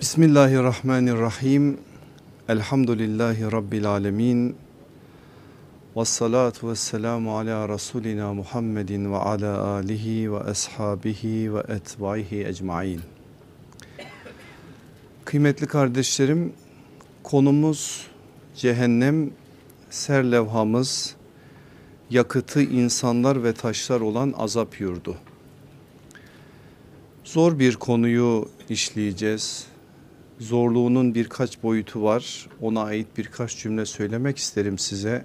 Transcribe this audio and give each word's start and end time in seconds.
Bismillahirrahmanirrahim. 0.00 1.78
Elhamdülillahi 2.48 3.52
Rabbil 3.52 3.86
alemin. 3.86 4.56
Ve 5.96 6.04
salatu 6.04 6.70
ve 6.70 6.76
selamu 6.76 7.38
ala 7.38 7.68
Resulina 7.68 8.34
Muhammedin 8.34 9.12
ve 9.12 9.16
ala 9.16 9.66
alihi 9.66 10.32
ve 10.32 10.38
ashabihi 10.38 11.54
ve 11.54 11.58
etbaihi 11.58 12.46
ecmain. 12.46 13.00
Kıymetli 15.24 15.66
kardeşlerim 15.66 16.52
konumuz 17.22 18.06
cehennem 18.56 19.30
serlevhamız 19.90 21.16
yakıtı 22.10 22.62
insanlar 22.62 23.44
ve 23.44 23.52
taşlar 23.52 24.00
olan 24.00 24.34
azap 24.38 24.80
yurdu. 24.80 25.16
Zor 27.24 27.58
bir 27.58 27.76
konuyu 27.76 28.48
işleyeceğiz. 28.68 29.69
Zorluğunun 30.40 31.14
birkaç 31.14 31.62
boyutu 31.62 32.02
var. 32.02 32.48
Ona 32.60 32.82
ait 32.82 33.06
birkaç 33.16 33.56
cümle 33.56 33.86
söylemek 33.86 34.38
isterim 34.38 34.78
size. 34.78 35.24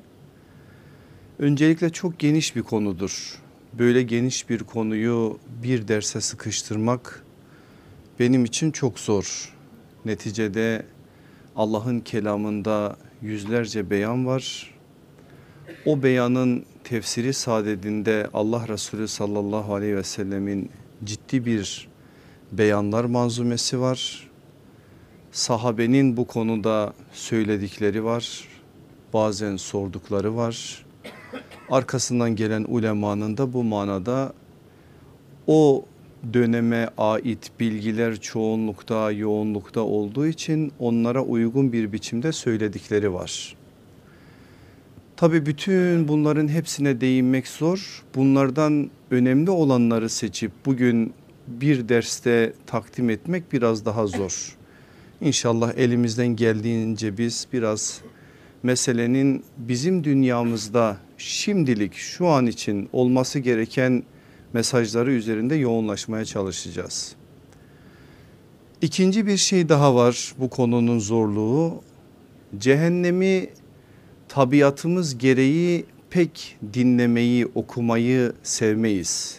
Öncelikle 1.40 1.90
çok 1.90 2.20
geniş 2.20 2.55
bir 2.55 2.62
konudur. 2.62 3.41
Böyle 3.74 4.04
geniş 4.04 4.50
bir 4.50 4.60
konuyu 4.60 5.40
bir 5.64 5.88
derse 5.88 6.22
sıkıştırmak 6.22 7.24
benim 8.20 8.46
için 8.46 8.72
çok 8.72 9.00
zor. 9.00 9.54
Neticede 10.05 10.86
Allah'ın 11.55 12.00
kelamında 12.00 12.98
yüzlerce 13.22 13.90
beyan 13.90 14.26
var. 14.26 14.74
O 15.86 16.04
beyanın 16.04 16.66
tefsiri 16.84 17.34
saadetinde 17.34 18.30
Allah 18.34 18.68
Resulü 18.68 19.08
sallallahu 19.08 19.76
aleyhi 19.76 19.96
ve 19.96 20.04
sellemin 20.04 20.70
ciddi 21.04 21.46
bir 21.46 21.88
beyanlar 22.52 23.05
manzumesi 23.05 23.80
var. 23.80 24.25
Sahabenin 25.36 26.18
bu 26.18 26.28
konuda 26.28 26.94
söyledikleri 27.14 28.04
var. 28.04 28.48
Bazen 29.14 29.55
sordukları 29.55 30.36
var. 30.36 30.86
Arkasından 31.70 32.36
gelen 32.36 32.66
ulemanın 32.68 33.38
da 33.38 33.54
bu 33.54 33.64
manada 33.64 34.34
o 35.48 35.86
döneme 36.34 36.90
ait 36.98 37.52
bilgiler 37.60 38.20
çoğunlukta 38.20 39.12
yoğunlukta 39.12 39.82
olduğu 39.82 40.27
için 40.27 40.72
onlara 40.80 41.22
uygun 41.22 41.74
bir 41.74 41.92
biçimde 41.92 42.32
söyledikleri 42.32 43.14
var. 43.14 43.55
Tabi 45.18 45.46
bütün 45.46 46.08
bunların 46.08 46.48
hepsine 46.48 47.02
değinmek 47.02 47.48
zor. 47.48 48.04
Bunlardan 48.16 48.90
önemli 49.12 49.52
olanları 49.52 50.10
seçip 50.10 50.52
bugün 50.66 51.14
bir 51.48 51.90
derste 51.90 52.54
takdim 52.66 53.10
etmek 53.10 53.54
biraz 53.54 53.86
daha 53.86 54.08
zor. 54.08 54.55
İnşallah 55.21 55.74
elimizden 55.77 56.27
geldiğince 56.27 57.18
biz 57.18 57.48
biraz 57.54 58.02
meselenin 58.63 59.44
bizim 59.58 60.04
dünyamızda 60.04 60.98
şimdilik 61.18 61.94
şu 61.94 62.27
an 62.27 62.46
için 62.46 62.90
olması 62.94 63.40
gereken 63.40 64.03
mesajları 64.53 65.12
üzerinde 65.12 65.56
yoğunlaşmaya 65.56 66.25
çalışacağız. 66.25 67.16
İkinci 68.81 69.28
bir 69.28 69.38
şey 69.38 69.69
daha 69.69 69.96
var 69.96 70.34
bu 70.40 70.50
konunun 70.50 71.00
zorluğu. 71.00 71.84
Cehennemi 72.58 73.50
tabiatımız 74.28 75.18
gereği 75.18 75.86
pek 76.09 76.58
dinlemeyi, 76.74 77.46
okumayı 77.56 78.34
sevmeyiz. 78.44 79.38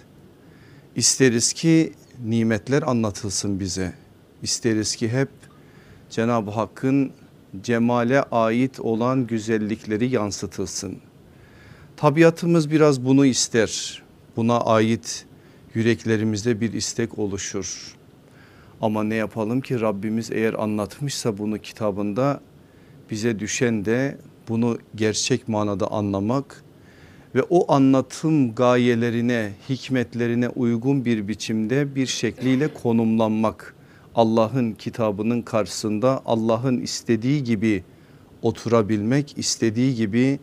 İsteriz 0.96 1.52
ki 1.52 1.92
nimetler 2.24 2.82
anlatılsın 2.82 3.60
bize. 3.60 3.92
İsteriz 4.42 4.96
ki 4.96 5.08
hep 5.08 5.28
Cenab-ı 6.10 6.50
Hakk'ın 6.50 7.12
cemale 7.62 8.22
ait 8.22 8.80
olan 8.80 9.26
güzellikleri 9.26 10.08
yansıtılsın. 10.08 10.96
Tabiatımız 11.96 12.70
biraz 12.70 13.04
bunu 13.04 13.26
ister. 13.26 14.02
Buna 14.36 14.60
ait 14.60 15.26
yüreklerimizde 15.74 16.60
bir 16.60 16.72
istek 16.72 17.18
oluşur. 17.18 17.96
Ama 18.80 19.04
ne 19.04 19.14
yapalım 19.14 19.60
ki 19.60 19.80
Rabbimiz 19.80 20.30
eğer 20.30 20.54
anlatmışsa 20.54 21.38
bunu 21.38 21.58
kitabında 21.58 22.40
bize 23.10 23.38
düşen 23.38 23.84
de 23.84 24.18
bunu 24.48 24.78
gerçek 24.94 25.48
manada 25.48 25.90
anlamak 25.90 26.64
ve 27.34 27.42
o 27.50 27.72
anlatım 27.72 28.54
gayelerine, 28.54 29.52
hikmetlerine 29.68 30.48
uygun 30.48 31.04
bir 31.04 31.28
biçimde 31.28 31.94
bir 31.94 32.06
şekliyle 32.06 32.68
konumlanmak. 32.68 33.75
Allah'ın 34.16 34.72
kitabının 34.72 35.42
karşısında 35.42 36.22
Allah'ın 36.26 36.80
istediği 36.80 37.44
gibi 37.44 37.84
oturabilmek, 38.42 39.38
istediği 39.38 39.94
gibi 39.94 40.38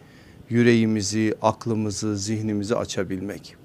yüreğimizi, 0.50 1.36
aklımızı, 1.42 2.18
zihnimizi 2.18 2.76
açabilmek. 2.76 3.56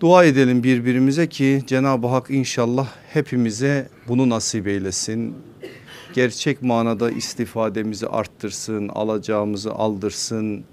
Dua 0.00 0.24
edelim 0.24 0.62
birbirimize 0.62 1.28
ki 1.28 1.62
Cenab-ı 1.66 2.06
Hak 2.06 2.30
inşallah 2.30 2.88
hepimize 3.12 3.88
bunu 4.08 4.28
nasip 4.28 4.66
eylesin. 4.66 5.34
Gerçek 6.14 6.62
manada 6.62 7.10
istifademizi 7.10 8.06
arttırsın, 8.06 8.88
alacağımızı 8.88 9.72
aldırsın 9.72 10.64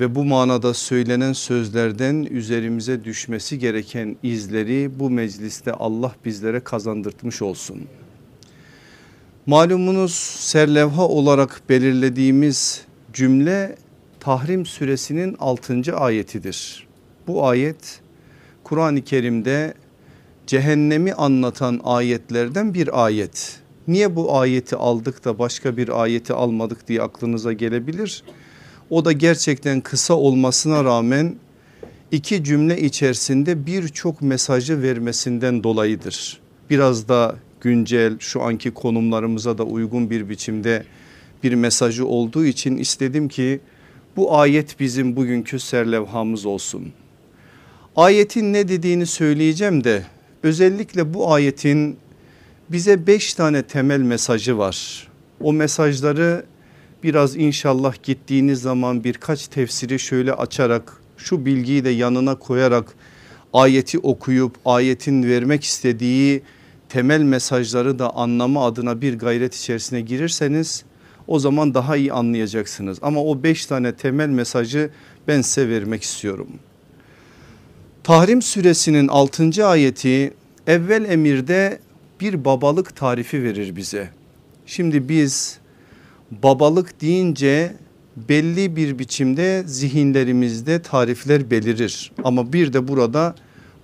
ve 0.00 0.14
bu 0.14 0.24
manada 0.24 0.74
söylenen 0.74 1.32
sözlerden 1.32 2.28
üzerimize 2.30 3.04
düşmesi 3.04 3.58
gereken 3.58 4.16
izleri 4.22 4.90
bu 4.98 5.10
mecliste 5.10 5.72
Allah 5.72 6.14
bizlere 6.24 6.60
kazandırtmış 6.60 7.42
olsun. 7.42 7.82
Malumunuz 9.46 10.14
serlevha 10.40 11.08
olarak 11.08 11.62
belirlediğimiz 11.68 12.84
cümle 13.12 13.76
Tahrim 14.20 14.66
suresinin 14.66 15.36
6. 15.38 15.96
ayetidir. 15.96 16.86
Bu 17.26 17.46
ayet 17.46 18.00
Kur'an-ı 18.64 19.02
Kerim'de 19.02 19.74
cehennemi 20.46 21.12
anlatan 21.12 21.80
ayetlerden 21.84 22.74
bir 22.74 23.04
ayet. 23.04 23.60
Niye 23.88 24.16
bu 24.16 24.38
ayeti 24.38 24.76
aldık 24.76 25.24
da 25.24 25.38
başka 25.38 25.76
bir 25.76 26.02
ayeti 26.02 26.32
almadık 26.32 26.88
diye 26.88 27.02
aklınıza 27.02 27.52
gelebilir. 27.52 28.22
O 28.90 29.04
da 29.04 29.12
gerçekten 29.12 29.80
kısa 29.80 30.14
olmasına 30.14 30.84
rağmen 30.84 31.34
iki 32.10 32.44
cümle 32.44 32.80
içerisinde 32.80 33.66
birçok 33.66 34.22
mesajı 34.22 34.82
vermesinden 34.82 35.62
dolayıdır. 35.62 36.40
Biraz 36.70 37.08
da 37.08 37.36
güncel 37.60 38.18
şu 38.18 38.42
anki 38.42 38.70
konumlarımıza 38.70 39.58
da 39.58 39.64
uygun 39.64 40.10
bir 40.10 40.28
biçimde 40.28 40.84
bir 41.42 41.54
mesajı 41.54 42.06
olduğu 42.06 42.44
için 42.44 42.76
istedim 42.76 43.28
ki 43.28 43.60
bu 44.16 44.38
ayet 44.38 44.80
bizim 44.80 45.16
bugünkü 45.16 45.60
serlevhamız 45.60 46.46
olsun. 46.46 46.92
Ayetin 47.96 48.52
ne 48.52 48.68
dediğini 48.68 49.06
söyleyeceğim 49.06 49.84
de 49.84 50.02
özellikle 50.42 51.14
bu 51.14 51.32
ayetin 51.32 51.96
bize 52.68 53.06
beş 53.06 53.34
tane 53.34 53.62
temel 53.62 54.00
mesajı 54.00 54.58
var. 54.58 55.08
O 55.40 55.52
mesajları 55.52 56.44
biraz 57.06 57.36
inşallah 57.36 58.02
gittiğiniz 58.02 58.60
zaman 58.60 59.04
birkaç 59.04 59.48
tefsiri 59.48 59.98
şöyle 59.98 60.32
açarak 60.32 61.00
şu 61.16 61.46
bilgiyi 61.46 61.84
de 61.84 61.90
yanına 61.90 62.34
koyarak 62.34 62.94
ayeti 63.52 63.98
okuyup 63.98 64.54
ayetin 64.64 65.22
vermek 65.22 65.64
istediği 65.64 66.42
temel 66.88 67.20
mesajları 67.20 67.98
da 67.98 68.16
anlama 68.16 68.66
adına 68.66 69.00
bir 69.00 69.18
gayret 69.18 69.54
içerisine 69.54 70.00
girirseniz 70.00 70.84
o 71.26 71.38
zaman 71.38 71.74
daha 71.74 71.96
iyi 71.96 72.12
anlayacaksınız. 72.12 72.98
Ama 73.02 73.24
o 73.24 73.42
beş 73.42 73.66
tane 73.66 73.92
temel 73.92 74.28
mesajı 74.28 74.90
ben 75.28 75.40
size 75.40 75.68
vermek 75.68 76.02
istiyorum. 76.02 76.48
Tahrim 78.04 78.42
suresinin 78.42 79.08
6. 79.08 79.66
ayeti 79.66 80.34
evvel 80.66 81.04
emirde 81.04 81.78
bir 82.20 82.44
babalık 82.44 82.96
tarifi 82.96 83.42
verir 83.42 83.76
bize. 83.76 84.10
Şimdi 84.66 85.08
biz 85.08 85.58
babalık 86.30 87.00
deyince 87.00 87.72
belli 88.16 88.76
bir 88.76 88.98
biçimde 88.98 89.62
zihinlerimizde 89.66 90.82
tarifler 90.82 91.50
belirir. 91.50 92.12
Ama 92.24 92.52
bir 92.52 92.72
de 92.72 92.88
burada 92.88 93.34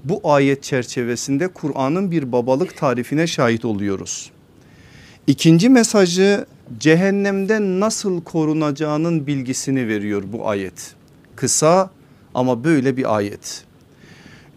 bu 0.05 0.21
ayet 0.25 0.63
çerçevesinde 0.63 1.49
Kur'an'ın 1.49 2.11
bir 2.11 2.33
babalık 2.33 2.77
tarifine 2.77 3.27
şahit 3.27 3.65
oluyoruz. 3.65 4.31
İkinci 5.27 5.69
mesajı 5.69 6.47
cehennemden 6.79 7.81
nasıl 7.81 8.23
korunacağının 8.23 9.27
bilgisini 9.27 9.89
veriyor 9.89 10.23
bu 10.33 10.49
ayet. 10.49 10.95
Kısa 11.37 11.91
ama 12.35 12.65
böyle 12.65 12.97
bir 12.97 13.17
ayet. 13.17 13.65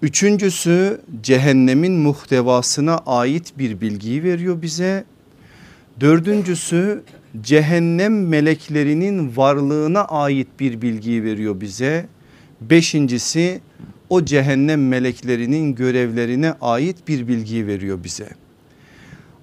Üçüncüsü 0.01 1.01
cehennemin 1.23 1.93
muhtevasına 1.93 2.97
ait 2.97 3.53
bir 3.57 3.81
bilgiyi 3.81 4.23
veriyor 4.23 4.61
bize. 4.61 5.05
Dördüncüsü 5.99 7.03
cehennem 7.41 8.27
meleklerinin 8.27 9.37
varlığına 9.37 10.05
ait 10.05 10.47
bir 10.59 10.81
bilgiyi 10.81 11.23
veriyor 11.23 11.61
bize. 11.61 12.07
Beşincisi 12.61 13.61
o 14.09 14.25
cehennem 14.25 14.87
meleklerinin 14.87 15.75
görevlerine 15.75 16.53
ait 16.61 17.07
bir 17.07 17.27
bilgiyi 17.27 17.67
veriyor 17.67 18.03
bize. 18.03 18.29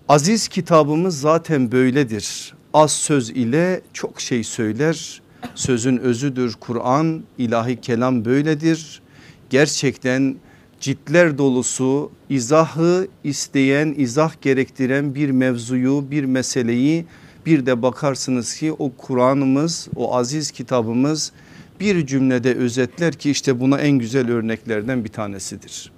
Aziz 0.09 0.49
kitabımız 0.49 1.21
zaten 1.21 1.73
böyledir. 1.73 2.55
Az 2.75 2.93
söz 2.93 3.31
ile 3.31 3.81
çok 3.93 4.21
şey 4.21 4.45
söyler. 4.45 5.23
Sözün 5.55 5.97
özüdür 5.97 6.55
Kur'an, 6.61 7.23
ilahi 7.39 7.81
kelam 7.81 8.25
böyledir. 8.25 9.03
Gerçekten 9.51 10.37
ciltler 10.81 11.39
dolusu 11.39 12.11
izahı 12.29 13.09
isteyen, 13.25 13.95
izah 13.97 14.41
gerektiren 14.43 15.15
bir 15.15 15.31
mevzuyu, 15.31 16.11
bir 16.11 16.25
meseleyi 16.25 17.05
bir 17.47 17.67
de 17.67 17.83
bakarsınız 17.83 18.55
ki 18.55 18.73
o 18.73 18.93
Kur'an'ımız, 18.99 19.89
o 19.97 20.15
aziz 20.17 20.51
kitabımız 20.51 21.33
bir 21.81 22.07
cümlede 22.07 22.55
özetler 22.55 23.15
ki 23.15 23.31
işte 23.31 23.61
buna 23.61 23.79
en 23.79 23.99
güzel 23.99 24.31
örneklerden 24.31 25.05
bir 25.05 25.09
tanesidir. 25.09 25.93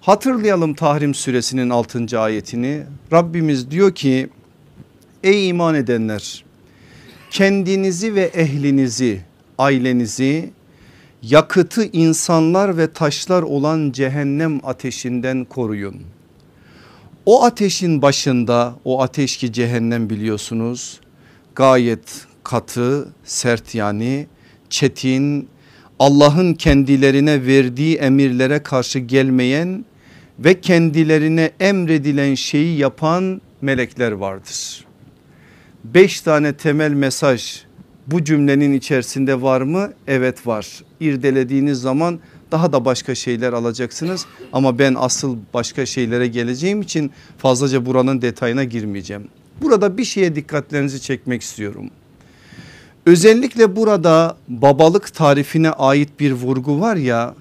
Hatırlayalım 0.00 0.74
Tahrim 0.74 1.14
suresinin 1.14 1.70
6. 1.70 2.20
ayetini. 2.20 2.82
Rabbimiz 3.12 3.70
diyor 3.70 3.94
ki 3.94 4.28
ey 5.24 5.48
iman 5.48 5.74
edenler 5.74 6.44
kendinizi 7.30 8.14
ve 8.14 8.22
ehlinizi 8.22 9.20
ailenizi 9.58 10.50
yakıtı 11.22 11.84
insanlar 11.84 12.76
ve 12.76 12.92
taşlar 12.92 13.42
olan 13.42 13.90
cehennem 13.92 14.60
ateşinden 14.66 15.44
koruyun. 15.44 16.15
O 17.26 17.44
ateşin 17.44 18.02
başında 18.02 18.74
o 18.84 19.02
ateş 19.02 19.36
ki 19.36 19.52
cehennem 19.52 20.10
biliyorsunuz 20.10 21.00
gayet 21.54 22.26
katı 22.44 23.08
sert 23.24 23.74
yani 23.74 24.26
çetin 24.70 25.48
Allah'ın 25.98 26.54
kendilerine 26.54 27.46
verdiği 27.46 27.96
emirlere 27.96 28.62
karşı 28.62 28.98
gelmeyen 28.98 29.84
ve 30.38 30.60
kendilerine 30.60 31.50
emredilen 31.60 32.34
şeyi 32.34 32.78
yapan 32.78 33.40
melekler 33.60 34.12
vardır. 34.12 34.84
Beş 35.84 36.20
tane 36.20 36.56
temel 36.56 36.92
mesaj 36.92 37.62
bu 38.06 38.24
cümlenin 38.24 38.72
içerisinde 38.72 39.42
var 39.42 39.60
mı? 39.60 39.92
Evet 40.06 40.46
var. 40.46 40.82
İrdelediğiniz 41.00 41.80
zaman 41.80 42.20
daha 42.50 42.72
da 42.72 42.84
başka 42.84 43.14
şeyler 43.14 43.52
alacaksınız 43.52 44.26
ama 44.52 44.78
ben 44.78 44.94
asıl 44.98 45.36
başka 45.54 45.86
şeylere 45.86 46.26
geleceğim 46.26 46.82
için 46.82 47.10
fazlaca 47.38 47.86
buranın 47.86 48.22
detayına 48.22 48.64
girmeyeceğim. 48.64 49.28
Burada 49.62 49.98
bir 49.98 50.04
şeye 50.04 50.34
dikkatlerinizi 50.34 51.02
çekmek 51.02 51.42
istiyorum. 51.42 51.90
Özellikle 53.06 53.76
burada 53.76 54.36
babalık 54.48 55.14
tarifine 55.14 55.70
ait 55.70 56.20
bir 56.20 56.32
vurgu 56.32 56.80
var 56.80 56.96
ya 56.96 57.34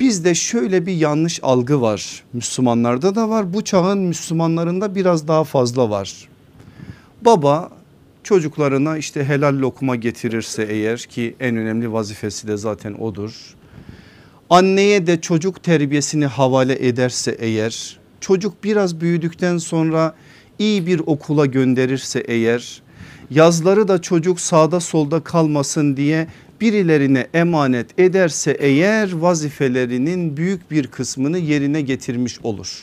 bizde 0.00 0.34
şöyle 0.34 0.86
bir 0.86 0.92
yanlış 0.92 1.40
algı 1.42 1.80
var. 1.80 2.24
Müslümanlarda 2.32 3.14
da 3.14 3.28
var 3.28 3.52
bu 3.52 3.64
çağın 3.64 3.98
Müslümanlarında 3.98 4.94
biraz 4.94 5.28
daha 5.28 5.44
fazla 5.44 5.90
var. 5.90 6.28
Baba 7.22 7.70
çocuklarına 8.22 8.96
işte 8.96 9.24
helal 9.24 9.60
lokuma 9.60 9.96
getirirse 9.96 10.62
eğer 10.62 10.98
ki 10.98 11.34
en 11.40 11.56
önemli 11.56 11.92
vazifesi 11.92 12.48
de 12.48 12.56
zaten 12.56 12.92
odur. 12.92 13.54
Anneye 14.50 15.06
de 15.06 15.20
çocuk 15.20 15.62
terbiyesini 15.62 16.26
havale 16.26 16.86
ederse 16.88 17.36
eğer 17.38 17.98
çocuk 18.20 18.64
biraz 18.64 19.00
büyüdükten 19.00 19.58
sonra 19.58 20.14
iyi 20.58 20.86
bir 20.86 21.00
okula 21.06 21.46
gönderirse 21.46 22.20
eğer 22.20 22.82
yazları 23.30 23.88
da 23.88 24.02
çocuk 24.02 24.40
sağda 24.40 24.80
solda 24.80 25.20
kalmasın 25.20 25.96
diye 25.96 26.26
birilerine 26.60 27.26
emanet 27.34 27.98
ederse 27.98 28.56
eğer 28.60 29.12
vazifelerinin 29.12 30.36
büyük 30.36 30.70
bir 30.70 30.86
kısmını 30.86 31.38
yerine 31.38 31.80
getirmiş 31.80 32.38
olur. 32.42 32.82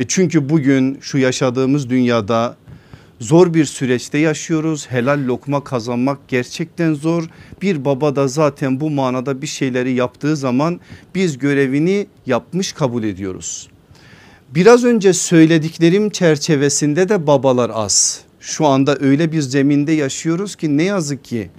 E 0.00 0.04
çünkü 0.08 0.48
bugün 0.48 0.98
şu 1.00 1.18
yaşadığımız 1.18 1.90
dünyada 1.90 2.56
zor 3.20 3.54
bir 3.54 3.64
süreçte 3.64 4.18
yaşıyoruz. 4.18 4.86
Helal 4.90 5.26
lokma 5.26 5.64
kazanmak 5.64 6.28
gerçekten 6.28 6.94
zor. 6.94 7.24
Bir 7.62 7.84
baba 7.84 8.16
da 8.16 8.28
zaten 8.28 8.80
bu 8.80 8.90
manada 8.90 9.42
bir 9.42 9.46
şeyleri 9.46 9.92
yaptığı 9.92 10.36
zaman 10.36 10.80
biz 11.14 11.38
görevini 11.38 12.06
yapmış 12.26 12.72
kabul 12.72 13.02
ediyoruz. 13.04 13.68
Biraz 14.54 14.84
önce 14.84 15.12
söylediklerim 15.12 16.10
çerçevesinde 16.10 17.08
de 17.08 17.26
babalar 17.26 17.70
az. 17.74 18.20
Şu 18.40 18.66
anda 18.66 18.96
öyle 19.00 19.32
bir 19.32 19.40
zeminde 19.40 19.92
yaşıyoruz 19.92 20.56
ki 20.56 20.76
ne 20.76 20.82
yazık 20.82 21.24
ki 21.24 21.50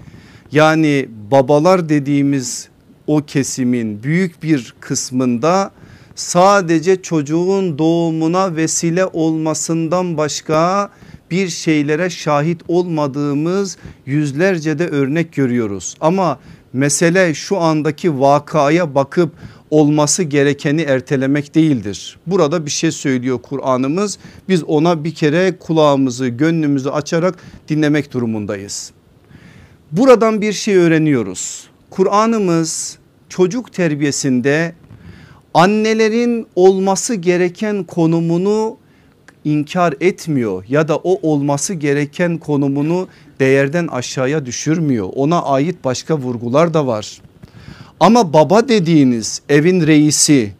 yani 0.51 1.09
babalar 1.31 1.89
dediğimiz 1.89 2.69
o 3.07 3.21
kesimin 3.25 4.03
büyük 4.03 4.43
bir 4.43 4.75
kısmında 4.79 5.71
sadece 6.15 7.01
çocuğun 7.01 7.77
doğumuna 7.77 8.55
vesile 8.55 9.05
olmasından 9.05 10.17
başka 10.17 10.89
bir 11.31 11.49
şeylere 11.49 12.09
şahit 12.09 12.61
olmadığımız 12.67 13.77
yüzlerce 14.05 14.79
de 14.79 14.87
örnek 14.87 15.33
görüyoruz. 15.33 15.95
Ama 16.01 16.39
mesele 16.73 17.33
şu 17.33 17.57
andaki 17.57 18.19
vakaya 18.19 18.95
bakıp 18.95 19.31
olması 19.69 20.23
gerekeni 20.23 20.81
ertelemek 20.81 21.55
değildir. 21.55 22.17
Burada 22.27 22.65
bir 22.65 22.71
şey 22.71 22.91
söylüyor 22.91 23.39
Kur'an'ımız. 23.41 24.17
Biz 24.49 24.63
ona 24.63 25.03
bir 25.03 25.13
kere 25.13 25.57
kulağımızı 25.59 26.27
gönlümüzü 26.27 26.89
açarak 26.89 27.35
dinlemek 27.69 28.13
durumundayız. 28.13 28.91
Buradan 29.91 30.41
bir 30.41 30.53
şey 30.53 30.75
öğreniyoruz. 30.75 31.67
Kur'an'ımız 31.89 32.97
çocuk 33.29 33.73
terbiyesinde 33.73 34.75
annelerin 35.53 36.47
olması 36.55 37.15
gereken 37.15 37.83
konumunu 37.83 38.77
inkar 39.45 39.93
etmiyor 40.01 40.63
ya 40.69 40.87
da 40.87 40.95
o 40.95 41.29
olması 41.31 41.73
gereken 41.73 42.37
konumunu 42.37 43.07
değerden 43.39 43.87
aşağıya 43.87 44.45
düşürmüyor. 44.45 45.09
Ona 45.15 45.41
ait 45.41 45.83
başka 45.83 46.17
vurgular 46.17 46.73
da 46.73 46.87
var. 46.87 47.21
Ama 47.99 48.33
baba 48.33 48.67
dediğiniz 48.67 49.41
evin 49.49 49.87
reisi 49.87 50.53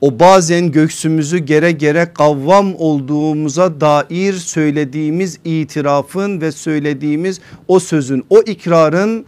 o 0.00 0.18
bazen 0.18 0.72
göksümüzü 0.72 1.38
gere 1.38 1.72
gere 1.72 2.12
kavvam 2.14 2.74
olduğumuza 2.78 3.80
dair 3.80 4.32
söylediğimiz 4.32 5.38
itirafın 5.44 6.40
ve 6.40 6.52
söylediğimiz 6.52 7.40
o 7.68 7.80
sözün 7.80 8.24
o 8.30 8.40
ikrarın 8.40 9.26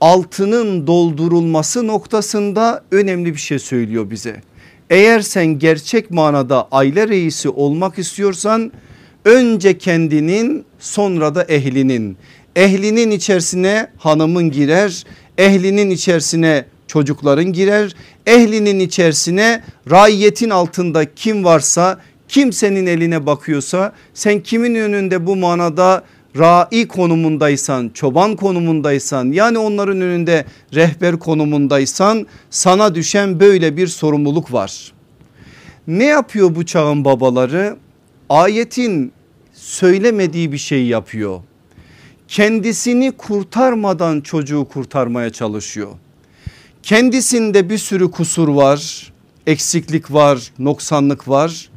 altının 0.00 0.86
doldurulması 0.86 1.86
noktasında 1.86 2.84
önemli 2.90 3.34
bir 3.34 3.40
şey 3.40 3.58
söylüyor 3.58 4.10
bize. 4.10 4.42
Eğer 4.90 5.20
sen 5.20 5.46
gerçek 5.46 6.10
manada 6.10 6.68
aile 6.70 7.08
reisi 7.08 7.48
olmak 7.48 7.98
istiyorsan 7.98 8.72
önce 9.24 9.78
kendinin 9.78 10.64
sonra 10.78 11.34
da 11.34 11.44
ehlinin. 11.44 12.16
Ehlinin 12.56 13.10
içerisine 13.10 13.90
hanımın 13.98 14.50
girer 14.50 15.04
ehlinin 15.38 15.90
içerisine 15.90 16.64
çocukların 16.86 17.52
girer 17.52 17.94
ehlinin 18.26 18.80
içerisine 18.80 19.62
raiyetin 19.90 20.50
altında 20.50 21.14
kim 21.14 21.44
varsa 21.44 22.00
kimsenin 22.28 22.86
eline 22.86 23.26
bakıyorsa 23.26 23.92
sen 24.14 24.40
kimin 24.40 24.74
önünde 24.74 25.26
bu 25.26 25.36
manada 25.36 26.04
rai 26.38 26.88
konumundaysan 26.88 27.90
çoban 27.94 28.36
konumundaysan 28.36 29.32
yani 29.32 29.58
onların 29.58 30.00
önünde 30.00 30.44
rehber 30.74 31.18
konumundaysan 31.18 32.26
sana 32.50 32.94
düşen 32.94 33.40
böyle 33.40 33.76
bir 33.76 33.86
sorumluluk 33.86 34.52
var. 34.52 34.92
Ne 35.86 36.04
yapıyor 36.04 36.54
bu 36.54 36.66
çağın 36.66 37.04
babaları? 37.04 37.76
Ayetin 38.28 39.12
söylemediği 39.52 40.52
bir 40.52 40.58
şey 40.58 40.86
yapıyor. 40.86 41.40
Kendisini 42.28 43.12
kurtarmadan 43.12 44.20
çocuğu 44.20 44.68
kurtarmaya 44.72 45.30
çalışıyor. 45.30 45.90
Kendisinde 46.82 47.70
bir 47.70 47.78
sürü 47.78 48.10
kusur 48.10 48.48
var, 48.48 49.12
eksiklik 49.46 50.12
var, 50.12 50.52
noksanlık 50.58 51.28
var. 51.28 51.68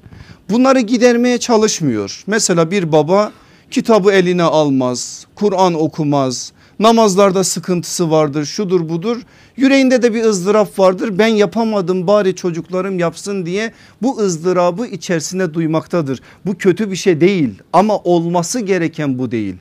Bunları 0.49 0.79
gidermeye 0.79 1.37
çalışmıyor. 1.37 2.23
Mesela 2.27 2.71
bir 2.71 2.91
baba 2.91 3.31
kitabı 3.71 4.11
eline 4.11 4.43
almaz, 4.43 5.25
Kur'an 5.35 5.73
okumaz, 5.73 6.51
namazlarda 6.79 7.43
sıkıntısı 7.43 8.11
vardır 8.11 8.45
şudur 8.45 8.89
budur 8.89 9.21
yüreğinde 9.57 10.01
de 10.01 10.13
bir 10.13 10.23
ızdırap 10.23 10.79
vardır 10.79 11.17
ben 11.17 11.27
yapamadım 11.27 12.07
bari 12.07 12.35
çocuklarım 12.35 12.99
yapsın 12.99 13.45
diye 13.45 13.71
bu 14.01 14.19
ızdırabı 14.19 14.87
içerisinde 14.87 15.53
duymaktadır. 15.53 16.21
Bu 16.45 16.57
kötü 16.57 16.91
bir 16.91 16.95
şey 16.95 17.21
değil 17.21 17.49
ama 17.73 17.97
olması 17.97 18.59
gereken 18.59 19.19
bu 19.19 19.31
değil. 19.31 19.55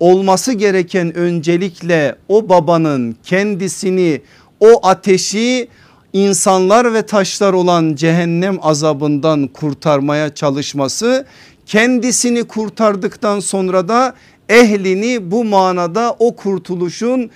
Olması 0.00 0.52
gereken 0.52 1.16
öncelikle 1.16 2.16
o 2.28 2.48
babanın 2.48 3.16
kendisini 3.22 4.20
o 4.60 4.86
ateşi 4.86 5.68
insanlar 6.12 6.94
ve 6.94 7.06
taşlar 7.06 7.52
olan 7.52 7.94
cehennem 7.94 8.58
azabından 8.62 9.46
kurtarmaya 9.46 10.34
çalışması 10.34 11.26
kendisini 11.66 12.44
kurtardıktan 12.44 13.40
sonra 13.40 13.88
da 13.88 14.14
ehlini 14.48 15.30
bu 15.30 15.44
manada 15.44 16.16
o 16.18 16.36
kurtuluşun 16.36 17.30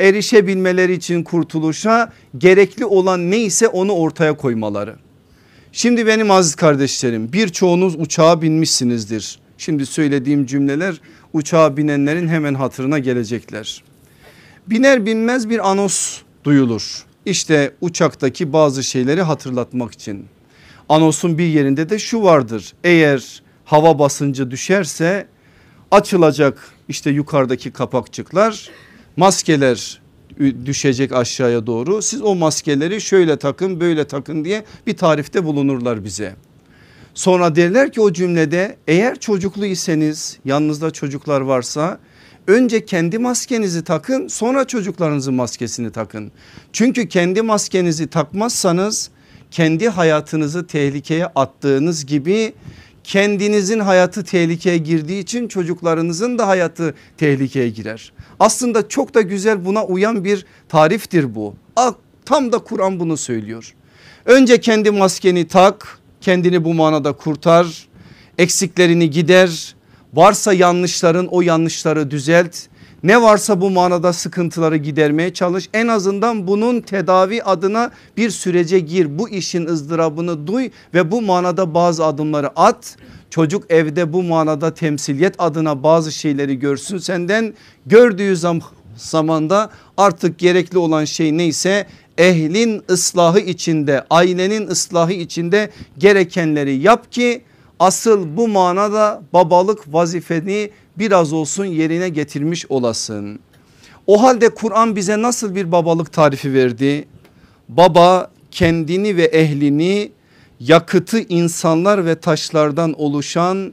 erişebilmeleri 0.00 0.92
için 0.92 1.22
kurtuluşa 1.22 2.12
gerekli 2.38 2.84
olan 2.84 3.30
neyse 3.30 3.68
onu 3.68 3.92
ortaya 3.92 4.36
koymaları. 4.36 4.96
Şimdi 5.72 6.06
benim 6.06 6.30
aziz 6.30 6.54
kardeşlerim 6.54 7.32
birçoğunuz 7.32 7.94
uçağa 7.94 8.42
binmişsinizdir. 8.42 9.38
Şimdi 9.58 9.86
söylediğim 9.86 10.46
cümleler 10.46 11.00
uçağa 11.32 11.76
binenlerin 11.76 12.28
hemen 12.28 12.54
hatırına 12.54 12.98
gelecekler. 12.98 13.82
Biner 14.66 15.06
binmez 15.06 15.50
bir 15.50 15.70
anos 15.70 16.20
duyulur. 16.44 17.04
İşte 17.26 17.74
uçaktaki 17.80 18.52
bazı 18.52 18.82
şeyleri 18.84 19.22
hatırlatmak 19.22 19.92
için. 19.92 20.24
Anosun 20.88 21.38
bir 21.38 21.46
yerinde 21.46 21.88
de 21.90 21.98
şu 21.98 22.22
vardır. 22.22 22.72
Eğer 22.84 23.42
hava 23.66 23.98
basıncı 23.98 24.50
düşerse 24.50 25.26
açılacak 25.90 26.70
işte 26.88 27.10
yukarıdaki 27.10 27.70
kapakçıklar 27.70 28.70
maskeler 29.16 30.00
düşecek 30.64 31.12
aşağıya 31.12 31.66
doğru. 31.66 32.02
Siz 32.02 32.22
o 32.22 32.34
maskeleri 32.34 33.00
şöyle 33.00 33.36
takın 33.36 33.80
böyle 33.80 34.06
takın 34.06 34.44
diye 34.44 34.64
bir 34.86 34.96
tarifte 34.96 35.44
bulunurlar 35.44 36.04
bize. 36.04 36.36
Sonra 37.14 37.56
derler 37.56 37.92
ki 37.92 38.00
o 38.00 38.12
cümlede 38.12 38.76
eğer 38.86 39.20
çocuklu 39.20 39.66
iseniz 39.66 40.38
yanınızda 40.44 40.90
çocuklar 40.90 41.40
varsa 41.40 41.98
önce 42.46 42.84
kendi 42.84 43.18
maskenizi 43.18 43.84
takın 43.84 44.28
sonra 44.28 44.66
çocuklarınızın 44.66 45.34
maskesini 45.34 45.92
takın. 45.92 46.32
Çünkü 46.72 47.08
kendi 47.08 47.42
maskenizi 47.42 48.06
takmazsanız 48.06 49.10
kendi 49.50 49.88
hayatınızı 49.88 50.66
tehlikeye 50.66 51.26
attığınız 51.26 52.06
gibi 52.06 52.52
kendinizin 53.06 53.80
hayatı 53.80 54.24
tehlikeye 54.24 54.78
girdiği 54.78 55.22
için 55.22 55.48
çocuklarınızın 55.48 56.38
da 56.38 56.48
hayatı 56.48 56.94
tehlikeye 57.18 57.68
girer. 57.68 58.12
Aslında 58.40 58.88
çok 58.88 59.14
da 59.14 59.20
güzel 59.20 59.64
buna 59.64 59.84
uyan 59.84 60.24
bir 60.24 60.46
tariftir 60.68 61.34
bu. 61.34 61.54
Tam 62.24 62.52
da 62.52 62.58
Kur'an 62.58 63.00
bunu 63.00 63.16
söylüyor. 63.16 63.74
Önce 64.24 64.60
kendi 64.60 64.90
maskeni 64.90 65.48
tak 65.48 65.98
kendini 66.20 66.64
bu 66.64 66.74
manada 66.74 67.12
kurtar 67.12 67.88
eksiklerini 68.38 69.10
gider 69.10 69.74
varsa 70.14 70.52
yanlışların 70.52 71.26
o 71.26 71.42
yanlışları 71.42 72.10
düzelt 72.10 72.56
ne 73.06 73.22
varsa 73.22 73.60
bu 73.60 73.70
manada 73.70 74.12
sıkıntıları 74.12 74.76
gidermeye 74.76 75.34
çalış. 75.34 75.68
En 75.74 75.88
azından 75.88 76.46
bunun 76.46 76.80
tedavi 76.80 77.42
adına 77.42 77.90
bir 78.16 78.30
sürece 78.30 78.78
gir. 78.78 79.18
Bu 79.18 79.28
işin 79.28 79.66
ızdırabını 79.66 80.46
duy 80.46 80.70
ve 80.94 81.10
bu 81.10 81.22
manada 81.22 81.74
bazı 81.74 82.04
adımları 82.04 82.50
at. 82.56 82.96
Çocuk 83.30 83.70
evde 83.70 84.12
bu 84.12 84.22
manada 84.22 84.74
temsiliyet 84.74 85.34
adına 85.38 85.82
bazı 85.82 86.12
şeyleri 86.12 86.58
görsün 86.58 86.98
senden. 86.98 87.54
Gördüğü 87.86 88.36
zam 88.36 88.60
zamanda 88.96 89.70
artık 89.96 90.38
gerekli 90.38 90.78
olan 90.78 91.04
şey 91.04 91.36
neyse 91.36 91.86
ehlin 92.18 92.82
ıslahı 92.90 93.40
içinde 93.40 94.04
ailenin 94.10 94.66
ıslahı 94.66 95.12
içinde 95.12 95.70
gerekenleri 95.98 96.76
yap 96.76 97.12
ki 97.12 97.42
asıl 97.80 98.36
bu 98.36 98.48
manada 98.48 99.22
babalık 99.32 99.94
vazifeni 99.94 100.70
biraz 100.98 101.32
olsun 101.32 101.64
yerine 101.64 102.08
getirmiş 102.08 102.66
olasın. 102.68 103.38
O 104.06 104.22
halde 104.22 104.48
Kur'an 104.48 104.96
bize 104.96 105.22
nasıl 105.22 105.54
bir 105.54 105.72
babalık 105.72 106.12
tarifi 106.12 106.54
verdi? 106.54 107.04
Baba 107.68 108.30
kendini 108.50 109.16
ve 109.16 109.24
ehlini 109.24 110.12
yakıtı 110.60 111.18
insanlar 111.18 112.06
ve 112.06 112.14
taşlardan 112.14 113.00
oluşan 113.00 113.72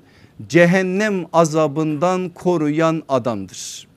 cehennem 0.50 1.25
azabından 1.33 2.29
koruyan 2.29 3.03
adamdır. 3.10 3.88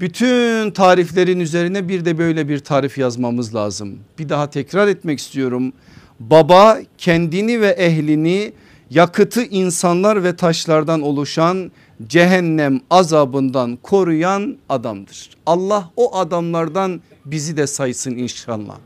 Bütün 0.00 0.70
tariflerin 0.70 1.40
üzerine 1.40 1.88
bir 1.88 2.04
de 2.04 2.18
böyle 2.18 2.48
bir 2.48 2.58
tarif 2.58 2.98
yazmamız 2.98 3.54
lazım. 3.54 3.98
Bir 4.18 4.28
daha 4.28 4.50
tekrar 4.50 4.88
etmek 4.88 5.18
istiyorum. 5.18 5.72
Baba 6.20 6.78
kendini 6.98 7.60
ve 7.60 7.68
ehlini 7.68 8.52
yakıtı 8.90 9.42
insanlar 9.42 10.24
ve 10.24 10.36
taşlardan 10.36 11.02
oluşan 11.02 11.72
cehennem 12.06 12.80
azabından 12.90 13.78
koruyan 13.82 14.56
adamdır. 14.68 15.30
Allah 15.46 15.90
o 15.96 16.16
adamlardan 16.16 17.00
bizi 17.24 17.56
de 17.56 17.66
saysın 17.66 18.16
inşallah. 18.16 18.78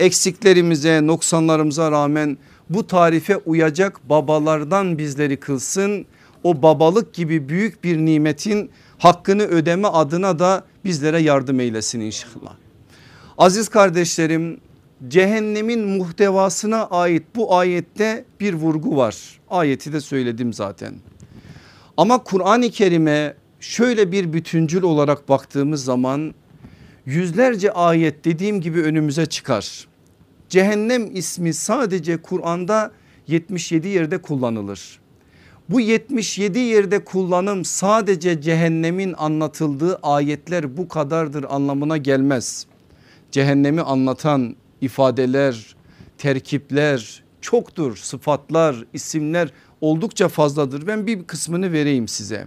Eksiklerimize 0.00 1.06
noksanlarımıza 1.06 1.90
rağmen 1.90 2.38
bu 2.70 2.86
tarife 2.86 3.36
uyacak 3.36 4.08
babalardan 4.08 4.98
bizleri 4.98 5.36
kılsın. 5.36 6.06
O 6.44 6.62
babalık 6.62 7.14
gibi 7.14 7.48
büyük 7.48 7.84
bir 7.84 7.96
nimetin 7.96 8.70
hakkını 8.98 9.42
ödeme 9.42 9.88
adına 9.88 10.38
da 10.38 10.64
bizlere 10.84 11.18
yardım 11.18 11.60
eylesin 11.60 12.00
inşallah. 12.00 12.54
Aziz 13.38 13.68
kardeşlerim 13.68 14.60
cehennemin 15.08 15.84
muhtevasına 15.84 16.86
ait 16.86 17.22
bu 17.36 17.56
ayette 17.56 18.24
bir 18.40 18.54
vurgu 18.54 18.96
var. 18.96 19.35
Ayeti 19.50 19.92
de 19.92 20.00
söyledim 20.00 20.52
zaten. 20.52 20.94
Ama 21.96 22.22
Kur'an-ı 22.22 22.70
Kerim'e 22.70 23.34
şöyle 23.60 24.12
bir 24.12 24.32
bütüncül 24.32 24.82
olarak 24.82 25.28
baktığımız 25.28 25.84
zaman 25.84 26.34
yüzlerce 27.06 27.72
ayet 27.72 28.24
dediğim 28.24 28.60
gibi 28.60 28.82
önümüze 28.82 29.26
çıkar. 29.26 29.86
Cehennem 30.48 31.16
ismi 31.16 31.54
sadece 31.54 32.16
Kur'an'da 32.16 32.92
77 33.26 33.88
yerde 33.88 34.18
kullanılır. 34.18 35.00
Bu 35.68 35.80
77 35.80 36.58
yerde 36.58 37.04
kullanım 37.04 37.64
sadece 37.64 38.40
cehennemin 38.40 39.14
anlatıldığı 39.18 39.96
ayetler 40.02 40.76
bu 40.76 40.88
kadardır 40.88 41.44
anlamına 41.48 41.96
gelmez. 41.96 42.66
Cehennemi 43.30 43.82
anlatan 43.82 44.56
ifadeler, 44.80 45.76
terkipler 46.18 47.25
çoktur. 47.40 47.96
Sıfatlar, 47.96 48.76
isimler 48.92 49.48
oldukça 49.80 50.28
fazladır. 50.28 50.86
Ben 50.86 51.06
bir 51.06 51.24
kısmını 51.24 51.72
vereyim 51.72 52.08
size. 52.08 52.46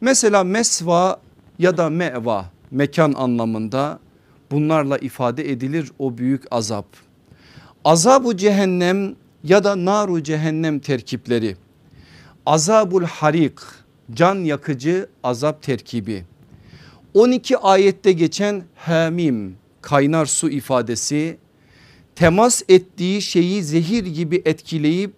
Mesela 0.00 0.44
mesva 0.44 1.20
ya 1.58 1.76
da 1.76 1.90
meva 1.90 2.50
mekan 2.70 3.12
anlamında 3.12 3.98
bunlarla 4.50 4.98
ifade 4.98 5.50
edilir 5.50 5.92
o 5.98 6.18
büyük 6.18 6.42
azap. 6.50 6.86
Azabu 7.84 8.36
cehennem 8.36 9.16
ya 9.44 9.64
da 9.64 9.84
naru 9.84 10.22
cehennem 10.22 10.78
terkipleri. 10.78 11.56
Azabul 12.46 13.04
harik 13.04 13.58
can 14.14 14.34
yakıcı 14.34 15.08
azap 15.22 15.62
terkibi. 15.62 16.24
12 17.14 17.58
ayette 17.58 18.12
geçen 18.12 18.64
hamim 18.76 19.56
kaynar 19.82 20.26
su 20.26 20.50
ifadesi 20.50 21.38
temas 22.20 22.62
ettiği 22.68 23.22
şeyi 23.22 23.62
zehir 23.62 24.04
gibi 24.04 24.42
etkileyip 24.44 25.14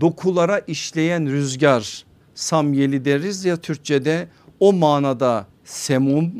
dokulara 0.00 0.58
işleyen 0.58 1.30
rüzgar 1.30 2.04
samyeli 2.34 3.04
deriz 3.04 3.44
ya 3.44 3.56
Türkçe'de 3.56 4.28
o 4.60 4.72
manada 4.72 5.46
semum 5.64 6.32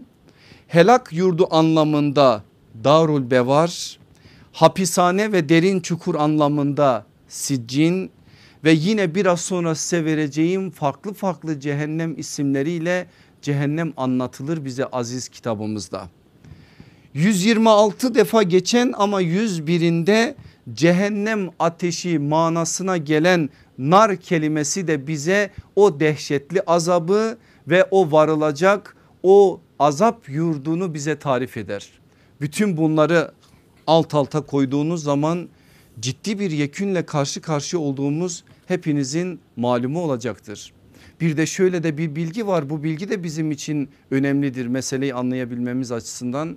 helak 0.68 1.12
yurdu 1.12 1.48
anlamında 1.50 2.44
darul 2.84 3.30
bevar 3.30 3.98
hapishane 4.52 5.32
ve 5.32 5.48
derin 5.48 5.80
çukur 5.80 6.14
anlamında 6.14 7.06
siccin 7.28 8.10
ve 8.64 8.72
yine 8.72 9.14
biraz 9.14 9.40
sonra 9.40 9.74
size 9.74 10.04
vereceğim 10.04 10.70
farklı 10.70 11.12
farklı 11.12 11.60
cehennem 11.60 12.18
isimleriyle 12.18 13.06
cehennem 13.42 13.92
anlatılır 13.96 14.64
bize 14.64 14.84
aziz 14.84 15.28
kitabımızda. 15.28 16.08
126 17.14 18.14
defa 18.14 18.42
geçen 18.42 18.92
ama 18.96 19.22
101'inde 19.22 20.34
cehennem 20.72 21.50
ateşi 21.58 22.18
manasına 22.18 22.96
gelen 22.96 23.50
nar 23.78 24.16
kelimesi 24.16 24.86
de 24.86 25.06
bize 25.06 25.50
o 25.76 26.00
dehşetli 26.00 26.62
azabı 26.62 27.38
ve 27.68 27.84
o 27.90 28.12
varılacak 28.12 28.96
o 29.22 29.60
azap 29.78 30.28
yurdunu 30.28 30.94
bize 30.94 31.18
tarif 31.18 31.56
eder. 31.56 31.90
Bütün 32.40 32.76
bunları 32.76 33.32
alt 33.86 34.14
alta 34.14 34.40
koyduğunuz 34.40 35.02
zaman 35.02 35.48
ciddi 36.00 36.38
bir 36.38 36.50
yekünle 36.50 37.06
karşı 37.06 37.40
karşıya 37.40 37.82
olduğumuz 37.82 38.44
hepinizin 38.66 39.40
malumu 39.56 40.00
olacaktır. 40.00 40.72
Bir 41.20 41.36
de 41.36 41.46
şöyle 41.46 41.82
de 41.82 41.98
bir 41.98 42.16
bilgi 42.16 42.46
var 42.46 42.70
bu 42.70 42.82
bilgi 42.82 43.08
de 43.08 43.24
bizim 43.24 43.50
için 43.50 43.88
önemlidir 44.10 44.66
meseleyi 44.66 45.14
anlayabilmemiz 45.14 45.92
açısından. 45.92 46.56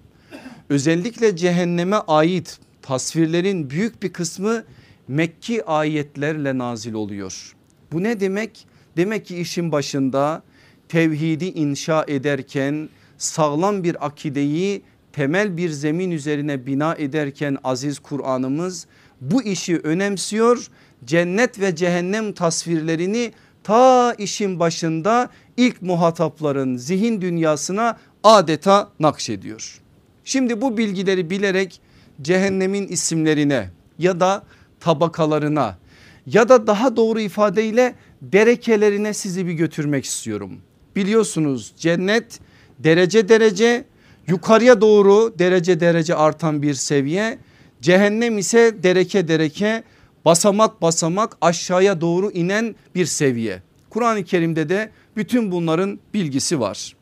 Özellikle 0.69 1.35
cehenneme 1.35 1.95
ait 1.95 2.59
tasvirlerin 2.81 3.69
büyük 3.69 4.03
bir 4.03 4.13
kısmı 4.13 4.63
Mekki 5.07 5.65
ayetlerle 5.65 6.57
nazil 6.57 6.93
oluyor. 6.93 7.55
Bu 7.91 8.03
ne 8.03 8.19
demek? 8.19 8.67
Demek 8.97 9.25
ki 9.25 9.37
işin 9.37 9.71
başında 9.71 10.43
tevhidi 10.89 11.45
inşa 11.45 12.05
ederken 12.07 12.89
sağlam 13.17 13.83
bir 13.83 14.05
akideyi 14.05 14.81
temel 15.13 15.57
bir 15.57 15.69
zemin 15.69 16.11
üzerine 16.11 16.65
bina 16.65 16.95
ederken 16.95 17.57
aziz 17.63 17.99
Kur'an'ımız 17.99 18.87
bu 19.21 19.43
işi 19.43 19.77
önemsiyor. 19.77 20.67
Cennet 21.05 21.59
ve 21.59 21.75
cehennem 21.75 22.33
tasvirlerini 22.33 23.33
ta 23.63 24.13
işin 24.13 24.59
başında 24.59 25.29
ilk 25.57 25.81
muhatapların 25.81 26.77
zihin 26.77 27.21
dünyasına 27.21 27.97
adeta 28.23 28.89
nakşediyor. 28.99 29.82
Şimdi 30.25 30.61
bu 30.61 30.77
bilgileri 30.77 31.29
bilerek 31.29 31.81
cehennemin 32.21 32.87
isimlerine 32.87 33.69
ya 33.99 34.19
da 34.19 34.43
tabakalarına 34.79 35.77
ya 36.25 36.49
da 36.49 36.67
daha 36.67 36.95
doğru 36.95 37.19
ifadeyle 37.19 37.95
derekelerine 38.21 39.13
sizi 39.13 39.47
bir 39.47 39.53
götürmek 39.53 40.05
istiyorum. 40.05 40.59
Biliyorsunuz 40.95 41.73
cennet 41.77 42.39
derece 42.79 43.29
derece 43.29 43.85
yukarıya 44.27 44.81
doğru 44.81 45.33
derece 45.39 45.79
derece 45.79 46.15
artan 46.15 46.61
bir 46.61 46.73
seviye. 46.73 47.37
Cehennem 47.81 48.37
ise 48.37 48.83
dereke 48.83 49.27
dereke 49.27 49.83
basamak 50.25 50.81
basamak 50.81 51.37
aşağıya 51.41 52.01
doğru 52.01 52.31
inen 52.31 52.75
bir 52.95 53.05
seviye. 53.05 53.61
Kur'an-ı 53.89 54.23
Kerim'de 54.23 54.69
de 54.69 54.89
bütün 55.15 55.51
bunların 55.51 55.99
bilgisi 56.13 56.59
var. 56.59 56.95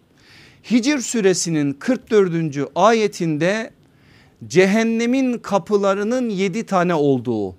Hicr 0.70 0.98
suresinin 0.98 1.74
44. 1.74 2.34
ayetinde 2.76 3.72
cehennemin 4.48 5.38
kapılarının 5.38 6.30
7 6.30 6.66
tane 6.66 6.94
olduğu 6.94 7.56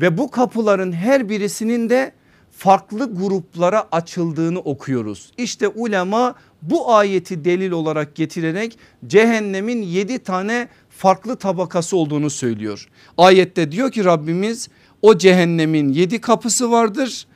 ve 0.00 0.18
bu 0.18 0.30
kapıların 0.30 0.92
her 0.92 1.28
birisinin 1.28 1.90
de 1.90 2.12
farklı 2.50 3.14
gruplara 3.14 3.88
açıldığını 3.92 4.58
okuyoruz. 4.58 5.32
İşte 5.38 5.68
ulema 5.68 6.34
bu 6.62 6.94
ayeti 6.94 7.44
delil 7.44 7.70
olarak 7.70 8.14
getirerek 8.14 8.78
cehennemin 9.06 9.82
7 9.82 10.18
tane 10.18 10.68
farklı 10.90 11.36
tabakası 11.36 11.96
olduğunu 11.96 12.30
söylüyor. 12.30 12.88
Ayette 13.18 13.72
diyor 13.72 13.92
ki 13.92 14.04
Rabbimiz 14.04 14.68
o 15.02 15.18
cehennemin 15.18 15.88
7 15.88 16.20
kapısı 16.20 16.70
vardır. 16.70 17.26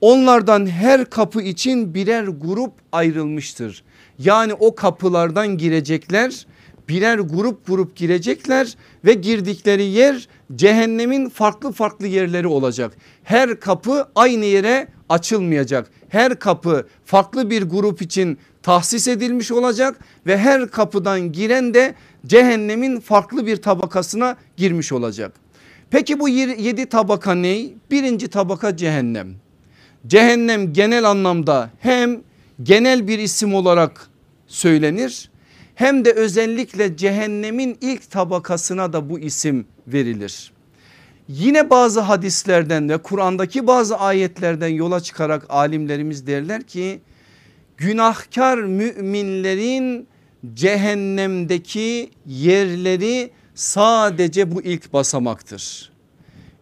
Onlardan 0.00 0.66
her 0.66 1.10
kapı 1.10 1.42
için 1.42 1.94
birer 1.94 2.24
grup 2.24 2.72
ayrılmıştır. 2.92 3.82
Yani 4.18 4.54
o 4.54 4.74
kapılardan 4.74 5.58
girecekler 5.58 6.46
birer 6.88 7.18
grup 7.18 7.66
grup 7.66 7.96
girecekler 7.96 8.76
ve 9.04 9.14
girdikleri 9.14 9.84
yer 9.84 10.28
cehennemin 10.54 11.28
farklı 11.28 11.72
farklı 11.72 12.06
yerleri 12.06 12.46
olacak. 12.46 12.92
Her 13.24 13.60
kapı 13.60 14.08
aynı 14.14 14.44
yere 14.44 14.88
açılmayacak. 15.08 15.90
Her 16.08 16.38
kapı 16.38 16.86
farklı 17.04 17.50
bir 17.50 17.62
grup 17.62 18.02
için 18.02 18.38
tahsis 18.62 19.08
edilmiş 19.08 19.52
olacak 19.52 20.00
ve 20.26 20.38
her 20.38 20.68
kapıdan 20.70 21.32
giren 21.32 21.74
de 21.74 21.94
cehennemin 22.26 23.00
farklı 23.00 23.46
bir 23.46 23.56
tabakasına 23.56 24.36
girmiş 24.56 24.92
olacak. 24.92 25.32
Peki 25.90 26.20
bu 26.20 26.28
yedi 26.28 26.86
tabaka 26.86 27.34
ne? 27.34 27.58
Birinci 27.90 28.28
tabaka 28.28 28.76
cehennem. 28.76 29.34
Cehennem 30.06 30.72
genel 30.72 31.10
anlamda 31.10 31.70
hem 31.80 32.20
genel 32.62 33.08
bir 33.08 33.18
isim 33.18 33.54
olarak 33.54 34.08
söylenir 34.46 35.30
hem 35.74 36.04
de 36.04 36.12
özellikle 36.12 36.96
cehennemin 36.96 37.78
ilk 37.80 38.10
tabakasına 38.10 38.92
da 38.92 39.10
bu 39.10 39.18
isim 39.18 39.66
verilir. 39.86 40.52
Yine 41.28 41.70
bazı 41.70 42.00
hadislerden 42.00 42.88
ve 42.88 42.98
Kur'an'daki 42.98 43.66
bazı 43.66 43.98
ayetlerden 43.98 44.68
yola 44.68 45.00
çıkarak 45.00 45.46
alimlerimiz 45.48 46.26
derler 46.26 46.62
ki 46.62 47.00
günahkar 47.76 48.58
müminlerin 48.58 50.08
cehennemdeki 50.54 52.10
yerleri 52.26 53.30
sadece 53.54 54.54
bu 54.54 54.62
ilk 54.62 54.92
basamaktır. 54.92 55.92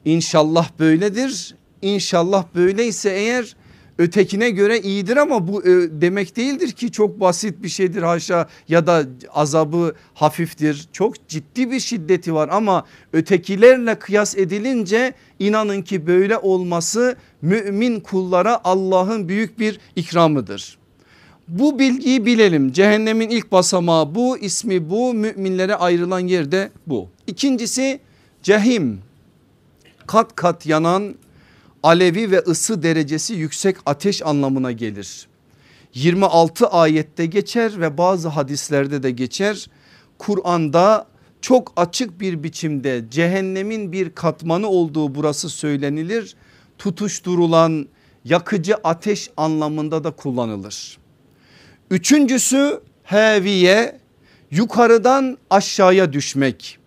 İnşallah 0.04 0.70
böyledir. 0.78 1.54
İnşallah 1.82 2.44
böyleyse 2.54 3.10
eğer 3.10 3.56
ötekine 3.98 4.50
göre 4.50 4.80
iyidir 4.80 5.16
ama 5.16 5.48
bu 5.48 5.62
e, 5.62 6.00
demek 6.00 6.36
değildir 6.36 6.72
ki 6.72 6.92
çok 6.92 7.20
basit 7.20 7.62
bir 7.62 7.68
şeydir 7.68 8.02
haşa 8.02 8.48
ya 8.68 8.86
da 8.86 9.04
azabı 9.30 9.94
hafiftir. 10.14 10.88
Çok 10.92 11.28
ciddi 11.28 11.70
bir 11.70 11.80
şiddeti 11.80 12.34
var 12.34 12.48
ama 12.52 12.84
ötekilerle 13.12 13.98
kıyas 13.98 14.38
edilince 14.38 15.14
inanın 15.38 15.82
ki 15.82 16.06
böyle 16.06 16.38
olması 16.38 17.16
mümin 17.42 18.00
kullara 18.00 18.60
Allah'ın 18.64 19.28
büyük 19.28 19.58
bir 19.58 19.80
ikramıdır. 19.96 20.78
Bu 21.48 21.78
bilgiyi 21.78 22.26
bilelim 22.26 22.72
cehennemin 22.72 23.30
ilk 23.30 23.52
basamağı 23.52 24.14
bu 24.14 24.38
ismi 24.38 24.90
bu 24.90 25.14
müminlere 25.14 25.74
ayrılan 25.74 26.20
yerde 26.20 26.70
bu. 26.86 27.08
İkincisi 27.26 28.00
cehim 28.42 29.00
kat 30.06 30.34
kat 30.34 30.66
yanan 30.66 31.14
alevi 31.84 32.30
ve 32.30 32.38
ısı 32.38 32.82
derecesi 32.82 33.34
yüksek 33.34 33.76
ateş 33.86 34.22
anlamına 34.22 34.72
gelir. 34.72 35.26
26 35.94 36.66
ayette 36.66 37.26
geçer 37.26 37.80
ve 37.80 37.98
bazı 37.98 38.28
hadislerde 38.28 39.02
de 39.02 39.10
geçer. 39.10 39.66
Kur'an'da 40.18 41.06
çok 41.40 41.72
açık 41.76 42.20
bir 42.20 42.42
biçimde 42.42 43.04
cehennemin 43.10 43.92
bir 43.92 44.10
katmanı 44.10 44.68
olduğu 44.68 45.14
burası 45.14 45.48
söylenilir. 45.48 46.36
Tutuşturulan 46.78 47.86
yakıcı 48.24 48.74
ateş 48.74 49.30
anlamında 49.36 50.04
da 50.04 50.10
kullanılır. 50.10 50.98
Üçüncüsü 51.90 52.80
heviye 53.02 54.00
yukarıdan 54.50 55.38
aşağıya 55.50 56.12
düşmek. 56.12 56.78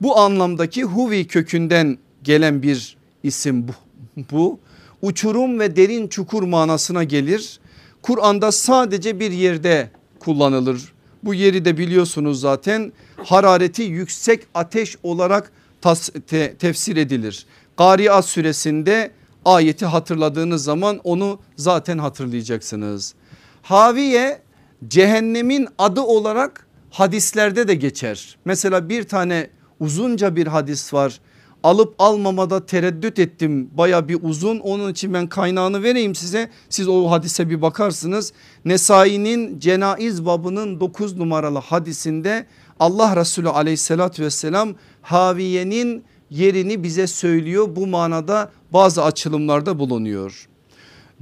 Bu 0.00 0.18
anlamdaki 0.18 0.84
huvi 0.84 1.26
kökünden 1.26 1.98
gelen 2.22 2.62
bir 2.62 2.96
isim 3.22 3.68
bu 3.68 3.72
bu 4.16 4.58
uçurum 5.02 5.60
ve 5.60 5.76
derin 5.76 6.08
çukur 6.08 6.42
manasına 6.42 7.04
gelir. 7.04 7.60
Kur'an'da 8.02 8.52
sadece 8.52 9.20
bir 9.20 9.30
yerde 9.30 9.90
kullanılır. 10.18 10.92
Bu 11.22 11.34
yeri 11.34 11.64
de 11.64 11.78
biliyorsunuz 11.78 12.40
zaten 12.40 12.92
harareti 13.16 13.82
yüksek 13.82 14.46
ateş 14.54 14.96
olarak 15.02 15.52
tas, 15.80 16.10
te, 16.26 16.54
tefsir 16.54 16.96
edilir. 16.96 17.46
Gariat 17.76 18.24
suresinde 18.24 19.10
ayeti 19.44 19.86
hatırladığınız 19.86 20.64
zaman 20.64 21.00
onu 21.04 21.38
zaten 21.56 21.98
hatırlayacaksınız. 21.98 23.14
Haviye 23.62 24.42
cehennemin 24.88 25.68
adı 25.78 26.00
olarak 26.00 26.66
hadislerde 26.90 27.68
de 27.68 27.74
geçer. 27.74 28.36
Mesela 28.44 28.88
bir 28.88 29.02
tane 29.02 29.50
uzunca 29.80 30.36
bir 30.36 30.46
hadis 30.46 30.94
var 30.94 31.20
alıp 31.62 31.94
almamada 31.98 32.66
tereddüt 32.66 33.18
ettim 33.18 33.70
baya 33.72 34.08
bir 34.08 34.18
uzun 34.22 34.58
onun 34.58 34.92
için 34.92 35.14
ben 35.14 35.26
kaynağını 35.26 35.82
vereyim 35.82 36.14
size 36.14 36.50
siz 36.68 36.88
o 36.88 37.10
hadise 37.10 37.50
bir 37.50 37.62
bakarsınız. 37.62 38.32
Nesai'nin 38.64 39.58
cenaiz 39.58 40.26
babının 40.26 40.80
9 40.80 41.16
numaralı 41.16 41.58
hadisinde 41.58 42.46
Allah 42.80 43.16
Resulü 43.16 43.48
aleyhissalatü 43.48 44.22
vesselam 44.22 44.74
Haviye'nin 45.02 46.04
yerini 46.30 46.82
bize 46.82 47.06
söylüyor 47.06 47.76
bu 47.76 47.86
manada 47.86 48.50
bazı 48.72 49.04
açılımlarda 49.04 49.78
bulunuyor. 49.78 50.48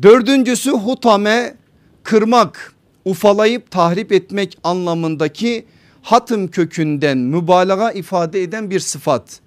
Dördüncüsü 0.03 0.71
hutame 0.71 1.57
kırmak 2.03 2.75
ufalayıp 3.05 3.71
tahrip 3.71 4.13
etmek 4.13 4.59
anlamındaki 4.65 5.65
hatım 6.03 6.49
kökünden 6.49 7.19
mübalağa 7.19 7.93
ifade 7.93 8.43
eden 8.43 8.71
bir 8.71 8.81
sıfat. 8.81 9.41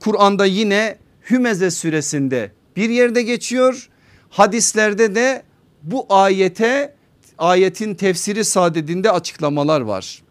Kur'an'da 0.00 0.46
yine 0.46 0.96
Hümeze 1.30 1.70
suresinde 1.70 2.52
bir 2.76 2.90
yerde 2.90 3.22
geçiyor. 3.22 3.88
Hadislerde 4.30 5.14
de 5.14 5.42
bu 5.82 6.06
ayete 6.08 6.94
ayetin 7.38 7.94
tefsiri 7.94 8.44
sadedinde 8.44 9.10
açıklamalar 9.10 9.80
var. 9.80 10.22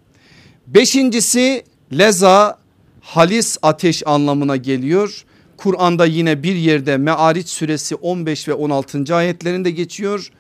Beşincisi 0.68 1.64
leza 1.98 2.60
halis 3.02 3.58
ateş 3.62 4.08
anlamına 4.08 4.56
geliyor. 4.56 5.26
Kur'an'da 5.58 6.06
yine 6.06 6.44
bir 6.44 6.56
yerde 6.56 6.98
Me'ariç 6.98 7.50
suresi 7.50 7.96
15 7.96 8.48
ve 8.48 8.54
16. 8.54 9.16
ayetlerinde 9.16 9.72
geçiyor. 9.72 10.32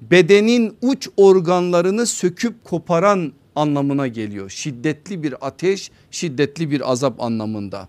Bedenin 0.00 0.76
uç 0.82 1.08
organlarını 1.16 2.06
söküp 2.06 2.64
koparan 2.64 3.32
anlamına 3.56 4.06
geliyor. 4.06 4.50
Şiddetli 4.50 5.22
bir 5.22 5.46
ateş, 5.46 5.90
şiddetli 6.10 6.70
bir 6.70 6.92
azap 6.92 7.20
anlamında. 7.20 7.88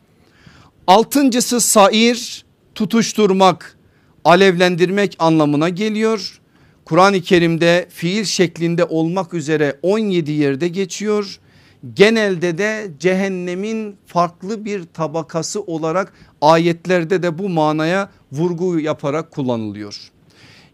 Altıncısı 0.88 1.62
sair 1.62 2.46
tutuşturmak, 2.76 3.78
alevlendirmek 4.26 5.16
anlamına 5.20 5.70
geliyor. 5.70 6.40
Kur'an-ı 6.86 7.22
Kerim'de 7.22 7.88
fiil 7.90 8.24
şeklinde 8.24 8.86
olmak 8.86 9.34
üzere 9.34 9.80
17 9.82 10.32
yerde 10.32 10.68
geçiyor. 10.68 11.40
Genelde 11.94 12.58
de 12.58 12.92
cehennemin 13.00 13.96
farklı 14.06 14.66
bir 14.66 14.84
tabakası 14.94 15.62
olarak 15.62 16.14
ayetlerde 16.42 17.24
de 17.24 17.38
bu 17.38 17.50
manaya 17.50 18.10
vurgu 18.32 18.80
yaparak 18.80 19.32
kullanılıyor. 19.32 20.12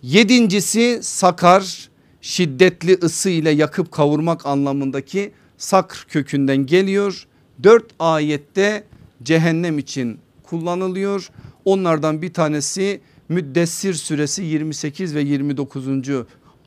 Yedincisi 0.01 0.99
sakar 1.01 1.89
şiddetli 2.21 2.97
ısı 3.03 3.29
ile 3.29 3.49
yakıp 3.49 3.91
kavurmak 3.91 4.45
anlamındaki 4.45 5.31
sakr 5.57 6.05
kökünden 6.09 6.65
geliyor. 6.65 7.27
Dört 7.63 7.85
ayette 7.99 8.83
cehennem 9.23 9.79
için 9.79 10.19
kullanılıyor. 10.43 11.29
Onlardan 11.65 12.21
bir 12.21 12.33
tanesi 12.33 13.01
Müddessir 13.29 13.93
suresi 13.93 14.43
28 14.43 15.15
ve 15.15 15.21
29. 15.21 15.87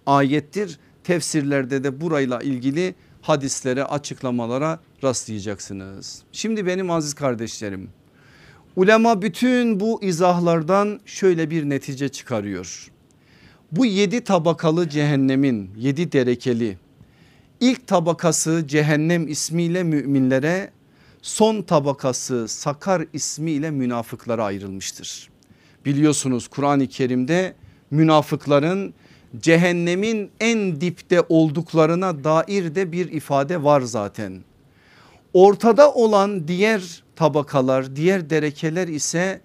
ayettir. 0.07 0.79
Tefsirlerde 1.05 1.85
de 1.85 2.01
burayla 2.01 2.41
ilgili 2.41 2.95
hadislere 3.23 3.85
açıklamalara 3.85 4.81
rastlayacaksınız. 5.05 6.23
Şimdi 6.33 6.67
benim 6.67 6.91
aziz 6.91 7.15
kardeşlerim 7.15 7.88
ulema 8.77 9.23
bütün 9.23 9.81
bu 9.81 10.03
izahlardan 10.03 11.01
şöyle 11.07 11.51
bir 11.51 11.69
netice 11.69 12.09
çıkarıyor. 12.09 12.93
Bu 13.73 13.87
yedi 13.87 14.25
tabakalı 14.25 14.88
cehennemin 14.88 15.71
yedi 15.77 16.12
derekeli 16.12 16.79
ilk 17.61 17.87
tabakası 17.87 18.65
cehennem 18.67 19.29
ismiyle 19.29 19.83
müminlere 19.83 20.71
son 21.23 21.63
tabakası 21.63 22.49
sakar 22.49 23.05
ismiyle 23.13 23.71
münafıklara 23.71 24.45
ayrılmıştır. 24.45 25.31
Biliyorsunuz 25.85 26.49
Kur'an-ı 26.49 26.87
Kerim'de 26.87 27.55
münafıkların 27.91 28.95
cehennemin 29.39 30.31
en 30.41 30.81
dipte 30.81 31.23
olduklarına 31.29 32.25
dair 32.25 32.75
de 32.75 32.93
bir 32.93 33.13
ifade 33.13 33.63
var 33.63 33.81
zaten. 33.81 34.45
Ortada 35.33 35.93
olan 35.93 36.49
diğer 36.49 37.03
tabakalar 37.17 37.97
diğer 37.97 38.31
derekeler 38.31 38.89
ise 38.89 39.41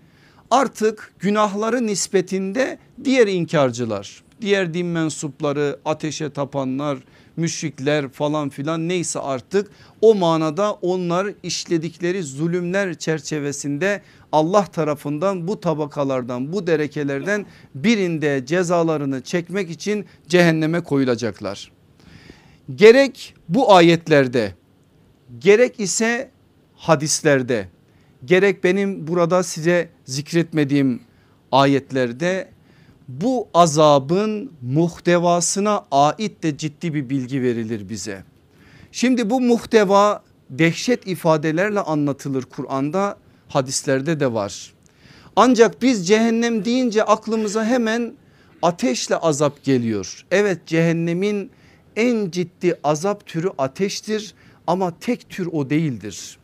artık 0.51 1.13
günahları 1.19 1.88
nispetinde 1.88 2.77
diğer 3.03 3.27
inkarcılar 3.27 4.23
diğer 4.41 4.73
din 4.73 4.86
mensupları 4.86 5.79
ateşe 5.86 6.29
tapanlar 6.29 6.97
müşrikler 7.38 8.10
falan 8.10 8.49
filan 8.49 8.88
neyse 8.89 9.19
artık 9.19 9.71
o 10.01 10.15
manada 10.15 10.73
onlar 10.73 11.33
işledikleri 11.43 12.23
zulümler 12.23 12.97
çerçevesinde 12.97 14.01
Allah 14.31 14.65
tarafından 14.65 15.47
bu 15.47 15.60
tabakalardan 15.60 16.53
bu 16.53 16.67
derekelerden 16.67 17.45
birinde 17.75 18.45
cezalarını 18.45 19.21
çekmek 19.21 19.69
için 19.69 20.05
cehenneme 20.27 20.81
koyulacaklar. 20.81 21.71
Gerek 22.75 23.33
bu 23.49 23.73
ayetlerde 23.73 24.53
gerek 25.39 25.79
ise 25.79 26.31
hadislerde 26.75 27.67
gerek 28.25 28.63
benim 28.63 29.07
burada 29.07 29.43
size 29.43 29.89
zikretmediğim 30.08 31.02
ayetlerde 31.52 32.50
bu 33.08 33.48
azabın 33.54 34.52
muhtevasına 34.62 35.86
ait 35.91 36.43
de 36.43 36.58
ciddi 36.58 36.93
bir 36.93 37.10
bilgi 37.10 37.41
verilir 37.41 37.89
bize. 37.89 38.24
Şimdi 38.91 39.30
bu 39.30 39.41
muhteva 39.41 40.24
dehşet 40.50 41.08
ifadelerle 41.08 41.80
anlatılır 41.80 42.43
Kur'an'da 42.43 43.17
hadislerde 43.48 44.20
de 44.20 44.34
var. 44.34 44.74
Ancak 45.36 45.82
biz 45.82 46.08
cehennem 46.08 46.65
deyince 46.65 47.04
aklımıza 47.04 47.65
hemen 47.65 48.13
ateşle 48.62 49.17
azap 49.17 49.63
geliyor. 49.63 50.26
Evet 50.32 50.65
cehennemin 50.65 51.52
en 51.96 52.32
ciddi 52.32 52.80
azap 52.84 53.26
türü 53.26 53.50
ateştir 53.58 54.34
ama 54.67 55.00
tek 55.00 55.30
tür 55.30 55.50
o 55.52 55.70
değildir. 55.70 56.38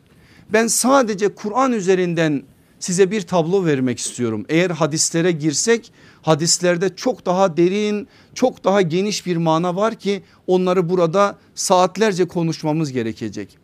Ben 0.52 0.66
sadece 0.66 1.34
Kur'an 1.34 1.72
üzerinden 1.72 2.42
size 2.80 3.10
bir 3.10 3.22
tablo 3.22 3.64
vermek 3.64 3.98
istiyorum. 3.98 4.46
Eğer 4.48 4.70
hadislere 4.70 5.32
girsek 5.32 5.92
hadislerde 6.22 6.96
çok 6.96 7.26
daha 7.26 7.56
derin 7.56 8.08
çok 8.34 8.64
daha 8.64 8.82
geniş 8.82 9.26
bir 9.26 9.36
mana 9.36 9.76
var 9.76 9.94
ki 9.94 10.22
onları 10.46 10.88
burada 10.88 11.38
saatlerce 11.54 12.28
konuşmamız 12.28 12.92
gerekecek. 12.92 13.58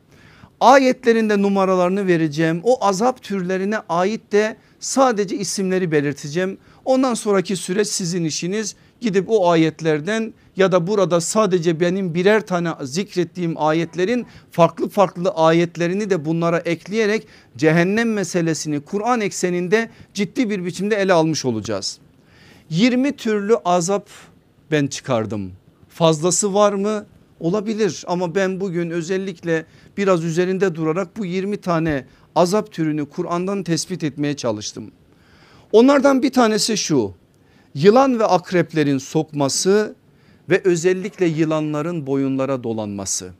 Ayetlerinde 0.60 1.42
numaralarını 1.42 2.06
vereceğim 2.06 2.60
o 2.64 2.84
azap 2.84 3.22
türlerine 3.22 3.78
ait 3.88 4.32
de 4.32 4.56
sadece 4.80 5.36
isimleri 5.36 5.92
belirteceğim. 5.92 6.58
Ondan 6.84 7.14
sonraki 7.14 7.56
süreç 7.56 7.88
sizin 7.88 8.24
işiniz 8.24 8.74
gidip 9.00 9.24
o 9.28 9.50
ayetlerden 9.50 10.32
ya 10.60 10.72
da 10.72 10.86
burada 10.86 11.20
sadece 11.20 11.80
benim 11.80 12.14
birer 12.14 12.46
tane 12.46 12.70
zikrettiğim 12.82 13.54
ayetlerin 13.56 14.26
farklı 14.50 14.88
farklı 14.88 15.30
ayetlerini 15.30 16.10
de 16.10 16.24
bunlara 16.24 16.58
ekleyerek 16.58 17.26
cehennem 17.56 18.12
meselesini 18.12 18.80
Kur'an 18.80 19.20
ekseninde 19.20 19.90
ciddi 20.14 20.50
bir 20.50 20.64
biçimde 20.64 20.96
ele 20.96 21.12
almış 21.12 21.44
olacağız. 21.44 21.98
20 22.70 23.16
türlü 23.16 23.56
azap 23.64 24.08
ben 24.70 24.86
çıkardım. 24.86 25.52
Fazlası 25.88 26.54
var 26.54 26.72
mı? 26.72 27.06
Olabilir 27.40 28.04
ama 28.06 28.34
ben 28.34 28.60
bugün 28.60 28.90
özellikle 28.90 29.66
biraz 29.96 30.24
üzerinde 30.24 30.74
durarak 30.74 31.16
bu 31.16 31.26
20 31.26 31.56
tane 31.56 32.06
azap 32.34 32.72
türünü 32.72 33.08
Kur'an'dan 33.08 33.62
tespit 33.62 34.04
etmeye 34.04 34.36
çalıştım. 34.36 34.90
Onlardan 35.72 36.22
bir 36.22 36.32
tanesi 36.32 36.76
şu 36.76 37.14
yılan 37.74 38.18
ve 38.18 38.24
akreplerin 38.24 38.98
sokması 38.98 39.99
ve 40.50 40.60
özellikle 40.64 41.26
yılanların 41.26 42.06
boyunlara 42.06 42.64
dolanması. 42.64 43.32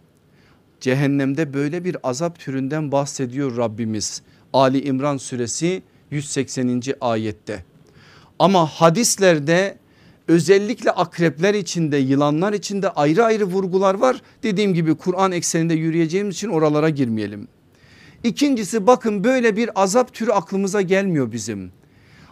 Cehennemde 0.81 1.55
böyle 1.55 1.85
bir 1.85 1.97
azap 2.03 2.39
türünden 2.39 2.93
bahsediyor 2.93 3.57
Rabbimiz 3.57 4.23
Ali 4.53 4.85
İmran 4.85 5.17
suresi 5.17 5.83
180. 6.11 6.83
ayette. 7.01 7.65
Ama 8.39 8.67
hadislerde 8.67 9.79
özellikle 10.29 10.91
akrepler 10.91 11.55
içinde 11.55 11.97
yılanlar 11.97 12.53
içinde 12.53 12.89
ayrı 12.89 13.25
ayrı 13.25 13.45
vurgular 13.45 13.95
var. 13.95 14.23
Dediğim 14.43 14.75
gibi 14.75 14.95
Kur'an 14.95 15.33
ekseninde 15.33 15.75
yürüyeceğimiz 15.75 16.35
için 16.35 16.49
oralara 16.49 16.91
girmeyelim. 16.91 17.49
İkincisi 18.25 18.87
bakın 18.87 19.25
böyle 19.25 19.57
bir 19.57 19.83
azap 19.83 20.15
türü 20.15 20.31
aklımıza 20.31 20.83
gelmiyor 20.83 21.33
bizim. 21.33 21.73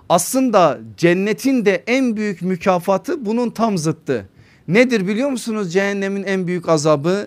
Aslında 0.08 0.80
cennetin 0.96 1.64
de 1.64 1.84
en 1.86 2.16
büyük 2.16 2.42
mükafatı 2.42 3.26
bunun 3.26 3.50
tam 3.50 3.78
zıttı. 3.78 4.28
Nedir 4.68 5.08
biliyor 5.08 5.30
musunuz 5.30 5.72
cehennemin 5.72 6.22
en 6.22 6.46
büyük 6.46 6.68
azabı? 6.68 7.26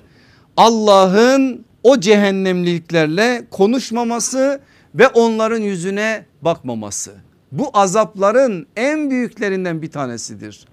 Allah'ın 0.58 1.65
o 1.84 1.99
cehennemliklerle 1.99 3.45
konuşmaması 3.51 4.62
ve 4.95 5.08
onların 5.08 5.62
yüzüne 5.62 6.25
bakmaması. 6.41 7.12
Bu 7.51 7.69
azapların 7.73 8.67
en 8.75 9.10
büyüklerinden 9.10 9.82
bir 9.82 9.91
tanesidir. 9.91 10.65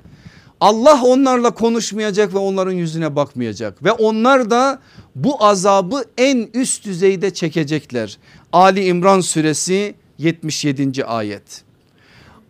Allah 0.60 1.02
onlarla 1.02 1.50
konuşmayacak 1.50 2.34
ve 2.34 2.38
onların 2.38 2.72
yüzüne 2.72 3.16
bakmayacak 3.16 3.84
ve 3.84 3.92
onlar 3.92 4.50
da 4.50 4.78
bu 5.14 5.44
azabı 5.44 6.04
en 6.18 6.48
üst 6.54 6.84
düzeyde 6.84 7.34
çekecekler. 7.34 8.18
Ali 8.52 8.84
İmran 8.84 9.20
suresi 9.20 9.94
77. 10.18 11.04
ayet. 11.04 11.62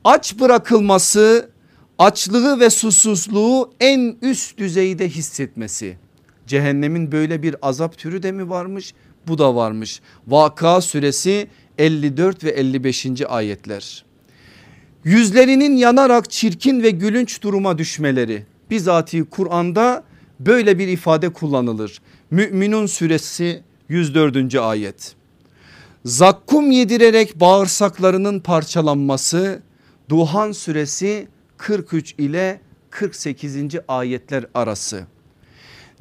Aç 0.05 0.41
bırakılması 0.41 1.51
açlığı 1.99 2.61
ve 2.61 2.71
susuzluğu 2.71 3.71
en 3.81 4.17
üst 4.23 4.59
düzeyde 4.59 5.09
hissetmesi. 5.09 5.97
Cehennemin 6.47 7.13
böyle 7.13 7.43
bir 7.43 7.57
azap 7.63 7.99
türü 7.99 8.23
de 8.23 8.33
mi 8.33 8.51
varmış? 8.51 8.95
Bu 9.29 9.39
da 9.39 9.55
varmış. 9.55 10.01
Vaka 10.27 10.81
suresi 10.81 11.49
54 11.79 12.45
ve 12.45 12.51
55. 12.51 13.07
ayetler. 13.29 14.05
Yüzlerinin 15.05 15.77
yanarak 15.77 16.31
çirkin 16.31 16.83
ve 16.83 16.91
gülünç 16.91 17.43
duruma 17.43 17.79
düşmeleri. 17.79 18.47
Bizatihi 18.71 19.25
Kur'an'da 19.25 20.05
böyle 20.41 20.79
bir 20.79 20.89
ifade 20.89 21.29
kullanılır. 21.29 22.01
Müminun 22.31 22.87
suresi 22.87 23.63
104. 23.89 24.55
ayet. 24.55 25.15
Zakkum 26.05 26.71
yedirerek 26.71 27.41
bağırsaklarının 27.41 28.41
parçalanması 28.41 29.63
Duhan 30.09 30.53
suresi 30.53 31.29
43 31.59 32.15
ile 32.19 32.61
48. 32.91 33.57
ayetler 33.89 34.47
arası. 34.55 35.07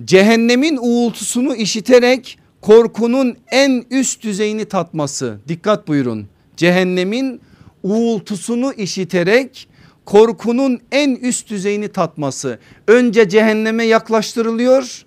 Cehennemin 0.06 0.78
uğultusunu 0.82 1.56
işiterek 1.56 2.40
korkunun 2.62 3.38
en 3.52 3.86
üst 3.92 4.24
düzeyini 4.24 4.66
tatması. 4.66 5.40
Dikkat 5.48 5.88
buyurun. 5.88 6.28
Cehennemin 6.58 7.42
uğultusunu 7.84 8.74
işiterek 8.74 9.68
korkunun 10.06 10.80
en 10.92 11.16
üst 11.16 11.50
düzeyini 11.50 11.88
tatması. 11.88 12.60
Önce 12.88 13.30
cehenneme 13.30 13.84
yaklaştırılıyor. 13.84 15.06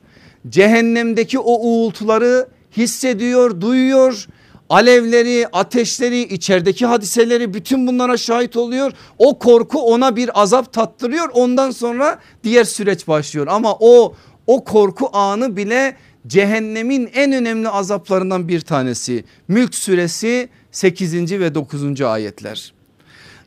Cehennemdeki 0.49 1.39
o 1.39 1.53
uğultuları 1.53 2.49
hissediyor, 2.77 3.61
duyuyor 3.61 4.27
alevleri, 4.71 5.47
ateşleri, 5.53 6.21
içerideki 6.21 6.87
hadiseleri 6.87 7.55
bütün 7.55 7.87
bunlara 7.87 8.17
şahit 8.17 8.57
oluyor. 8.57 8.93
O 9.19 9.39
korku 9.39 9.81
ona 9.83 10.17
bir 10.17 10.43
azap 10.43 10.73
tattırıyor. 10.73 11.29
Ondan 11.33 11.71
sonra 11.71 12.19
diğer 12.45 12.65
süreç 12.65 13.09
başlıyor. 13.09 13.47
Ama 13.51 13.77
o 13.81 14.15
o 14.47 14.65
korku 14.65 15.11
anı 15.13 15.57
bile 15.57 15.97
cehennemin 16.27 17.11
en 17.15 17.33
önemli 17.33 17.69
azaplarından 17.69 18.49
bir 18.49 18.61
tanesi. 18.61 19.25
Mülk 19.49 19.75
suresi 19.75 20.49
8. 20.73 21.33
ve 21.33 21.55
9. 21.55 22.01
ayetler. 22.01 22.73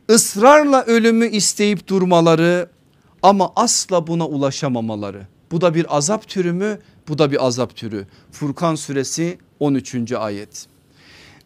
Israrla 0.08 0.84
ölümü 0.84 1.28
isteyip 1.28 1.88
durmaları 1.88 2.68
ama 3.22 3.52
asla 3.56 4.06
buna 4.06 4.26
ulaşamamaları. 4.26 5.26
Bu 5.50 5.60
da 5.60 5.74
bir 5.74 5.96
azap 5.96 6.28
türü 6.28 6.52
mü? 6.52 6.78
Bu 7.08 7.18
da 7.18 7.30
bir 7.30 7.46
azap 7.46 7.76
türü. 7.76 8.06
Furkan 8.32 8.74
suresi 8.74 9.38
13. 9.60 10.12
ayet. 10.12 10.73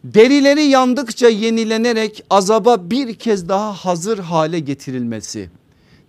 Derileri 0.03 0.63
yandıkça 0.63 1.29
yenilenerek 1.29 2.23
azaba 2.29 2.89
bir 2.91 3.15
kez 3.15 3.49
daha 3.49 3.73
hazır 3.73 4.19
hale 4.19 4.59
getirilmesi. 4.59 5.49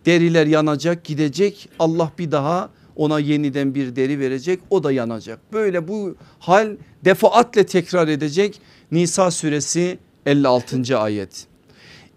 Deriler 0.07 0.47
yanacak 0.47 1.05
gidecek 1.05 1.69
Allah 1.79 2.13
bir 2.19 2.31
daha 2.31 2.71
ona 2.97 3.19
yeniden 3.19 3.75
bir 3.75 3.97
deri 3.97 4.19
verecek 4.19 4.61
o 4.71 4.85
da 4.85 4.93
yanacak. 4.93 5.41
Böyle 5.53 5.89
bu 5.89 6.15
hal 6.39 6.77
defaatle 7.05 7.67
tekrar 7.67 8.09
edecek 8.09 8.61
Nisa 8.93 9.31
suresi 9.31 9.99
56. 10.27 10.99
ayet. 10.99 11.47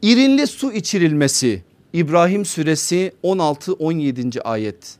İrinli 0.01 0.47
su 0.47 0.73
içirilmesi 0.73 1.63
İbrahim 1.93 2.45
suresi 2.45 3.11
16-17. 3.23 4.41
ayet. 4.41 4.95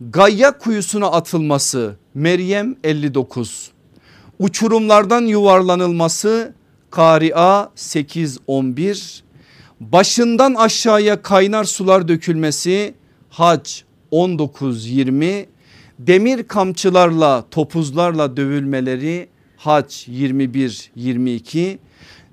Gayya 0.00 0.58
kuyusuna 0.58 1.06
atılması 1.06 1.96
Meryem 2.14 2.76
59. 2.84 3.73
Uçurumlardan 4.38 5.22
yuvarlanılması 5.22 6.54
Kari'a 6.90 7.70
8-11. 7.76 9.20
Başından 9.80 10.54
aşağıya 10.54 11.22
kaynar 11.22 11.64
sular 11.64 12.08
dökülmesi 12.08 12.94
Hac 13.30 13.70
19-20. 14.12 15.46
Demir 15.98 16.48
kamçılarla 16.48 17.44
topuzlarla 17.50 18.36
dövülmeleri 18.36 19.28
Hac 19.56 20.08
21-22 20.08 21.78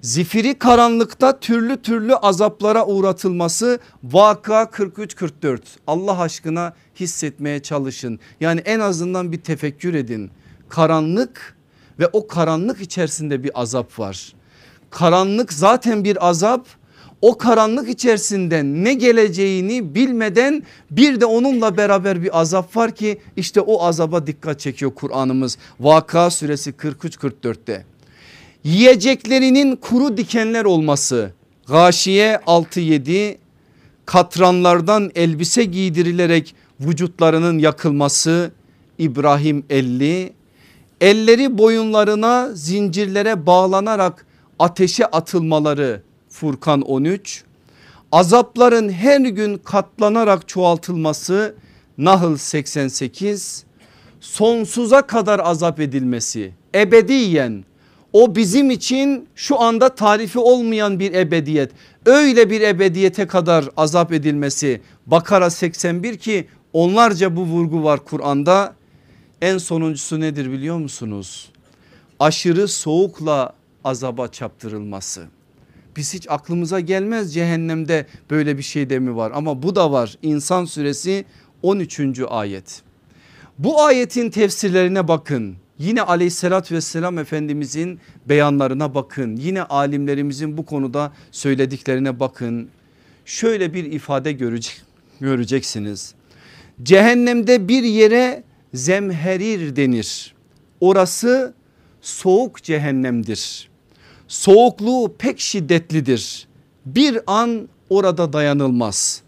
zifiri 0.02 0.60
karanlıkta 0.60 1.40
türlü 1.40 1.82
türlü 1.82 2.16
azaplara 2.16 2.86
uğratılması 2.86 3.80
vaka 4.04 4.64
43-44 4.64 5.60
Allah 5.88 6.20
aşkına 6.20 6.74
hissetmeye 7.00 7.60
çalışın 7.60 8.20
yani 8.40 8.60
en 8.60 8.80
azından 8.80 9.32
bir 9.32 9.42
tefekkür 9.42 9.94
edin 9.94 10.32
karanlık 10.70 11.61
ve 11.99 12.08
o 12.13 12.27
karanlık 12.27 12.82
içerisinde 12.82 13.43
bir 13.43 13.62
azap 13.62 13.99
var. 13.99 14.34
Karanlık 14.89 15.54
zaten 15.54 16.04
bir 16.04 16.27
azap. 16.30 16.65
O 17.21 17.38
karanlık 17.38 17.89
içerisinde 17.89 18.63
ne 18.63 18.93
geleceğini 18.93 19.95
bilmeden 19.95 20.63
bir 20.91 21.21
de 21.21 21.25
onunla 21.25 21.77
beraber 21.77 22.23
bir 22.23 22.39
azap 22.39 22.77
var 22.77 22.95
ki 22.95 23.21
işte 23.38 23.62
o 23.62 23.84
azaba 23.84 24.27
dikkat 24.27 24.60
çekiyor 24.60 24.91
Kur'an'ımız. 24.95 25.58
Vaka 25.80 26.30
suresi 26.30 26.71
43-44'te 26.71 27.86
yiyeceklerinin 28.63 29.75
kuru 29.75 30.17
dikenler 30.17 30.65
olması. 30.65 31.32
Gâşiye 31.67 32.36
6-7 32.36 33.38
katranlardan 34.06 35.12
elbise 35.15 35.63
giydirilerek 35.63 36.56
vücutlarının 36.80 37.60
yakılması. 37.60 38.51
İbrahim 38.97 39.63
50 39.69 40.34
elleri 41.02 41.58
boyunlarına 41.58 42.50
zincirlere 42.54 43.46
bağlanarak 43.46 44.26
ateşe 44.60 45.06
atılmaları 45.06 46.02
Furkan 46.30 46.82
13 46.82 47.44
azapların 48.12 48.90
her 48.90 49.20
gün 49.20 49.58
katlanarak 49.58 50.48
çoğaltılması 50.48 51.56
Nahl 51.98 52.36
88 52.36 53.66
sonsuza 54.20 55.02
kadar 55.02 55.40
azap 55.44 55.80
edilmesi 55.80 56.54
ebediyen 56.76 57.64
o 58.14 58.36
bizim 58.36 58.72
için 58.72 59.28
şu 59.36 59.62
anda 59.62 59.90
tarifi 59.90 60.40
olmayan 60.40 61.00
bir 61.00 61.14
ebediyet. 61.14 61.72
Öyle 62.06 62.50
bir 62.50 62.62
ebediyete 62.62 63.28
kadar 63.28 63.66
azap 63.78 64.14
edilmesi. 64.14 64.82
Bakara 65.06 65.50
81 65.50 66.18
ki 66.18 66.48
onlarca 66.74 67.36
bu 67.36 67.42
vurgu 67.42 67.84
var 67.84 68.00
Kur'an'da. 68.06 68.74
En 69.41 69.58
sonuncusu 69.58 70.19
nedir 70.19 70.51
biliyor 70.51 70.77
musunuz? 70.77 71.49
Aşırı 72.19 72.67
soğukla 72.67 73.54
azaba 73.84 74.27
çaptırılması. 74.27 75.27
Biz 75.97 76.13
hiç 76.13 76.30
aklımıza 76.30 76.80
gelmez 76.80 77.34
cehennemde 77.34 78.06
böyle 78.30 78.58
bir 78.58 78.63
şey 78.63 78.89
de 78.89 78.99
mi 78.99 79.15
var 79.15 79.32
ama 79.36 79.63
bu 79.63 79.75
da 79.75 79.91
var. 79.91 80.17
İnsan 80.21 80.65
suresi 80.65 81.25
13. 81.63 81.99
ayet. 82.30 82.82
Bu 83.60 83.82
ayetin 83.82 84.30
tefsirlerine 84.30 85.08
bakın. 85.08 85.56
Yine 85.77 86.01
aleyhissalatü 86.01 86.75
vesselam 86.75 87.17
efendimizin 87.17 87.99
beyanlarına 88.30 88.95
bakın. 88.95 89.36
Yine 89.36 89.63
alimlerimizin 89.63 90.58
bu 90.58 90.65
konuda 90.65 91.13
söylediklerine 91.32 92.19
bakın. 92.19 92.69
Şöyle 93.25 93.73
bir 93.73 93.84
ifade 93.84 94.32
görecek, 94.32 94.82
göreceksiniz. 95.19 96.13
Cehennemde 96.84 97.67
bir 97.67 97.84
yere 97.84 98.43
zemherir 98.74 99.76
denir. 99.76 100.36
Orası 100.82 101.54
soğuk 102.02 102.64
cehennemdir. 102.64 103.70
Soğukluğu 104.28 105.16
pek 105.20 105.40
şiddetlidir. 105.40 106.48
Bir 106.86 107.20
an 107.28 107.70
orada 107.90 108.34
dayanılmaz. 108.34 109.22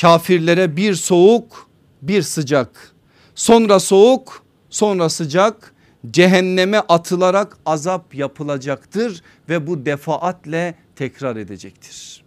Kafirlere 0.00 0.76
bir 0.76 0.94
soğuk 0.94 1.68
bir 2.02 2.22
sıcak 2.22 2.92
sonra 3.34 3.80
soğuk 3.80 4.42
sonra 4.70 5.08
sıcak 5.08 5.74
cehenneme 6.10 6.78
atılarak 6.78 7.58
azap 7.66 8.14
yapılacaktır 8.14 9.22
ve 9.48 9.66
bu 9.66 9.86
defaatle 9.86 10.74
tekrar 10.96 11.36
edecektir. 11.36 12.21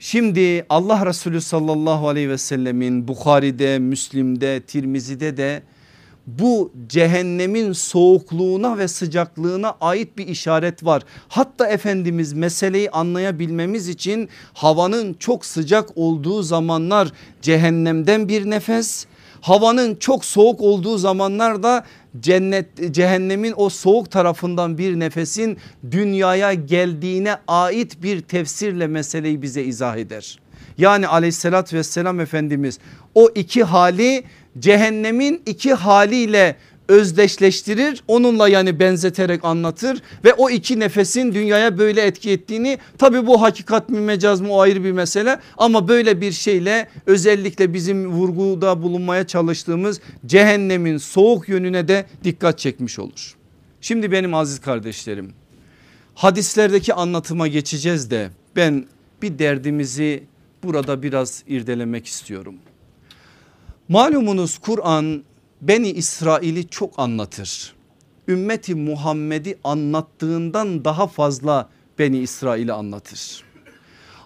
Şimdi 0.00 0.66
Allah 0.68 1.06
Resulü 1.06 1.40
sallallahu 1.40 2.08
aleyhi 2.08 2.28
ve 2.28 2.38
sellemin 2.38 3.08
Bukhari'de, 3.08 3.78
Müslim'de, 3.78 4.60
Tirmizi'de 4.60 5.36
de 5.36 5.62
bu 6.26 6.72
cehennemin 6.88 7.72
soğukluğuna 7.72 8.78
ve 8.78 8.88
sıcaklığına 8.88 9.76
ait 9.80 10.18
bir 10.18 10.26
işaret 10.26 10.84
var. 10.84 11.02
Hatta 11.28 11.66
Efendimiz 11.66 12.32
meseleyi 12.32 12.90
anlayabilmemiz 12.90 13.88
için 13.88 14.28
havanın 14.52 15.14
çok 15.14 15.46
sıcak 15.46 15.88
olduğu 15.96 16.42
zamanlar 16.42 17.12
cehennemden 17.42 18.28
bir 18.28 18.50
nefes 18.50 19.06
havanın 19.40 19.94
çok 19.94 20.24
soğuk 20.24 20.60
olduğu 20.60 20.98
zamanlarda 20.98 21.84
cennet 22.20 22.94
cehennemin 22.94 23.54
o 23.56 23.68
soğuk 23.68 24.10
tarafından 24.10 24.78
bir 24.78 25.00
nefesin 25.00 25.58
dünyaya 25.90 26.54
geldiğine 26.54 27.36
ait 27.48 28.02
bir 28.02 28.20
tefsirle 28.20 28.86
meseleyi 28.86 29.42
bize 29.42 29.62
izah 29.62 29.96
eder. 29.96 30.38
Yani 30.78 31.08
aleyhissalatü 31.08 31.76
vesselam 31.76 32.20
Efendimiz 32.20 32.78
o 33.14 33.28
iki 33.34 33.64
hali 33.64 34.24
cehennemin 34.58 35.42
iki 35.46 35.74
haliyle 35.74 36.56
özdeşleştirir 36.88 38.02
onunla 38.08 38.48
yani 38.48 38.80
benzeterek 38.80 39.44
anlatır 39.44 40.02
ve 40.24 40.34
o 40.34 40.50
iki 40.50 40.80
nefesin 40.80 41.34
dünyaya 41.34 41.78
böyle 41.78 42.02
etki 42.02 42.30
ettiğini 42.30 42.78
tabi 42.98 43.26
bu 43.26 43.42
hakikat 43.42 43.88
mi 43.88 44.00
mecaz 44.00 44.40
mı 44.40 44.52
o 44.52 44.60
ayrı 44.60 44.84
bir 44.84 44.92
mesele 44.92 45.38
ama 45.58 45.88
böyle 45.88 46.20
bir 46.20 46.32
şeyle 46.32 46.88
özellikle 47.06 47.74
bizim 47.74 48.10
vurguda 48.10 48.82
bulunmaya 48.82 49.26
çalıştığımız 49.26 50.00
cehennemin 50.26 50.98
soğuk 50.98 51.48
yönüne 51.48 51.88
de 51.88 52.06
dikkat 52.24 52.58
çekmiş 52.58 52.98
olur. 52.98 53.36
Şimdi 53.80 54.12
benim 54.12 54.34
aziz 54.34 54.60
kardeşlerim 54.60 55.32
hadislerdeki 56.18 56.94
anlatıma 56.94 57.48
geçeceğiz 57.48 58.10
de 58.10 58.30
ben 58.56 58.86
bir 59.22 59.38
derdimizi 59.38 60.24
burada 60.62 61.02
biraz 61.02 61.42
irdelemek 61.46 62.06
istiyorum. 62.06 62.54
Malumunuz 63.88 64.58
Kur'an 64.58 65.22
Beni 65.62 65.90
İsrail'i 65.90 66.68
çok 66.68 66.98
anlatır. 66.98 67.74
Ümmeti 68.28 68.74
Muhammed'i 68.74 69.58
anlattığından 69.64 70.84
daha 70.84 71.06
fazla 71.06 71.68
Beni 71.98 72.18
İsrail'i 72.18 72.72
anlatır. 72.72 73.44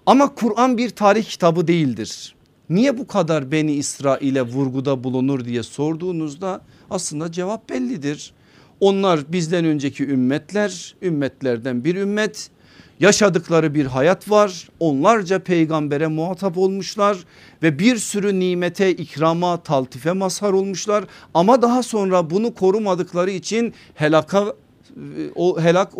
Ama 0.06 0.34
Kur'an 0.34 0.78
bir 0.78 0.90
tarih 0.90 1.24
kitabı 1.24 1.66
değildir. 1.66 2.34
Niye 2.70 2.98
bu 2.98 3.06
kadar 3.06 3.52
Beni 3.52 3.72
İsrail'e 3.72 4.42
vurguda 4.42 5.04
bulunur 5.04 5.44
diye 5.44 5.62
sorduğunuzda 5.62 6.60
aslında 6.90 7.32
cevap 7.32 7.68
bellidir. 7.68 8.32
Onlar 8.80 9.32
bizden 9.32 9.64
önceki 9.64 10.04
ümmetler, 10.04 10.94
ümmetlerden 11.02 11.84
bir 11.84 11.96
ümmet 11.96 12.50
yaşadıkları 13.02 13.74
bir 13.74 13.86
hayat 13.86 14.30
var. 14.30 14.68
Onlarca 14.80 15.38
peygambere 15.38 16.06
muhatap 16.06 16.58
olmuşlar 16.58 17.18
ve 17.62 17.78
bir 17.78 17.96
sürü 17.96 18.40
nimete, 18.40 18.90
ikrama, 18.90 19.62
taltife 19.62 20.12
mazhar 20.12 20.52
olmuşlar. 20.52 21.04
Ama 21.34 21.62
daha 21.62 21.82
sonra 21.82 22.30
bunu 22.30 22.54
korumadıkları 22.54 23.30
için 23.30 23.74
helaka 23.94 24.54
o 25.34 25.60
helak 25.60 25.92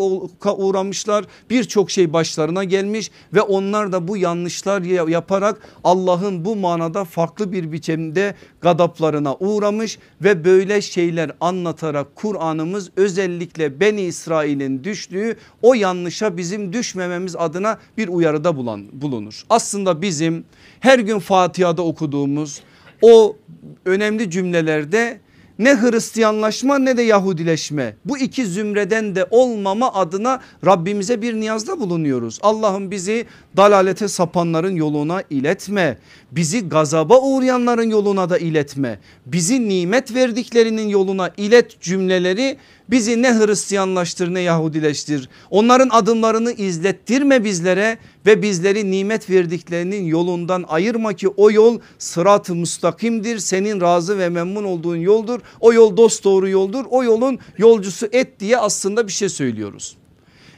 uğramışlar 0.59 1.25
birçok 1.51 1.91
şey 1.91 2.13
başlarına 2.13 2.65
gelmiş 2.65 3.11
ve 3.35 3.41
onlar 3.41 3.93
da 3.93 4.09
bu 4.09 4.17
yanlışlar 4.17 4.83
yaparak 5.09 5.69
Allah'ın 5.85 6.45
bu 6.45 6.57
manada 6.57 7.05
farklı 7.05 7.53
bir 7.53 7.73
biçimde 7.73 8.35
gadaplarına 8.61 9.35
uğramış 9.35 9.99
ve 10.21 10.45
böyle 10.45 10.81
şeyler 10.81 11.31
anlatarak 11.41 12.17
Kur'an'ımız 12.17 12.91
özellikle 12.97 13.81
Beni 13.81 14.01
İsrail'in 14.01 14.85
düştüğü 14.85 15.37
o 15.63 15.75
yanlışa 15.75 16.37
bizim 16.37 16.73
düşmememiz 16.73 17.37
adına 17.37 17.79
bir 17.99 18.09
uyarıda 18.09 18.57
bulunur. 18.93 19.43
Aslında 19.51 20.03
bizim 20.03 20.45
her 20.81 20.99
gün 20.99 21.19
Fatiha'da 21.19 21.83
okuduğumuz 21.83 22.63
o 23.03 23.37
önemli 23.85 24.31
cümlelerde 24.31 25.21
ne 25.59 25.75
Hristiyanlaşma 25.75 26.79
ne 26.79 26.97
de 26.97 27.03
Yahudileşme 27.03 27.97
bu 28.05 28.19
iki 28.19 28.47
zümreden 28.47 29.15
de 29.15 29.27
olmama 29.31 29.93
adına 29.95 30.41
Rabbimize 30.67 31.23
bir 31.23 31.35
niyazda 31.35 31.81
bulunuyoruz. 31.81 32.39
Allah'ım 32.43 32.91
bizi 32.91 33.27
dalalete 33.57 34.09
sapanların 34.09 34.77
yoluna 34.77 35.23
iletme. 35.31 35.99
Bizi 36.33 36.69
gazaba 36.69 37.21
uğrayanların 37.21 37.91
yoluna 37.91 38.31
da 38.31 38.39
iletme. 38.39 38.99
Bizi 39.27 39.69
nimet 39.69 40.15
verdiklerinin 40.15 40.89
yoluna 40.89 41.31
ilet 41.37 41.81
cümleleri 41.81 42.57
Bizi 42.93 43.23
ne 43.23 43.35
Hristiyanlaştır 43.35 44.35
ne 44.35 44.41
Yahudileştir. 44.41 45.29
Onların 45.51 45.89
adımlarını 45.89 46.53
izlettirme 46.53 47.45
bizlere 47.45 47.99
ve 48.27 48.43
bizleri 48.43 48.91
nimet 48.91 49.31
verdiklerinin 49.31 50.05
yolundan 50.05 50.65
ayırma 50.69 51.13
ki 51.13 51.29
o 51.29 51.51
yol 51.51 51.79
sırat-ı 51.99 52.55
müstakimdir. 52.55 53.39
Senin 53.39 53.81
razı 53.81 54.19
ve 54.19 54.29
memnun 54.29 54.65
olduğun 54.65 54.97
yoldur. 54.97 55.41
O 55.61 55.73
yol 55.73 55.97
dost 55.97 56.25
doğru 56.25 56.49
yoldur. 56.49 56.85
O 56.91 57.05
yolun 57.05 57.39
yolcusu 57.59 58.09
et 58.13 58.41
diye 58.41 58.59
aslında 58.59 59.07
bir 59.07 59.13
şey 59.13 59.29
söylüyoruz. 59.29 59.97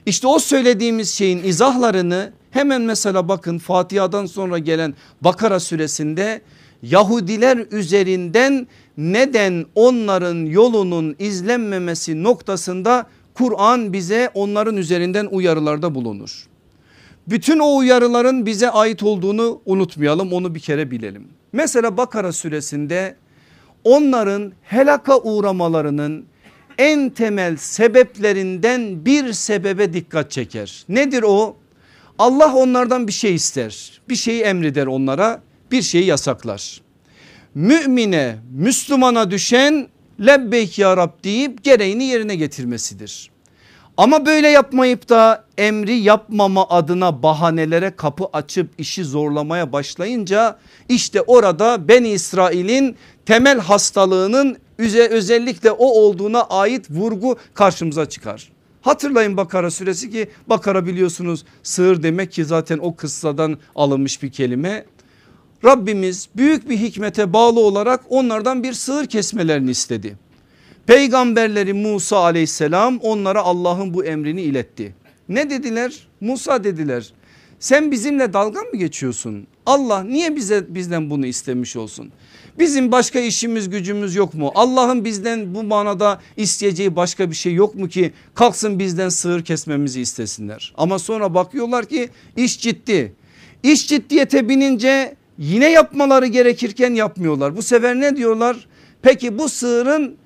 İşte 0.06 0.26
o 0.26 0.38
söylediğimiz 0.38 1.14
şeyin 1.14 1.44
izahlarını 1.44 2.32
hemen 2.50 2.82
mesela 2.82 3.28
bakın 3.28 3.58
Fatiha'dan 3.58 4.26
sonra 4.26 4.58
gelen 4.58 4.94
Bakara 5.20 5.60
suresinde 5.60 6.40
Yahudiler 6.82 7.66
üzerinden 7.70 8.66
neden 8.98 9.66
onların 9.74 10.46
yolunun 10.46 11.16
izlenmemesi 11.18 12.22
noktasında 12.22 13.06
Kur'an 13.34 13.92
bize 13.92 14.30
onların 14.34 14.76
üzerinden 14.76 15.26
uyarılarda 15.26 15.94
bulunur. 15.94 16.46
Bütün 17.28 17.58
o 17.58 17.76
uyarıların 17.76 18.46
bize 18.46 18.70
ait 18.70 19.02
olduğunu 19.02 19.60
unutmayalım 19.66 20.32
onu 20.32 20.54
bir 20.54 20.60
kere 20.60 20.90
bilelim. 20.90 21.28
Mesela 21.52 21.96
Bakara 21.96 22.32
suresinde 22.32 23.16
onların 23.84 24.52
helaka 24.62 25.18
uğramalarının 25.18 26.26
en 26.78 27.10
temel 27.10 27.56
sebeplerinden 27.56 29.04
bir 29.04 29.32
sebebe 29.32 29.92
dikkat 29.92 30.30
çeker. 30.30 30.84
Nedir 30.88 31.22
o? 31.26 31.56
Allah 32.18 32.54
onlardan 32.54 33.06
bir 33.06 33.12
şey 33.12 33.34
ister. 33.34 34.00
Bir 34.08 34.16
şeyi 34.16 34.42
emreder 34.42 34.86
onlara 34.86 35.42
bir 35.70 35.82
şeyi 35.82 36.04
yasaklar. 36.04 36.83
Mümine 37.54 38.36
Müslümana 38.52 39.30
düşen 39.30 39.88
lebbeyk 40.20 40.78
ya 40.78 40.96
Rab 40.96 41.24
deyip 41.24 41.64
gereğini 41.64 42.04
yerine 42.04 42.36
getirmesidir. 42.36 43.30
Ama 43.96 44.26
böyle 44.26 44.48
yapmayıp 44.48 45.08
da 45.08 45.44
emri 45.58 45.94
yapmama 45.94 46.68
adına 46.68 47.22
bahanelere 47.22 47.96
kapı 47.96 48.24
açıp 48.32 48.70
işi 48.78 49.04
zorlamaya 49.04 49.72
başlayınca 49.72 50.58
işte 50.88 51.20
orada 51.20 51.88
Ben 51.88 52.04
İsrail'in 52.04 52.96
temel 53.26 53.58
hastalığının 53.58 54.56
özellikle 55.10 55.70
o 55.70 55.86
olduğuna 55.86 56.42
ait 56.42 56.90
vurgu 56.90 57.38
karşımıza 57.54 58.08
çıkar. 58.08 58.52
Hatırlayın 58.82 59.36
Bakara 59.36 59.70
suresi 59.70 60.10
ki 60.10 60.28
Bakara 60.46 60.86
biliyorsunuz 60.86 61.44
sığır 61.62 62.02
demek 62.02 62.32
ki 62.32 62.44
zaten 62.44 62.78
o 62.78 62.96
kıssadan 62.96 63.58
alınmış 63.74 64.22
bir 64.22 64.32
kelime. 64.32 64.84
Rabbimiz 65.64 66.28
büyük 66.36 66.68
bir 66.68 66.76
hikmete 66.76 67.32
bağlı 67.32 67.60
olarak 67.60 68.00
onlardan 68.08 68.62
bir 68.62 68.72
sığır 68.72 69.06
kesmelerini 69.06 69.70
istedi. 69.70 70.16
Peygamberleri 70.86 71.72
Musa 71.72 72.16
aleyhisselam 72.16 72.98
onlara 72.98 73.42
Allah'ın 73.42 73.94
bu 73.94 74.04
emrini 74.04 74.42
iletti. 74.42 74.94
Ne 75.28 75.50
dediler? 75.50 76.08
Musa 76.20 76.64
dediler. 76.64 77.12
Sen 77.58 77.90
bizimle 77.90 78.32
dalga 78.32 78.60
mı 78.60 78.76
geçiyorsun? 78.78 79.46
Allah 79.66 80.02
niye 80.02 80.36
bize 80.36 80.74
bizden 80.74 81.10
bunu 81.10 81.26
istemiş 81.26 81.76
olsun? 81.76 82.12
Bizim 82.58 82.92
başka 82.92 83.20
işimiz 83.20 83.70
gücümüz 83.70 84.14
yok 84.14 84.34
mu? 84.34 84.52
Allah'ın 84.54 85.04
bizden 85.04 85.54
bu 85.54 85.62
manada 85.62 86.20
isteyeceği 86.36 86.96
başka 86.96 87.30
bir 87.30 87.36
şey 87.36 87.54
yok 87.54 87.74
mu 87.74 87.88
ki 87.88 88.12
kalksın 88.34 88.78
bizden 88.78 89.08
sığır 89.08 89.44
kesmemizi 89.44 90.00
istesinler. 90.00 90.74
Ama 90.76 90.98
sonra 90.98 91.34
bakıyorlar 91.34 91.86
ki 91.86 92.08
iş 92.36 92.60
ciddi. 92.60 93.12
İş 93.62 93.88
ciddiyete 93.88 94.48
binince 94.48 95.16
yine 95.38 95.70
yapmaları 95.70 96.26
gerekirken 96.26 96.94
yapmıyorlar. 96.94 97.56
Bu 97.56 97.62
sefer 97.62 98.00
ne 98.00 98.16
diyorlar? 98.16 98.56
Peki 99.02 99.38
bu 99.38 99.48
sığırın 99.48 100.16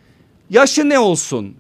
yaşı 0.51 0.89
ne 0.89 0.99
olsun? 0.99 1.55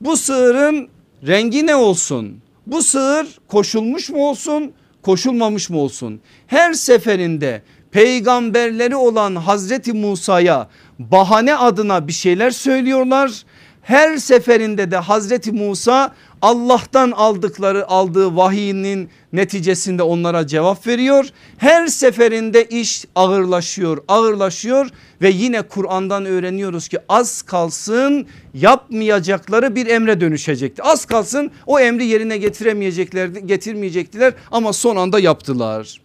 Bu 0.00 0.16
sığırın 0.16 0.88
rengi 1.26 1.66
ne 1.66 1.76
olsun? 1.76 2.40
Bu 2.66 2.82
sığır 2.82 3.26
koşulmuş 3.48 4.10
mu 4.10 4.28
olsun? 4.28 4.72
Koşulmamış 5.02 5.70
mı 5.70 5.78
olsun? 5.78 6.20
Her 6.46 6.72
seferinde 6.72 7.62
peygamberleri 7.90 8.96
olan 8.96 9.36
Hazreti 9.36 9.92
Musa'ya 9.92 10.68
bahane 10.98 11.56
adına 11.56 12.08
bir 12.08 12.12
şeyler 12.12 12.50
söylüyorlar. 12.50 13.44
Her 13.82 14.16
seferinde 14.16 14.90
de 14.90 14.96
Hazreti 14.96 15.52
Musa 15.52 16.14
Allah'tan 16.42 17.10
aldıkları 17.10 17.88
aldığı 17.88 18.36
vahiyinin 18.36 19.10
neticesinde 19.32 20.02
onlara 20.02 20.46
cevap 20.46 20.86
veriyor. 20.86 21.28
Her 21.58 21.86
seferinde 21.86 22.64
iş 22.64 23.04
ağırlaşıyor 23.14 24.04
ağırlaşıyor 24.08 24.88
ve 25.22 25.30
yine 25.30 25.62
Kur'an'dan 25.62 26.24
öğreniyoruz 26.24 26.88
ki 26.88 26.98
az 27.08 27.42
kalsın 27.42 28.26
yapmayacakları 28.54 29.76
bir 29.76 29.86
emre 29.86 30.20
dönüşecekti. 30.20 30.82
Az 30.82 31.04
kalsın 31.04 31.50
o 31.66 31.80
emri 31.80 32.06
yerine 32.06 32.36
getiremeyeceklerdi 32.36 33.46
getirmeyecektiler 33.46 34.34
ama 34.50 34.72
son 34.72 34.96
anda 34.96 35.20
yaptılar. 35.20 36.00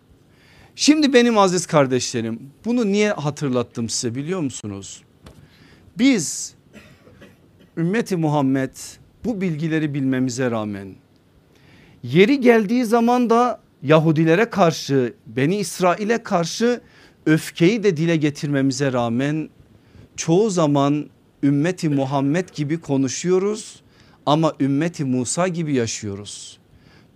Şimdi 0.75 1.13
benim 1.13 1.37
aziz 1.37 1.65
kardeşlerim 1.65 2.39
bunu 2.65 2.91
niye 2.91 3.11
hatırlattım 3.11 3.89
size 3.89 4.15
biliyor 4.15 4.39
musunuz? 4.39 5.03
Biz 5.97 6.53
ümmeti 7.77 8.15
Muhammed 8.15 8.71
bu 9.25 9.41
bilgileri 9.41 9.93
bilmemize 9.93 10.51
rağmen 10.51 10.95
yeri 12.03 12.41
geldiği 12.41 12.85
zaman 12.85 13.29
da 13.29 13.59
Yahudilere 13.83 14.45
karşı 14.45 15.13
Beni 15.27 15.57
İsrail'e 15.57 16.23
karşı 16.23 16.81
öfkeyi 17.25 17.83
de 17.83 17.97
dile 17.97 18.15
getirmemize 18.15 18.93
rağmen 18.93 19.49
çoğu 20.15 20.49
zaman 20.49 21.09
ümmeti 21.43 21.89
Muhammed 21.89 22.49
gibi 22.49 22.81
konuşuyoruz 22.81 23.81
ama 24.25 24.53
ümmeti 24.59 25.05
Musa 25.05 25.47
gibi 25.47 25.75
yaşıyoruz. 25.75 26.57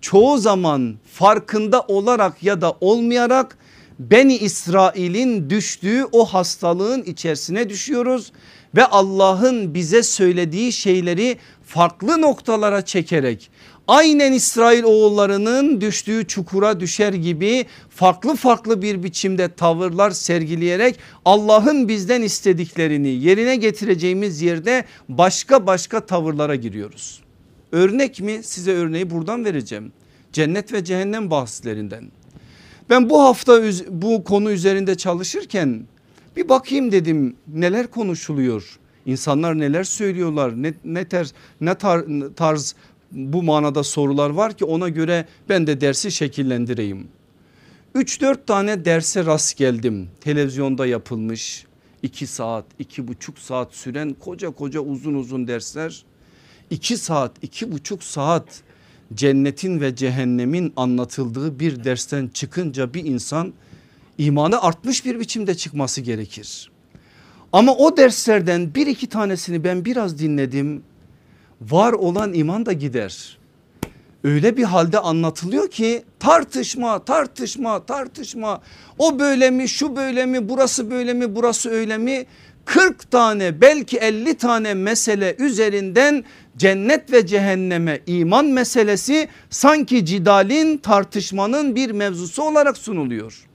Çoğu 0.01 0.37
zaman 0.37 0.95
farkında 1.13 1.81
olarak 1.81 2.43
ya 2.43 2.61
da 2.61 2.77
olmayarak 2.81 3.57
Beni 3.99 4.37
İsrail'in 4.37 5.49
düştüğü 5.49 6.05
o 6.11 6.25
hastalığın 6.25 7.03
içerisine 7.03 7.69
düşüyoruz 7.69 8.31
ve 8.75 8.85
Allah'ın 8.85 9.73
bize 9.73 10.03
söylediği 10.03 10.71
şeyleri 10.71 11.37
farklı 11.65 12.21
noktalara 12.21 12.85
çekerek 12.85 13.49
aynen 13.87 14.33
İsrail 14.33 14.83
oğullarının 14.83 15.81
düştüğü 15.81 16.27
çukura 16.27 16.79
düşer 16.79 17.13
gibi 17.13 17.65
farklı 17.89 18.35
farklı 18.35 18.81
bir 18.81 19.03
biçimde 19.03 19.53
tavırlar 19.53 20.11
sergileyerek 20.11 20.99
Allah'ın 21.25 21.87
bizden 21.87 22.21
istediklerini 22.21 23.09
yerine 23.09 23.55
getireceğimiz 23.55 24.41
yerde 24.41 24.85
başka 25.09 25.67
başka 25.67 26.05
tavırlara 26.05 26.55
giriyoruz. 26.55 27.21
Örnek 27.71 28.21
mi 28.21 28.39
size 28.43 28.71
örneği 28.71 29.09
buradan 29.09 29.45
vereceğim. 29.45 29.91
Cennet 30.33 30.73
ve 30.73 30.83
cehennem 30.83 31.31
bahslerinden. 31.31 32.11
Ben 32.89 33.09
bu 33.09 33.21
hafta 33.21 33.61
bu 33.89 34.23
konu 34.23 34.51
üzerinde 34.51 34.95
çalışırken 34.95 35.83
bir 36.37 36.49
bakayım 36.49 36.91
dedim 36.91 37.35
neler 37.47 37.87
konuşuluyor. 37.87 38.79
İnsanlar 39.05 39.59
neler 39.59 39.83
söylüyorlar 39.83 40.63
ne, 40.63 40.73
ne, 40.83 41.05
ter, 41.05 41.31
ne 41.61 41.75
tar, 41.75 42.05
tarz 42.35 42.75
bu 43.11 43.43
manada 43.43 43.83
sorular 43.83 44.29
var 44.29 44.57
ki 44.57 44.65
ona 44.65 44.89
göre 44.89 45.25
ben 45.49 45.67
de 45.67 45.81
dersi 45.81 46.11
şekillendireyim. 46.11 47.07
3-4 47.95 48.37
tane 48.45 48.85
derse 48.85 49.25
rast 49.25 49.57
geldim 49.57 50.09
televizyonda 50.21 50.85
yapılmış 50.85 51.65
2 52.03 52.27
saat 52.27 52.65
2,5 52.79 53.39
saat 53.39 53.73
süren 53.73 54.15
koca 54.19 54.49
koca 54.49 54.79
uzun 54.79 55.13
uzun 55.13 55.47
dersler 55.47 56.05
2 56.69 56.97
saat 56.97 57.43
2,5 57.43 57.97
saat 58.03 58.63
cennetin 59.13 59.81
ve 59.81 59.95
cehennemin 59.95 60.73
anlatıldığı 60.75 61.59
bir 61.59 61.83
dersten 61.83 62.27
çıkınca 62.27 62.93
bir 62.93 63.05
insan 63.05 63.53
imanı 64.17 64.61
artmış 64.61 65.05
bir 65.05 65.19
biçimde 65.19 65.55
çıkması 65.55 66.01
gerekir. 66.01 66.71
Ama 67.55 67.75
o 67.75 67.97
derslerden 67.97 68.75
bir 68.75 68.87
iki 68.87 69.07
tanesini 69.07 69.63
ben 69.63 69.85
biraz 69.85 70.19
dinledim. 70.19 70.83
Var 71.61 71.93
olan 71.93 72.33
iman 72.33 72.65
da 72.65 72.73
gider. 72.73 73.37
Öyle 74.23 74.57
bir 74.57 74.63
halde 74.63 74.99
anlatılıyor 74.99 75.67
ki 75.69 76.03
tartışma 76.19 77.05
tartışma 77.05 77.85
tartışma 77.85 78.61
o 78.97 79.19
böyle 79.19 79.51
mi 79.51 79.69
şu 79.69 79.95
böyle 79.95 80.25
mi 80.25 80.49
burası 80.49 80.91
böyle 80.91 81.13
mi 81.13 81.35
burası 81.35 81.69
öyle 81.69 81.97
mi 81.97 82.25
40 82.65 83.11
tane 83.11 83.61
belki 83.61 83.97
50 83.97 84.37
tane 84.37 84.73
mesele 84.73 85.35
üzerinden 85.39 86.23
cennet 86.57 87.11
ve 87.11 87.27
cehenneme 87.27 87.99
iman 88.07 88.45
meselesi 88.45 89.27
sanki 89.49 90.05
cidalin 90.05 90.77
tartışmanın 90.77 91.75
bir 91.75 91.91
mevzusu 91.91 92.43
olarak 92.43 92.77
sunuluyor. 92.77 93.47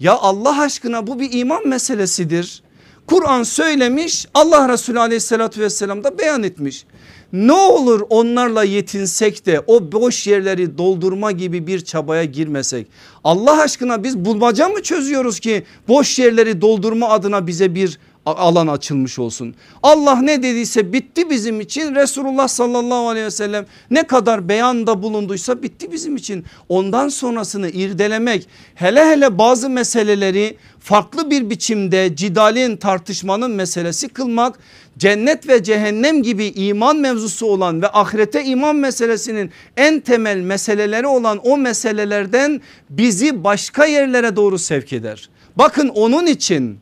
Ya 0.00 0.12
Allah 0.12 0.60
aşkına 0.60 1.06
bu 1.06 1.20
bir 1.20 1.32
iman 1.32 1.68
meselesidir. 1.68 2.62
Kur'an 3.06 3.42
söylemiş 3.42 4.26
Allah 4.34 4.68
Resulü 4.68 5.00
aleyhissalatü 5.00 5.60
vesselam 5.60 6.04
da 6.04 6.18
beyan 6.18 6.42
etmiş. 6.42 6.84
Ne 7.32 7.52
olur 7.52 8.00
onlarla 8.10 8.64
yetinsek 8.64 9.46
de 9.46 9.60
o 9.66 9.92
boş 9.92 10.26
yerleri 10.26 10.78
doldurma 10.78 11.32
gibi 11.32 11.66
bir 11.66 11.80
çabaya 11.80 12.24
girmesek. 12.24 12.86
Allah 13.24 13.60
aşkına 13.62 14.04
biz 14.04 14.18
bulmaca 14.18 14.68
mı 14.68 14.82
çözüyoruz 14.82 15.40
ki 15.40 15.64
boş 15.88 16.18
yerleri 16.18 16.60
doldurma 16.60 17.08
adına 17.08 17.46
bize 17.46 17.74
bir 17.74 17.98
alan 18.26 18.66
açılmış 18.66 19.18
olsun. 19.18 19.54
Allah 19.82 20.22
ne 20.22 20.42
dediyse 20.42 20.92
bitti 20.92 21.30
bizim 21.30 21.60
için. 21.60 21.94
Resulullah 21.94 22.48
sallallahu 22.48 23.08
aleyhi 23.08 23.26
ve 23.26 23.30
sellem 23.30 23.66
ne 23.90 24.02
kadar 24.02 24.48
beyanda 24.48 25.02
bulunduysa 25.02 25.62
bitti 25.62 25.92
bizim 25.92 26.16
için. 26.16 26.44
Ondan 26.68 27.08
sonrasını 27.08 27.68
irdelemek 27.68 28.48
hele 28.74 29.04
hele 29.04 29.38
bazı 29.38 29.70
meseleleri 29.70 30.56
farklı 30.80 31.30
bir 31.30 31.50
biçimde 31.50 32.16
cidalin 32.16 32.76
tartışmanın 32.76 33.50
meselesi 33.50 34.08
kılmak 34.08 34.58
cennet 34.98 35.48
ve 35.48 35.62
cehennem 35.62 36.22
gibi 36.22 36.46
iman 36.46 36.96
mevzusu 36.96 37.46
olan 37.46 37.82
ve 37.82 37.88
ahirete 37.88 38.44
iman 38.44 38.76
meselesinin 38.76 39.50
en 39.76 40.00
temel 40.00 40.36
meseleleri 40.36 41.06
olan 41.06 41.40
o 41.44 41.56
meselelerden 41.56 42.60
bizi 42.90 43.44
başka 43.44 43.84
yerlere 43.84 44.36
doğru 44.36 44.58
sevk 44.58 44.92
eder. 44.92 45.28
Bakın 45.56 45.88
onun 45.88 46.26
için 46.26 46.78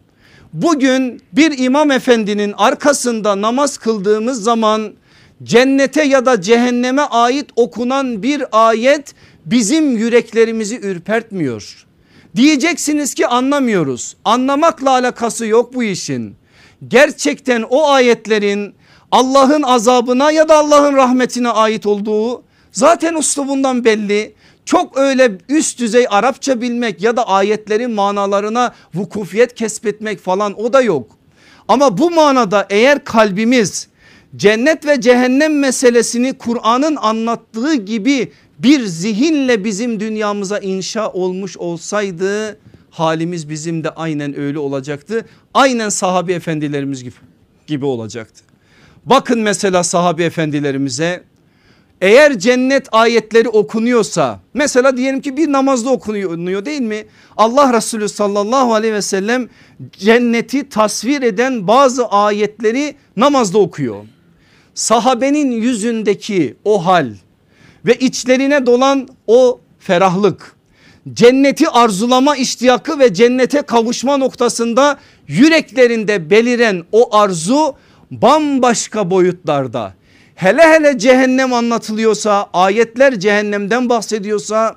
bugün 0.52 1.22
bir 1.32 1.58
imam 1.58 1.90
efendinin 1.90 2.54
arkasında 2.56 3.40
namaz 3.40 3.78
kıldığımız 3.78 4.42
zaman 4.42 4.92
cennete 5.42 6.02
ya 6.02 6.26
da 6.26 6.40
cehenneme 6.40 7.02
ait 7.02 7.46
okunan 7.56 8.22
bir 8.22 8.44
ayet 8.52 9.14
bizim 9.46 9.96
yüreklerimizi 9.96 10.80
ürpertmiyor. 10.80 11.86
Diyeceksiniz 12.36 13.14
ki 13.14 13.26
anlamıyoruz. 13.26 14.16
Anlamakla 14.24 14.90
alakası 14.90 15.46
yok 15.46 15.74
bu 15.74 15.82
işin. 15.82 16.34
Gerçekten 16.88 17.64
o 17.70 17.88
ayetlerin 17.88 18.74
Allah'ın 19.12 19.62
azabına 19.62 20.30
ya 20.30 20.48
da 20.48 20.58
Allah'ın 20.58 20.96
rahmetine 20.96 21.48
ait 21.48 21.86
olduğu 21.86 22.42
zaten 22.72 23.14
uslubundan 23.14 23.84
belli. 23.84 24.34
Çok 24.64 24.98
öyle 24.98 25.32
üst 25.48 25.78
düzey 25.78 26.06
Arapça 26.10 26.60
bilmek 26.60 27.02
ya 27.02 27.16
da 27.16 27.28
ayetlerin 27.28 27.90
manalarına 27.90 28.74
vukufiyet 28.94 29.54
kesbetmek 29.54 30.20
falan 30.20 30.60
o 30.60 30.72
da 30.72 30.80
yok. 30.80 31.10
Ama 31.68 31.98
bu 31.98 32.10
manada 32.10 32.66
eğer 32.70 33.04
kalbimiz 33.04 33.88
cennet 34.36 34.86
ve 34.86 35.00
cehennem 35.00 35.58
meselesini 35.58 36.32
Kur'an'ın 36.32 36.96
anlattığı 36.96 37.74
gibi 37.74 38.32
bir 38.58 38.84
zihinle 38.84 39.64
bizim 39.64 40.00
dünyamıza 40.00 40.58
inşa 40.58 41.10
olmuş 41.10 41.56
olsaydı 41.56 42.58
halimiz 42.90 43.48
bizim 43.48 43.84
de 43.84 43.90
aynen 43.90 44.38
öyle 44.38 44.58
olacaktı. 44.58 45.26
Aynen 45.54 45.88
sahabi 45.88 46.32
efendilerimiz 46.32 47.04
gibi, 47.04 47.14
gibi 47.66 47.84
olacaktı. 47.84 48.44
Bakın 49.06 49.40
mesela 49.40 49.84
sahabi 49.84 50.22
efendilerimize 50.22 51.24
eğer 52.00 52.38
cennet 52.38 52.88
ayetleri 52.92 53.48
okunuyorsa 53.48 54.40
mesela 54.54 54.96
diyelim 54.96 55.20
ki 55.20 55.36
bir 55.36 55.52
namazda 55.52 55.90
okunuyor 55.90 56.64
değil 56.64 56.80
mi? 56.80 57.04
Allah 57.36 57.72
Resulü 57.72 58.08
sallallahu 58.08 58.74
aleyhi 58.74 58.94
ve 58.94 59.02
sellem 59.02 59.48
cenneti 59.92 60.68
tasvir 60.68 61.22
eden 61.22 61.66
bazı 61.66 62.06
ayetleri 62.06 62.94
namazda 63.16 63.58
okuyor. 63.58 64.04
Sahabenin 64.74 65.50
yüzündeki 65.50 66.56
o 66.64 66.86
hal 66.86 67.12
ve 67.86 67.94
içlerine 67.94 68.66
dolan 68.66 69.08
o 69.26 69.60
ferahlık 69.78 70.56
cenneti 71.12 71.68
arzulama 71.68 72.36
iştiyakı 72.36 72.98
ve 72.98 73.14
cennete 73.14 73.62
kavuşma 73.62 74.16
noktasında 74.16 74.98
yüreklerinde 75.28 76.30
beliren 76.30 76.82
o 76.92 77.16
arzu 77.16 77.74
bambaşka 78.10 79.10
boyutlarda. 79.10 79.94
Hele 80.40 80.62
hele 80.62 80.98
cehennem 80.98 81.52
anlatılıyorsa 81.52 82.50
ayetler 82.52 83.20
cehennemden 83.20 83.88
bahsediyorsa 83.88 84.76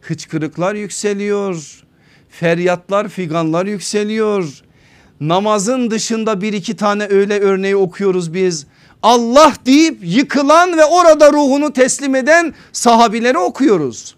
hıçkırıklar 0.00 0.74
yükseliyor. 0.74 1.82
Feryatlar 2.28 3.08
figanlar 3.08 3.66
yükseliyor. 3.66 4.62
Namazın 5.20 5.90
dışında 5.90 6.40
bir 6.40 6.52
iki 6.52 6.76
tane 6.76 7.06
öyle 7.10 7.40
örneği 7.40 7.76
okuyoruz 7.76 8.34
biz. 8.34 8.66
Allah 9.02 9.52
deyip 9.66 9.98
yıkılan 10.02 10.78
ve 10.78 10.84
orada 10.84 11.32
ruhunu 11.32 11.72
teslim 11.72 12.14
eden 12.14 12.54
sahabileri 12.72 13.38
okuyoruz. 13.38 14.16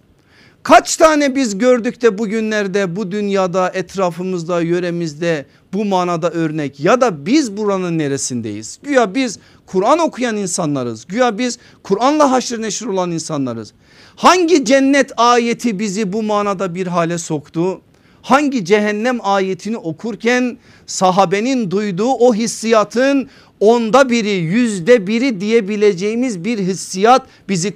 Kaç 0.62 0.96
tane 0.96 1.34
biz 1.34 1.58
gördük 1.58 2.02
de 2.02 2.18
bugünlerde 2.18 2.96
bu 2.96 3.12
dünyada 3.12 3.70
etrafımızda 3.74 4.60
yöremizde 4.60 5.46
bu 5.72 5.84
manada 5.84 6.30
örnek 6.30 6.80
ya 6.80 7.00
da 7.00 7.26
biz 7.26 7.56
buranın 7.56 7.98
neresindeyiz? 7.98 8.78
Güya 8.82 9.14
biz 9.14 9.38
Kur'an 9.66 9.98
okuyan 9.98 10.36
insanlarız. 10.36 11.06
Güya 11.06 11.38
biz 11.38 11.58
Kur'an'la 11.82 12.30
haşır 12.30 12.62
neşir 12.62 12.86
olan 12.86 13.10
insanlarız. 13.10 13.72
Hangi 14.16 14.64
cennet 14.64 15.12
ayeti 15.16 15.78
bizi 15.78 16.12
bu 16.12 16.22
manada 16.22 16.74
bir 16.74 16.86
hale 16.86 17.18
soktu? 17.18 17.80
Hangi 18.22 18.64
cehennem 18.64 19.18
ayetini 19.22 19.76
okurken 19.76 20.58
sahabenin 20.86 21.70
duyduğu 21.70 22.12
o 22.12 22.34
hissiyatın 22.34 23.28
onda 23.62 24.10
biri 24.10 24.30
yüzde 24.30 25.06
biri 25.06 25.40
diyebileceğimiz 25.40 26.44
bir 26.44 26.58
hissiyat 26.58 27.26
bizi 27.48 27.74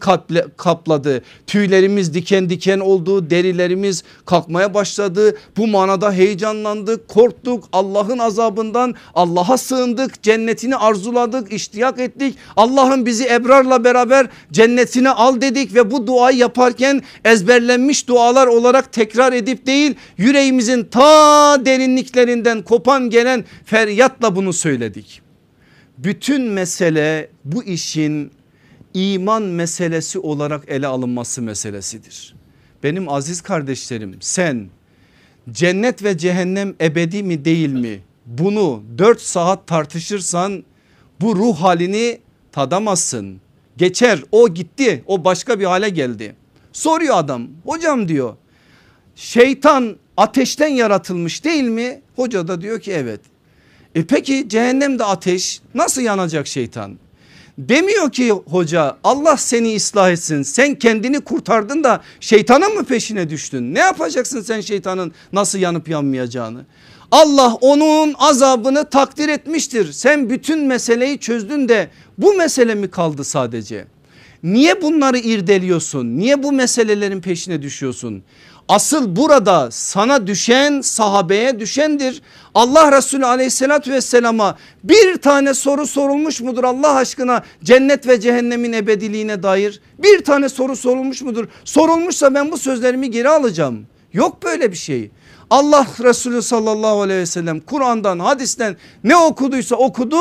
kapladı. 0.56 1.22
Tüylerimiz 1.46 2.14
diken 2.14 2.50
diken 2.50 2.78
oldu 2.78 3.30
derilerimiz 3.30 4.04
kalkmaya 4.24 4.74
başladı. 4.74 5.36
Bu 5.56 5.66
manada 5.66 6.12
heyecanlandık 6.12 7.08
korktuk 7.08 7.64
Allah'ın 7.72 8.18
azabından 8.18 8.94
Allah'a 9.14 9.58
sığındık 9.58 10.22
cennetini 10.22 10.76
arzuladık 10.76 11.52
iştiyak 11.52 12.00
ettik. 12.00 12.38
Allah'ın 12.56 13.06
bizi 13.06 13.26
ebrarla 13.26 13.84
beraber 13.84 14.26
cennetine 14.52 15.10
al 15.10 15.40
dedik 15.40 15.74
ve 15.74 15.90
bu 15.90 16.06
duayı 16.06 16.38
yaparken 16.38 17.02
ezberlenmiş 17.24 18.08
dualar 18.08 18.46
olarak 18.46 18.92
tekrar 18.92 19.32
edip 19.32 19.66
değil 19.66 19.94
yüreğimizin 20.18 20.84
ta 20.84 21.64
derinliklerinden 21.64 22.62
kopan 22.62 23.10
gelen 23.10 23.44
feryatla 23.64 24.36
bunu 24.36 24.52
söyledik. 24.52 25.25
Bütün 25.98 26.42
mesele 26.42 27.30
bu 27.44 27.64
işin 27.64 28.30
iman 28.94 29.42
meselesi 29.42 30.18
olarak 30.18 30.64
ele 30.68 30.86
alınması 30.86 31.42
meselesidir. 31.42 32.34
Benim 32.82 33.08
aziz 33.08 33.40
kardeşlerim 33.40 34.16
sen 34.20 34.68
cennet 35.50 36.02
ve 36.02 36.18
cehennem 36.18 36.74
ebedi 36.80 37.22
mi 37.22 37.44
değil 37.44 37.72
mi? 37.72 38.00
Bunu 38.26 38.82
4 38.98 39.20
saat 39.20 39.66
tartışırsan 39.66 40.64
bu 41.20 41.36
ruh 41.36 41.56
halini 41.56 42.18
tadamazsın. 42.52 43.40
Geçer 43.76 44.20
o 44.32 44.48
gitti 44.48 45.02
o 45.06 45.24
başka 45.24 45.60
bir 45.60 45.64
hale 45.64 45.88
geldi. 45.88 46.36
Soruyor 46.72 47.18
adam 47.18 47.48
hocam 47.64 48.08
diyor 48.08 48.36
şeytan 49.14 49.96
ateşten 50.16 50.68
yaratılmış 50.68 51.44
değil 51.44 51.64
mi? 51.64 52.00
Hoca 52.16 52.48
da 52.48 52.60
diyor 52.60 52.80
ki 52.80 52.92
evet. 52.92 53.20
E 53.96 54.04
peki 54.06 54.48
cehennemde 54.48 55.04
ateş 55.04 55.60
nasıl 55.74 56.02
yanacak 56.02 56.46
şeytan? 56.46 56.98
Demiyor 57.58 58.12
ki 58.12 58.30
hoca 58.30 58.96
Allah 59.04 59.36
seni 59.36 59.76
ıslah 59.76 60.10
etsin 60.10 60.42
sen 60.42 60.74
kendini 60.74 61.20
kurtardın 61.20 61.84
da 61.84 62.00
şeytanın 62.20 62.74
mı 62.74 62.84
peşine 62.84 63.30
düştün? 63.30 63.74
Ne 63.74 63.78
yapacaksın 63.78 64.40
sen 64.40 64.60
şeytanın 64.60 65.12
nasıl 65.32 65.58
yanıp 65.58 65.88
yanmayacağını? 65.88 66.64
Allah 67.10 67.54
onun 67.60 68.14
azabını 68.18 68.90
takdir 68.90 69.28
etmiştir. 69.28 69.92
Sen 69.92 70.30
bütün 70.30 70.66
meseleyi 70.66 71.18
çözdün 71.18 71.68
de 71.68 71.90
bu 72.18 72.34
mesele 72.34 72.74
mi 72.74 72.90
kaldı 72.90 73.24
sadece? 73.24 73.84
Niye 74.42 74.82
bunları 74.82 75.18
irdeliyorsun? 75.18 76.18
Niye 76.18 76.42
bu 76.42 76.52
meselelerin 76.52 77.20
peşine 77.20 77.62
düşüyorsun? 77.62 78.22
Asıl 78.68 79.16
burada 79.16 79.68
sana 79.70 80.26
düşen 80.26 80.80
sahabeye 80.80 81.60
düşendir. 81.60 82.22
Allah 82.54 82.92
Resulü 82.92 83.26
aleyhissalatü 83.26 83.92
vesselama 83.92 84.58
bir 84.84 85.16
tane 85.16 85.54
soru 85.54 85.86
sorulmuş 85.86 86.40
mudur 86.40 86.64
Allah 86.64 86.94
aşkına 86.94 87.42
cennet 87.64 88.08
ve 88.08 88.20
cehennemin 88.20 88.72
ebediliğine 88.72 89.42
dair? 89.42 89.80
Bir 89.98 90.24
tane 90.24 90.48
soru 90.48 90.76
sorulmuş 90.76 91.22
mudur? 91.22 91.48
Sorulmuşsa 91.64 92.34
ben 92.34 92.52
bu 92.52 92.58
sözlerimi 92.58 93.10
geri 93.10 93.28
alacağım. 93.28 93.86
Yok 94.12 94.42
böyle 94.42 94.72
bir 94.72 94.76
şey. 94.76 95.10
Allah 95.50 95.86
Resulü 96.02 96.42
sallallahu 96.42 97.02
aleyhi 97.02 97.20
ve 97.20 97.26
sellem 97.26 97.60
Kur'an'dan 97.60 98.18
hadisten 98.18 98.76
ne 99.04 99.16
okuduysa 99.16 99.76
okudu 99.76 100.18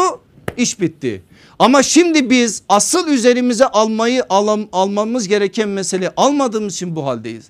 iş 0.57 0.81
bitti. 0.81 1.23
Ama 1.59 1.83
şimdi 1.83 2.29
biz 2.29 2.63
asıl 2.69 3.07
üzerimize 3.07 3.65
almayı 3.65 4.23
alam, 4.29 4.67
almamız 4.71 5.27
gereken 5.27 5.69
mesele 5.69 6.13
almadığımız 6.17 6.73
için 6.73 6.95
bu 6.95 7.05
haldeyiz. 7.05 7.45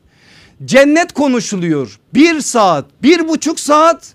Cennet 0.64 1.14
konuşuluyor 1.14 2.00
bir 2.14 2.42
saat 2.42 2.86
bir 3.04 3.28
buçuk 3.28 3.60
saat 3.60 4.14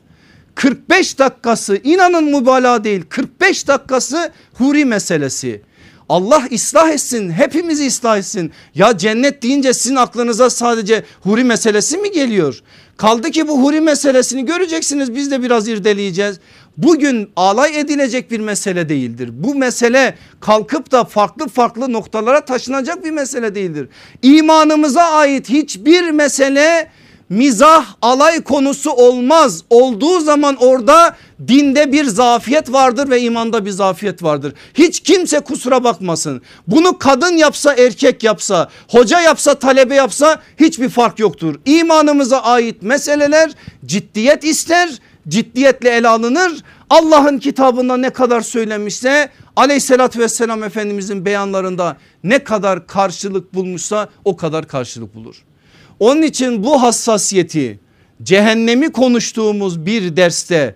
45 0.54 1.18
dakikası 1.18 1.80
inanın 1.84 2.24
mübalağa 2.24 2.84
değil 2.84 3.02
45 3.08 3.68
dakikası 3.68 4.32
huri 4.54 4.84
meselesi. 4.84 5.62
Allah 6.08 6.42
ıslah 6.52 6.90
etsin 6.90 7.30
hepimizi 7.30 7.86
ıslah 7.86 8.18
etsin. 8.18 8.52
Ya 8.74 8.98
cennet 8.98 9.42
deyince 9.42 9.72
sizin 9.72 9.96
aklınıza 9.96 10.50
sadece 10.50 11.04
huri 11.20 11.44
meselesi 11.44 11.98
mi 11.98 12.10
geliyor? 12.10 12.62
Kaldı 12.96 13.30
ki 13.30 13.48
bu 13.48 13.62
huri 13.62 13.80
meselesini 13.80 14.44
göreceksiniz 14.44 15.14
biz 15.14 15.30
de 15.30 15.42
biraz 15.42 15.68
irdeleyeceğiz. 15.68 16.40
Bugün 16.76 17.30
alay 17.36 17.80
edilecek 17.80 18.30
bir 18.30 18.40
mesele 18.40 18.88
değildir. 18.88 19.30
Bu 19.32 19.54
mesele 19.54 20.14
kalkıp 20.40 20.92
da 20.92 21.04
farklı 21.04 21.48
farklı 21.48 21.92
noktalara 21.92 22.44
taşınacak 22.44 23.04
bir 23.04 23.10
mesele 23.10 23.54
değildir. 23.54 23.88
İmanımıza 24.22 25.02
ait 25.02 25.48
hiçbir 25.48 26.10
mesele 26.10 26.90
mizah 27.28 27.86
alay 28.02 28.42
konusu 28.42 28.90
olmaz. 28.90 29.62
Olduğu 29.70 30.20
zaman 30.20 30.56
orada 30.56 31.16
dinde 31.48 31.92
bir 31.92 32.04
zafiyet 32.04 32.72
vardır 32.72 33.10
ve 33.10 33.20
imanda 33.20 33.64
bir 33.64 33.70
zafiyet 33.70 34.22
vardır. 34.22 34.54
Hiç 34.74 35.00
kimse 35.00 35.40
kusura 35.40 35.84
bakmasın. 35.84 36.42
Bunu 36.66 36.98
kadın 36.98 37.36
yapsa 37.36 37.74
erkek 37.74 38.22
yapsa 38.24 38.68
hoca 38.88 39.20
yapsa 39.20 39.54
talebe 39.54 39.94
yapsa 39.94 40.40
hiçbir 40.60 40.88
fark 40.88 41.18
yoktur. 41.18 41.54
İmanımıza 41.64 42.38
ait 42.38 42.82
meseleler 42.82 43.50
ciddiyet 43.86 44.44
ister 44.44 44.90
ciddiyetle 45.28 45.90
ele 45.90 46.08
alınır. 46.08 46.52
Allah'ın 46.90 47.38
kitabında 47.38 47.96
ne 47.96 48.10
kadar 48.10 48.40
söylemişse 48.40 49.30
aleyhissalatü 49.56 50.18
vesselam 50.18 50.62
efendimizin 50.62 51.24
beyanlarında 51.24 51.96
ne 52.24 52.44
kadar 52.44 52.86
karşılık 52.86 53.54
bulmuşsa 53.54 54.08
o 54.24 54.36
kadar 54.36 54.68
karşılık 54.68 55.14
bulur. 55.14 55.44
Onun 56.00 56.22
için 56.22 56.64
bu 56.64 56.82
hassasiyeti 56.82 57.80
cehennemi 58.22 58.92
konuştuğumuz 58.92 59.86
bir 59.86 60.16
derste 60.16 60.74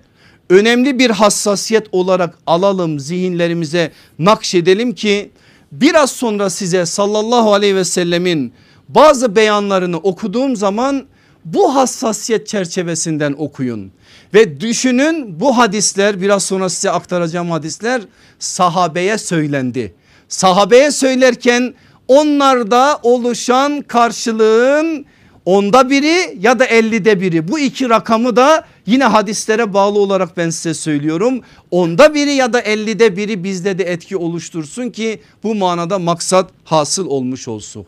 önemli 0.50 0.98
bir 0.98 1.10
hassasiyet 1.10 1.86
olarak 1.92 2.38
alalım 2.46 3.00
zihinlerimize 3.00 3.92
nakşedelim 4.18 4.94
ki 4.94 5.30
biraz 5.72 6.10
sonra 6.10 6.50
size 6.50 6.86
sallallahu 6.86 7.52
aleyhi 7.54 7.76
ve 7.76 7.84
sellemin 7.84 8.52
bazı 8.88 9.36
beyanlarını 9.36 9.96
okuduğum 9.96 10.56
zaman 10.56 11.06
bu 11.44 11.74
hassasiyet 11.74 12.46
çerçevesinden 12.46 13.34
okuyun. 13.38 13.92
Ve 14.34 14.60
düşünün 14.60 15.40
bu 15.40 15.58
hadisler 15.58 16.20
biraz 16.20 16.44
sonra 16.44 16.68
size 16.68 16.90
aktaracağım 16.90 17.50
hadisler 17.50 18.02
sahabeye 18.38 19.18
söylendi. 19.18 19.94
Sahabeye 20.28 20.90
söylerken 20.90 21.74
onlarda 22.08 23.00
oluşan 23.02 23.80
karşılığın 23.80 25.06
onda 25.44 25.90
biri 25.90 26.38
ya 26.40 26.58
da 26.58 26.64
ellide 26.64 27.20
biri 27.20 27.48
bu 27.48 27.58
iki 27.58 27.88
rakamı 27.88 28.36
da 28.36 28.64
yine 28.86 29.04
hadislere 29.04 29.74
bağlı 29.74 29.98
olarak 29.98 30.36
ben 30.36 30.50
size 30.50 30.74
söylüyorum. 30.74 31.40
Onda 31.70 32.14
biri 32.14 32.32
ya 32.32 32.52
da 32.52 32.60
ellide 32.60 33.16
biri 33.16 33.44
bizde 33.44 33.78
de 33.78 33.84
etki 33.84 34.16
oluştursun 34.16 34.90
ki 34.90 35.20
bu 35.42 35.54
manada 35.54 35.98
maksat 35.98 36.50
hasıl 36.64 37.06
olmuş 37.06 37.48
olsun. 37.48 37.86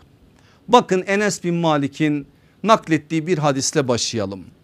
Bakın 0.68 1.04
Enes 1.06 1.44
bin 1.44 1.54
Malik'in 1.54 2.26
naklettiği 2.62 3.26
bir 3.26 3.38
hadisle 3.38 3.88
başlayalım. 3.88 4.55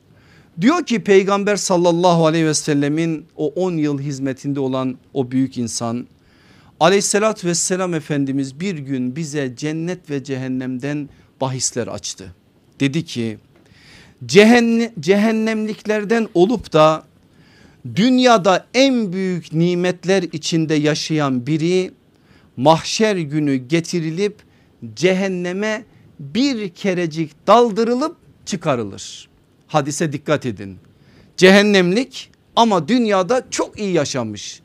Diyor 0.61 0.87
ki 0.87 1.05
peygamber 1.05 1.57
sallallahu 1.57 2.27
aleyhi 2.27 2.47
ve 2.47 2.55
sellemin 2.55 3.27
o 3.37 3.49
10 3.49 3.73
yıl 3.73 4.01
hizmetinde 4.01 4.61
olan 4.61 4.99
o 5.15 5.31
büyük 5.31 5.59
insan 5.59 6.07
aleyhissalatü 6.81 7.49
vesselam 7.49 7.95
efendimiz 7.95 8.61
bir 8.61 8.79
gün 8.79 9.17
bize 9.17 9.57
cennet 9.57 10.11
ve 10.11 10.25
cehennemden 10.25 11.09
bahisler 11.41 11.87
açtı. 11.87 12.35
Dedi 12.81 13.05
ki 13.05 13.39
cehennem, 14.27 14.91
cehennemliklerden 15.01 16.29
olup 16.35 16.73
da 16.73 17.05
dünyada 17.95 18.67
en 18.75 19.13
büyük 19.13 19.53
nimetler 19.53 20.23
içinde 20.23 20.75
yaşayan 20.75 21.47
biri 21.47 21.93
mahşer 22.57 23.17
günü 23.17 23.57
getirilip 23.57 24.37
cehenneme 24.95 25.85
bir 26.19 26.69
kerecik 26.69 27.47
daldırılıp 27.47 28.17
çıkarılır. 28.47 29.32
Hadise 29.73 30.13
dikkat 30.13 30.47
edin. 30.47 30.79
Cehennemlik 31.37 32.31
ama 32.57 32.89
dünyada 32.89 33.47
çok 33.51 33.79
iyi 33.79 33.93
yaşamış. 33.93 34.61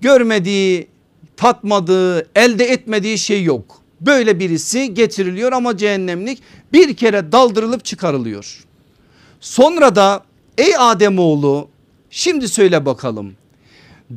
Görmediği, 0.00 0.88
tatmadığı, 1.36 2.28
elde 2.34 2.64
etmediği 2.64 3.18
şey 3.18 3.44
yok. 3.44 3.82
Böyle 4.00 4.40
birisi 4.40 4.94
getiriliyor 4.94 5.52
ama 5.52 5.76
cehennemlik 5.76 6.42
bir 6.72 6.96
kere 6.96 7.32
daldırılıp 7.32 7.84
çıkarılıyor. 7.84 8.64
Sonra 9.40 9.96
da 9.96 10.24
ey 10.58 10.76
Ademoğlu 10.78 11.68
şimdi 12.10 12.48
söyle 12.48 12.86
bakalım. 12.86 13.32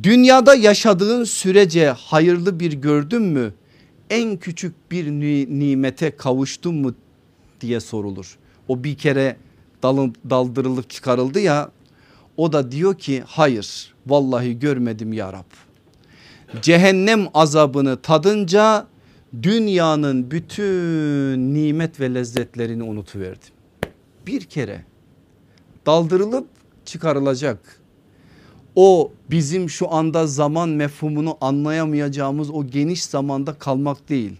Dünyada 0.02 0.54
yaşadığın 0.54 1.24
sürece 1.24 1.88
hayırlı 1.88 2.60
bir 2.60 2.72
gördün 2.72 3.22
mü? 3.22 3.54
En 4.10 4.36
küçük 4.36 4.90
bir 4.90 5.06
nimete 5.60 6.16
kavuştun 6.16 6.74
mu 6.74 6.94
diye 7.60 7.80
sorulur. 7.80 8.38
O 8.68 8.84
bir 8.84 8.94
kere 8.94 9.36
daldırılıp 9.82 10.90
çıkarıldı 10.90 11.40
ya 11.40 11.70
o 12.36 12.52
da 12.52 12.72
diyor 12.72 12.98
ki 12.98 13.22
hayır 13.26 13.94
vallahi 14.06 14.58
görmedim 14.58 15.12
ya 15.12 15.32
Rab. 15.32 15.50
Cehennem 16.62 17.26
azabını 17.34 18.02
tadınca 18.02 18.86
dünyanın 19.42 20.30
bütün 20.30 21.54
nimet 21.54 22.00
ve 22.00 22.14
lezzetlerini 22.14 22.82
unutuverdim. 22.82 23.54
Bir 24.26 24.44
kere 24.44 24.84
daldırılıp 25.86 26.46
çıkarılacak. 26.84 27.80
O 28.76 29.12
bizim 29.30 29.70
şu 29.70 29.92
anda 29.92 30.26
zaman 30.26 30.68
mefhumunu 30.68 31.36
anlayamayacağımız 31.40 32.50
o 32.50 32.66
geniş 32.66 33.04
zamanda 33.04 33.54
kalmak 33.54 34.08
değil. 34.08 34.36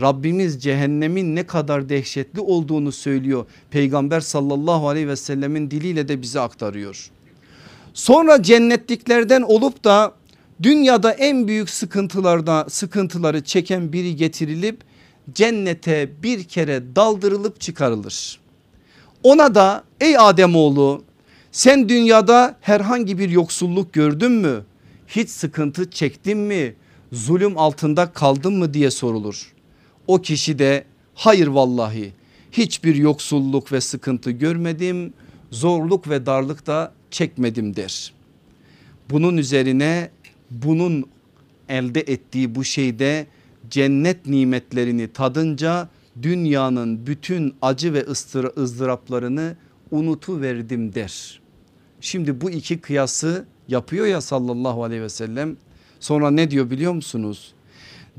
Rabbimiz 0.00 0.62
cehennemin 0.62 1.36
ne 1.36 1.46
kadar 1.46 1.88
dehşetli 1.88 2.40
olduğunu 2.40 2.92
söylüyor. 2.92 3.46
Peygamber 3.70 4.20
sallallahu 4.20 4.88
aleyhi 4.88 5.08
ve 5.08 5.16
sellemin 5.16 5.70
diliyle 5.70 6.08
de 6.08 6.22
bize 6.22 6.40
aktarıyor. 6.40 7.10
Sonra 7.94 8.42
cennetliklerden 8.42 9.42
olup 9.42 9.84
da 9.84 10.12
dünyada 10.62 11.12
en 11.12 11.48
büyük 11.48 11.70
sıkıntılarda 11.70 12.66
sıkıntıları 12.68 13.44
çeken 13.44 13.92
biri 13.92 14.16
getirilip 14.16 14.80
cennete 15.34 16.10
bir 16.22 16.44
kere 16.44 16.96
daldırılıp 16.96 17.60
çıkarılır. 17.60 18.40
Ona 19.22 19.54
da 19.54 19.84
ey 20.00 20.18
Ademoğlu 20.18 21.04
sen 21.52 21.88
dünyada 21.88 22.56
herhangi 22.60 23.18
bir 23.18 23.30
yoksulluk 23.30 23.92
gördün 23.92 24.32
mü? 24.32 24.64
Hiç 25.08 25.30
sıkıntı 25.30 25.90
çektin 25.90 26.38
mi? 26.38 26.74
Zulüm 27.12 27.58
altında 27.58 28.12
kaldın 28.12 28.54
mı 28.54 28.74
diye 28.74 28.90
sorulur. 28.90 29.52
O 30.10 30.22
kişi 30.22 30.58
de 30.58 30.84
hayır 31.14 31.46
vallahi 31.46 32.12
hiçbir 32.52 32.94
yoksulluk 32.94 33.72
ve 33.72 33.80
sıkıntı 33.80 34.30
görmedim. 34.30 35.12
Zorluk 35.50 36.08
ve 36.08 36.26
darlık 36.26 36.66
da 36.66 36.92
çekmedim 37.10 37.76
der. 37.76 38.12
Bunun 39.10 39.36
üzerine 39.36 40.10
bunun 40.50 41.04
elde 41.68 42.00
ettiği 42.00 42.54
bu 42.54 42.64
şeyde 42.64 43.26
cennet 43.70 44.26
nimetlerini 44.26 45.12
tadınca 45.12 45.88
dünyanın 46.22 47.06
bütün 47.06 47.54
acı 47.62 47.94
ve 47.94 48.06
ızdıraplarını 48.56 49.56
unutuverdim 49.90 50.94
der. 50.94 51.40
Şimdi 52.00 52.40
bu 52.40 52.50
iki 52.50 52.80
kıyası 52.80 53.44
yapıyor 53.68 54.06
ya 54.06 54.20
sallallahu 54.20 54.84
aleyhi 54.84 55.02
ve 55.02 55.08
sellem. 55.08 55.56
Sonra 56.00 56.30
ne 56.30 56.50
diyor 56.50 56.70
biliyor 56.70 56.92
musunuz? 56.92 57.54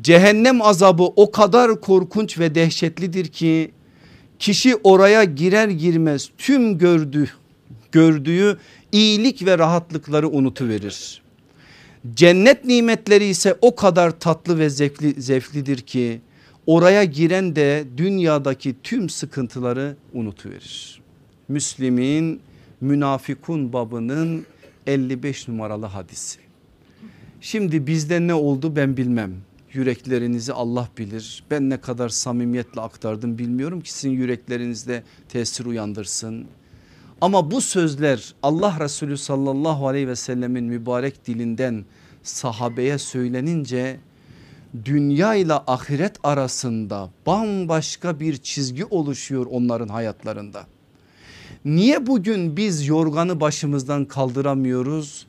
Cehennem 0.01 0.61
azabı 0.61 1.03
o 1.03 1.31
kadar 1.31 1.81
korkunç 1.81 2.39
ve 2.39 2.55
dehşetlidir 2.55 3.27
ki 3.27 3.71
kişi 4.39 4.75
oraya 4.75 5.23
girer 5.23 5.69
girmez 5.69 6.29
tüm 6.37 6.77
gördüğü, 6.77 7.29
gördüğü 7.91 8.57
iyilik 8.91 9.45
ve 9.45 9.57
rahatlıkları 9.57 10.29
unutuverir. 10.29 11.21
Cennet 12.13 12.65
nimetleri 12.65 13.25
ise 13.25 13.57
o 13.61 13.75
kadar 13.75 14.19
tatlı 14.19 14.59
ve 14.59 14.69
zevkli, 14.69 15.21
zevklidir 15.21 15.77
ki 15.77 16.21
oraya 16.65 17.03
giren 17.03 17.55
de 17.55 17.83
dünyadaki 17.97 18.75
tüm 18.83 19.09
sıkıntıları 19.09 19.95
unutuverir. 20.13 21.01
Müslim'in 21.47 22.41
münafikun 22.81 23.73
babının 23.73 24.45
55 24.87 25.47
numaralı 25.47 25.85
hadisi. 25.85 26.39
Şimdi 27.41 27.87
bizde 27.87 28.27
ne 28.27 28.33
oldu 28.33 28.75
ben 28.75 28.97
bilmem. 28.97 29.33
Yüreklerinizi 29.73 30.53
Allah 30.53 30.89
bilir. 30.97 31.43
Ben 31.51 31.69
ne 31.69 31.81
kadar 31.81 32.09
samimiyetle 32.09 32.81
aktardım 32.81 33.37
bilmiyorum 33.37 33.81
ki 33.81 33.93
sizin 33.93 34.11
yüreklerinizde 34.11 35.03
tesir 35.29 35.65
uyandırsın. 35.65 36.45
Ama 37.21 37.51
bu 37.51 37.61
sözler 37.61 38.33
Allah 38.43 38.77
Resulü 38.79 39.17
sallallahu 39.17 39.87
aleyhi 39.87 40.07
ve 40.07 40.15
sellemin 40.15 40.63
mübarek 40.63 41.27
dilinden 41.27 41.85
sahabeye 42.23 42.97
söylenince 42.97 43.99
dünya 44.85 45.35
ile 45.35 45.53
ahiret 45.53 46.15
arasında 46.23 47.09
bambaşka 47.25 48.19
bir 48.19 48.37
çizgi 48.37 48.85
oluşuyor 48.85 49.45
onların 49.51 49.87
hayatlarında. 49.87 50.65
Niye 51.65 52.07
bugün 52.07 52.57
biz 52.57 52.87
yorganı 52.87 53.39
başımızdan 53.39 54.05
kaldıramıyoruz? 54.05 55.27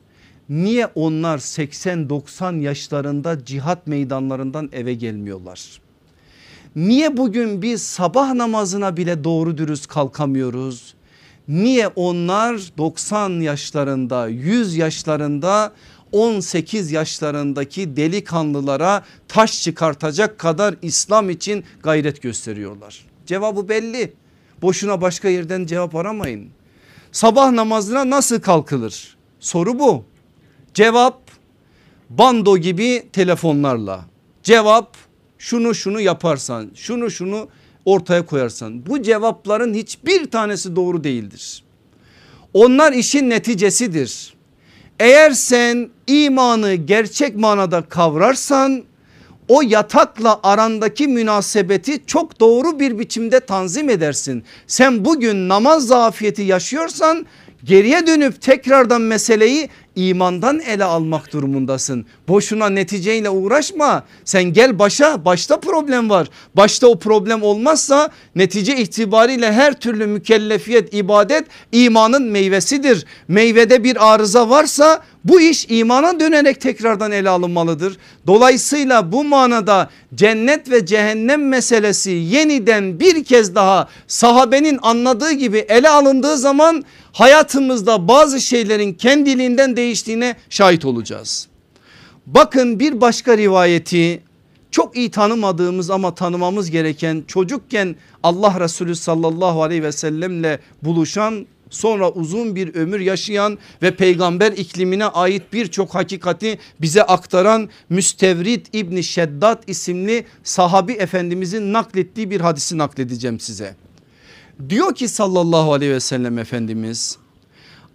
Niye 0.49 0.87
onlar 0.95 1.37
80-90 1.37 2.59
yaşlarında 2.59 3.45
cihat 3.45 3.87
meydanlarından 3.87 4.69
eve 4.73 4.93
gelmiyorlar? 4.93 5.81
Niye 6.75 7.17
bugün 7.17 7.61
biz 7.61 7.83
sabah 7.83 8.33
namazına 8.33 8.97
bile 8.97 9.23
doğru 9.23 9.57
dürüst 9.57 9.87
kalkamıyoruz? 9.87 10.93
Niye 11.47 11.87
onlar 11.87 12.61
90 12.77 13.29
yaşlarında 13.29 14.27
100 14.27 14.75
yaşlarında 14.75 15.73
18 16.11 16.91
yaşlarındaki 16.91 17.95
delikanlılara 17.95 19.03
taş 19.27 19.63
çıkartacak 19.63 20.39
kadar 20.39 20.75
İslam 20.81 21.29
için 21.29 21.63
gayret 21.83 22.21
gösteriyorlar? 22.21 23.05
Cevabı 23.25 23.69
belli. 23.69 24.13
Boşuna 24.61 25.01
başka 25.01 25.29
yerden 25.29 25.65
cevap 25.65 25.95
aramayın. 25.95 26.49
Sabah 27.11 27.51
namazına 27.51 28.09
nasıl 28.09 28.41
kalkılır? 28.41 29.17
Soru 29.39 29.79
bu. 29.79 30.05
Cevap 30.73 31.19
bando 32.09 32.57
gibi 32.57 33.03
telefonlarla. 33.13 34.05
Cevap 34.43 34.97
şunu 35.37 35.75
şunu 35.75 36.01
yaparsan 36.01 36.71
şunu 36.75 37.11
şunu 37.11 37.47
ortaya 37.85 38.25
koyarsan. 38.25 38.85
Bu 38.85 39.01
cevapların 39.01 39.73
hiçbir 39.73 40.31
tanesi 40.31 40.75
doğru 40.75 41.03
değildir. 41.03 41.63
Onlar 42.53 42.93
işin 42.93 43.29
neticesidir. 43.29 44.33
Eğer 44.99 45.31
sen 45.31 45.89
imanı 46.07 46.73
gerçek 46.73 47.35
manada 47.35 47.81
kavrarsan 47.81 48.83
o 49.47 49.61
yatakla 49.61 50.39
arandaki 50.43 51.07
münasebeti 51.07 52.05
çok 52.05 52.39
doğru 52.39 52.79
bir 52.79 52.99
biçimde 52.99 53.39
tanzim 53.39 53.89
edersin. 53.89 54.43
Sen 54.67 55.05
bugün 55.05 55.49
namaz 55.49 55.87
zafiyeti 55.87 56.41
yaşıyorsan 56.41 57.25
geriye 57.63 58.07
dönüp 58.07 58.41
tekrardan 58.41 59.01
meseleyi 59.01 59.69
imandan 59.95 60.59
ele 60.59 60.83
almak 60.83 61.33
durumundasın. 61.33 62.05
Boşuna 62.27 62.69
neticeyle 62.69 63.29
uğraşma. 63.29 64.03
Sen 64.25 64.43
gel 64.43 64.79
başa 64.79 65.25
başta 65.25 65.59
problem 65.59 66.09
var. 66.09 66.27
Başta 66.55 66.87
o 66.87 66.99
problem 66.99 67.43
olmazsa 67.43 68.09
netice 68.35 68.77
itibariyle 68.77 69.53
her 69.53 69.79
türlü 69.79 70.07
mükellefiyet 70.07 70.93
ibadet 70.93 71.45
imanın 71.71 72.23
meyvesidir. 72.23 73.05
Meyvede 73.27 73.83
bir 73.83 74.13
arıza 74.13 74.49
varsa 74.49 75.03
bu 75.23 75.41
iş 75.41 75.65
imana 75.69 76.19
dönerek 76.19 76.61
tekrardan 76.61 77.11
ele 77.11 77.29
alınmalıdır. 77.29 77.97
Dolayısıyla 78.27 79.11
bu 79.11 79.23
manada 79.23 79.89
cennet 80.15 80.71
ve 80.71 80.85
cehennem 80.85 81.47
meselesi 81.47 82.11
yeniden 82.11 82.99
bir 82.99 83.23
kez 83.23 83.55
daha 83.55 83.87
sahabenin 84.07 84.79
anladığı 84.81 85.31
gibi 85.31 85.57
ele 85.57 85.89
alındığı 85.89 86.37
zaman 86.37 86.83
hayatımızda 87.13 88.07
bazı 88.07 88.41
şeylerin 88.41 88.93
kendiliğinden 88.93 89.75
değiştiğine 89.83 90.35
şahit 90.49 90.85
olacağız. 90.85 91.47
Bakın 92.25 92.79
bir 92.79 93.01
başka 93.01 93.37
rivayeti 93.37 94.21
çok 94.71 94.97
iyi 94.97 95.11
tanımadığımız 95.11 95.89
ama 95.89 96.15
tanımamız 96.15 96.71
gereken 96.71 97.23
çocukken 97.27 97.95
Allah 98.23 98.59
Resulü 98.59 98.95
sallallahu 98.95 99.63
aleyhi 99.63 99.83
ve 99.83 99.91
sellemle 99.91 100.59
buluşan 100.81 101.45
sonra 101.69 102.11
uzun 102.11 102.55
bir 102.55 102.75
ömür 102.75 102.99
yaşayan 102.99 103.57
ve 103.81 103.95
peygamber 103.95 104.51
iklimine 104.51 105.05
ait 105.05 105.43
birçok 105.53 105.95
hakikati 105.95 106.59
bize 106.81 107.03
aktaran 107.03 107.69
Müstevrid 107.89 108.65
İbni 108.73 109.03
Şeddat 109.03 109.69
isimli 109.69 110.25
sahabi 110.43 110.91
efendimizin 110.91 111.73
naklettiği 111.73 112.31
bir 112.31 112.41
hadisi 112.41 112.77
nakledeceğim 112.77 113.39
size. 113.39 113.75
Diyor 114.69 114.95
ki 114.95 115.07
sallallahu 115.07 115.73
aleyhi 115.73 115.91
ve 115.91 115.99
sellem 115.99 116.37
Efendimiz 116.37 117.17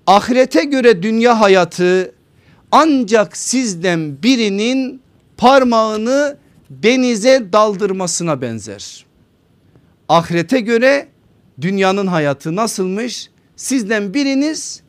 ahirete 0.09 0.65
göre 0.65 1.03
dünya 1.03 1.41
hayatı 1.41 2.15
ancak 2.73 3.37
sizden 3.37 4.23
birinin 4.23 5.03
parmağını 5.37 6.37
denize 6.71 7.53
daldırmasına 7.53 8.43
benzer. 8.43 9.07
Ahirete 10.09 10.61
göre 10.61 11.09
dünyanın 11.61 12.07
hayatı 12.07 12.57
nasılmış? 12.57 13.31
Sizden 13.57 14.15
biriniz 14.15 14.83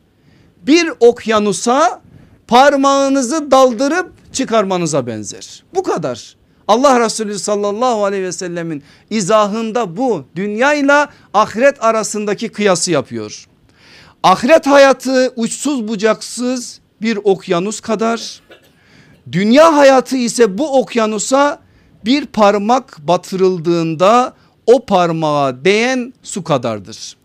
bir 0.62 0.92
okyanusa 1.00 2.02
parmağınızı 2.48 3.50
daldırıp 3.50 4.12
çıkarmanıza 4.32 5.06
benzer. 5.06 5.64
Bu 5.74 5.82
kadar. 5.82 6.36
Allah 6.68 7.00
Resulü 7.00 7.38
sallallahu 7.38 8.04
aleyhi 8.04 8.24
ve 8.24 8.32
sellemin 8.32 8.82
izahında 9.10 9.96
bu 9.96 10.24
dünyayla 10.36 11.08
ahiret 11.34 11.84
arasındaki 11.84 12.48
kıyası 12.48 12.90
yapıyor. 12.90 13.49
Ahiret 14.22 14.66
hayatı 14.66 15.32
uçsuz 15.36 15.88
bucaksız 15.88 16.80
bir 17.02 17.18
okyanus 17.24 17.80
kadar. 17.80 18.40
Dünya 19.32 19.76
hayatı 19.76 20.16
ise 20.16 20.58
bu 20.58 20.80
okyanusa 20.80 21.60
bir 22.04 22.26
parmak 22.26 22.98
batırıldığında 22.98 24.34
o 24.66 24.86
parmağa 24.86 25.64
değen 25.64 26.12
su 26.22 26.44
kadardır. 26.44 27.16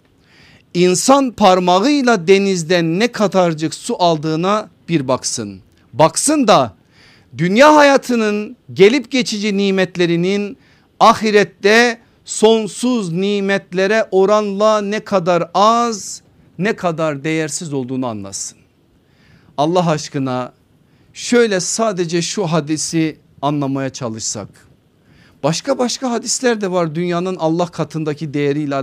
İnsan 0.73 1.31
parmağıyla 1.31 2.27
denizden 2.27 2.99
ne 2.99 3.07
kadarcık 3.07 3.73
su 3.73 3.95
aldığına 3.99 4.69
bir 4.89 5.07
baksın. 5.07 5.59
Baksın 5.93 6.47
da 6.47 6.73
dünya 7.37 7.75
hayatının 7.75 8.57
gelip 8.73 9.11
geçici 9.11 9.57
nimetlerinin 9.57 10.57
ahirette 10.99 11.99
sonsuz 12.25 13.11
nimetlere 13.11 14.07
oranla 14.11 14.81
ne 14.81 14.99
kadar 14.99 15.49
az 15.53 16.24
ne 16.59 16.75
kadar 16.75 17.23
değersiz 17.23 17.73
olduğunu 17.73 18.07
anlasın. 18.07 18.57
Allah 19.57 19.89
aşkına 19.89 20.53
şöyle 21.13 21.59
sadece 21.59 22.21
şu 22.21 22.45
hadisi 22.45 23.17
anlamaya 23.41 23.89
çalışsak. 23.89 24.47
Başka 25.43 25.77
başka 25.77 26.11
hadisler 26.11 26.61
de 26.61 26.71
var 26.71 26.95
dünyanın 26.95 27.35
Allah 27.35 27.67
katındaki 27.67 28.33
değeriyle 28.33 28.75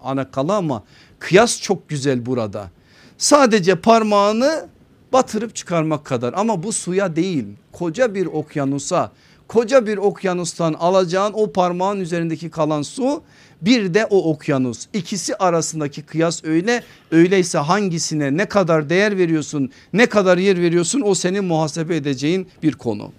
alakalı 0.00 0.54
ama 0.54 0.84
kıyas 1.18 1.60
çok 1.60 1.88
güzel 1.88 2.26
burada. 2.26 2.70
Sadece 3.18 3.74
parmağını 3.74 4.68
batırıp 5.12 5.54
çıkarmak 5.54 6.04
kadar 6.04 6.32
ama 6.32 6.62
bu 6.62 6.72
suya 6.72 7.16
değil 7.16 7.44
koca 7.72 8.14
bir 8.14 8.26
okyanusa 8.26 9.12
koca 9.48 9.86
bir 9.86 9.98
okyanustan 9.98 10.72
alacağın 10.72 11.32
o 11.32 11.52
parmağın 11.52 12.00
üzerindeki 12.00 12.50
kalan 12.50 12.82
su 12.82 13.22
bir 13.64 13.94
de 13.94 14.06
o 14.06 14.30
okyanus 14.30 14.86
ikisi 14.92 15.36
arasındaki 15.36 16.02
kıyas 16.02 16.44
öyle 16.44 16.82
öyleyse 17.10 17.58
hangisine 17.58 18.36
ne 18.36 18.46
kadar 18.46 18.90
değer 18.90 19.18
veriyorsun 19.18 19.70
ne 19.92 20.06
kadar 20.06 20.38
yer 20.38 20.60
veriyorsun 20.60 21.02
o 21.04 21.14
senin 21.14 21.44
muhasebe 21.44 21.96
edeceğin 21.96 22.48
bir 22.62 22.72
konu. 22.72 23.12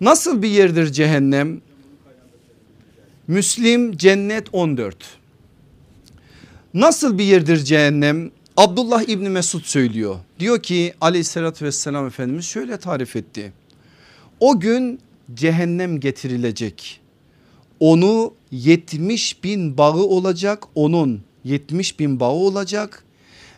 Nasıl 0.00 0.42
bir 0.42 0.48
yerdir 0.48 0.92
cehennem? 0.92 1.60
Müslim 3.28 3.96
cennet 3.96 4.46
14. 4.52 4.96
Nasıl 6.74 7.18
bir 7.18 7.24
yerdir 7.24 7.56
cehennem? 7.56 8.30
Abdullah 8.56 9.02
İbni 9.08 9.28
Mesud 9.28 9.62
söylüyor. 9.62 10.16
Diyor 10.38 10.62
ki 10.62 10.94
aleyhissalatü 11.00 11.64
vesselam 11.64 12.06
Efendimiz 12.06 12.44
şöyle 12.44 12.76
tarif 12.76 13.16
etti. 13.16 13.52
O 14.40 14.60
gün 14.60 15.00
cehennem 15.34 16.00
getirilecek. 16.00 17.00
Onu 17.80 18.34
70 18.50 19.44
bin 19.44 19.78
bağı 19.78 20.02
olacak 20.02 20.64
onun 20.74 21.22
70 21.44 22.00
bin 22.00 22.20
bağı 22.20 22.30
olacak. 22.30 23.04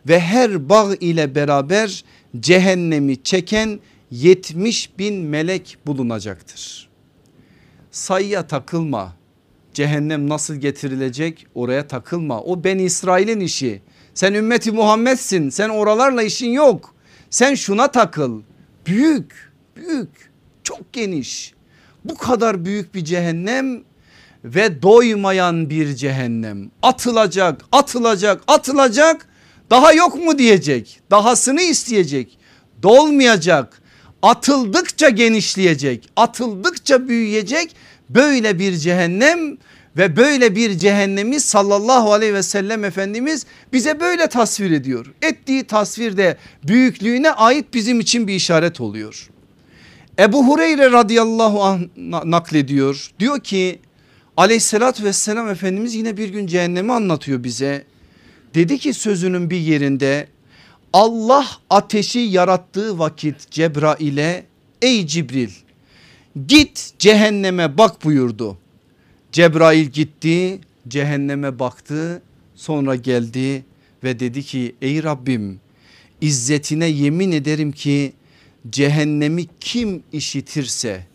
Ve 0.08 0.20
her 0.20 0.68
bağ 0.68 0.94
ile 1.00 1.34
beraber 1.34 2.04
cehennemi 2.40 3.22
çeken 3.22 3.80
70 4.10 4.98
bin 4.98 5.14
melek 5.14 5.78
bulunacaktır. 5.86 6.88
Sayıya 7.90 8.46
takılma. 8.46 9.16
Cehennem 9.74 10.28
nasıl 10.28 10.54
getirilecek 10.54 11.46
oraya 11.54 11.88
takılma. 11.88 12.40
O 12.40 12.64
ben 12.64 12.78
İsrail'in 12.78 13.40
işi. 13.40 13.82
Sen 14.14 14.34
ümmeti 14.34 14.72
Muhammed'sin 14.72 15.48
sen 15.48 15.68
oralarla 15.68 16.22
işin 16.22 16.50
yok. 16.50 16.94
Sen 17.30 17.54
şuna 17.54 17.90
takıl. 17.90 18.42
Büyük 18.86 19.52
büyük 19.76 20.30
çok 20.64 20.92
geniş. 20.92 21.54
Bu 22.04 22.14
kadar 22.14 22.64
büyük 22.64 22.94
bir 22.94 23.04
cehennem 23.04 23.84
ve 24.44 24.82
doymayan 24.82 25.70
bir 25.70 25.94
cehennem 25.94 26.70
atılacak 26.82 27.64
atılacak 27.72 28.42
atılacak 28.46 29.28
daha 29.70 29.92
yok 29.92 30.14
mu 30.24 30.38
diyecek 30.38 31.00
dahasını 31.10 31.62
isteyecek 31.62 32.38
dolmayacak 32.82 33.82
atıldıkça 34.22 35.08
genişleyecek 35.08 36.10
atıldıkça 36.16 37.08
büyüyecek 37.08 37.76
böyle 38.08 38.58
bir 38.58 38.76
cehennem 38.76 39.58
ve 39.96 40.16
böyle 40.16 40.56
bir 40.56 40.78
cehennemi 40.78 41.40
sallallahu 41.40 42.12
aleyhi 42.12 42.34
ve 42.34 42.42
sellem 42.42 42.84
Efendimiz 42.84 43.46
bize 43.72 44.00
böyle 44.00 44.26
tasvir 44.26 44.70
ediyor. 44.70 45.12
Ettiği 45.22 45.64
tasvirde 45.64 46.36
büyüklüğüne 46.64 47.30
ait 47.30 47.74
bizim 47.74 48.00
için 48.00 48.28
bir 48.28 48.34
işaret 48.34 48.80
oluyor. 48.80 49.30
Ebu 50.18 50.46
Hureyre 50.46 50.92
radıyallahu 50.92 51.62
anh 51.62 51.80
naklediyor. 52.24 53.10
Diyor 53.18 53.40
ki 53.40 53.80
aleyhissalatü 54.36 55.04
vesselam 55.04 55.48
Efendimiz 55.48 55.94
yine 55.94 56.16
bir 56.16 56.28
gün 56.28 56.46
cehennemi 56.46 56.92
anlatıyor 56.92 57.44
bize. 57.44 57.84
Dedi 58.54 58.78
ki 58.78 58.94
sözünün 58.94 59.50
bir 59.50 59.58
yerinde 59.58 60.28
Allah 60.92 61.46
ateşi 61.70 62.18
yarattığı 62.18 62.98
vakit 62.98 63.50
Cebrail'e 63.50 64.44
ey 64.82 65.06
Cibril 65.06 65.50
git 66.46 66.92
cehenneme 66.98 67.78
bak 67.78 68.04
buyurdu. 68.04 68.58
Cebrail 69.32 69.86
gitti 69.86 70.60
cehenneme 70.88 71.58
baktı 71.58 72.22
sonra 72.54 72.96
geldi 72.96 73.64
ve 74.04 74.20
dedi 74.20 74.42
ki 74.42 74.74
ey 74.82 75.02
Rabbim 75.02 75.60
izzetine 76.20 76.86
yemin 76.86 77.32
ederim 77.32 77.72
ki 77.72 78.12
cehennemi 78.70 79.46
kim 79.60 80.02
işitirse 80.12 81.06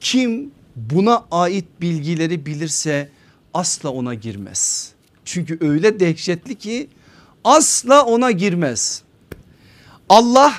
kim 0.00 0.50
buna 0.76 1.24
ait 1.30 1.64
bilgileri 1.80 2.46
bilirse 2.46 3.08
asla 3.54 3.90
ona 3.90 4.14
girmez. 4.14 4.92
Çünkü 5.24 5.58
öyle 5.60 6.00
dehşetli 6.00 6.54
ki 6.54 6.88
asla 7.44 8.04
ona 8.04 8.30
girmez. 8.30 9.02
Allah 10.08 10.54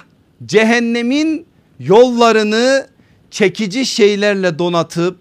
cehennemin 0.46 1.46
yollarını 1.80 2.88
çekici 3.32 3.86
şeylerle 3.86 4.60
donatıp 4.60 5.18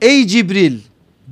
ey 0.00 0.26
Cibril 0.26 0.78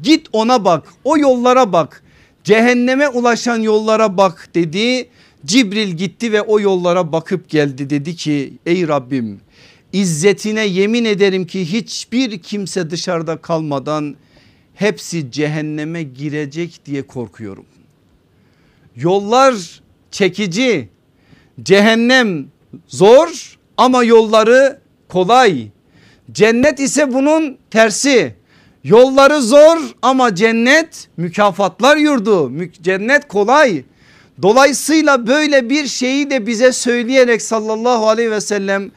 git 0.03 0.27
ona 0.33 0.65
bak 0.65 0.89
o 1.05 1.19
yollara 1.19 1.73
bak 1.73 2.03
cehenneme 2.45 3.09
ulaşan 3.09 3.59
yollara 3.59 4.17
bak 4.17 4.49
dedi. 4.55 5.09
Cibril 5.47 5.89
gitti 5.89 6.33
ve 6.33 6.43
o 6.43 6.61
yollara 6.61 7.13
bakıp 7.13 7.49
geldi 7.49 7.91
dedi 7.91 8.17
ki 8.17 8.59
ey 8.67 8.89
Rabbim 8.89 9.41
İzzetine 9.93 10.67
yemin 10.67 11.05
ederim 11.05 11.47
ki 11.47 11.73
hiçbir 11.73 12.39
kimse 12.39 12.91
dışarıda 12.91 13.37
kalmadan 13.37 14.17
hepsi 14.75 15.31
cehenneme 15.31 16.03
girecek 16.03 16.81
diye 16.87 17.07
korkuyorum. 17.07 17.65
Yollar 18.97 19.81
çekici, 20.11 20.89
cehennem 21.63 22.47
zor 22.89 23.59
ama 23.77 24.05
yolları 24.05 24.81
kolay. 25.09 25.69
Cennet 26.33 26.81
ise 26.81 27.13
bunun 27.13 27.59
tersi. 27.71 28.35
Yolları 28.85 29.43
zor 29.43 29.79
ama 30.03 30.35
cennet 30.35 31.09
mükafatlar 31.17 31.97
yurdu. 31.97 32.53
Cennet 32.83 33.29
kolay. 33.29 33.85
Dolayısıyla 34.43 35.27
böyle 35.27 35.71
bir 35.71 35.87
şeyi 35.87 36.31
de 36.31 36.47
bize 36.47 36.73
söyleyerek 36.73 37.43
sallallahu 37.43 38.09
aleyhi 38.09 38.31
ve 38.31 38.41
sellem 38.41 38.91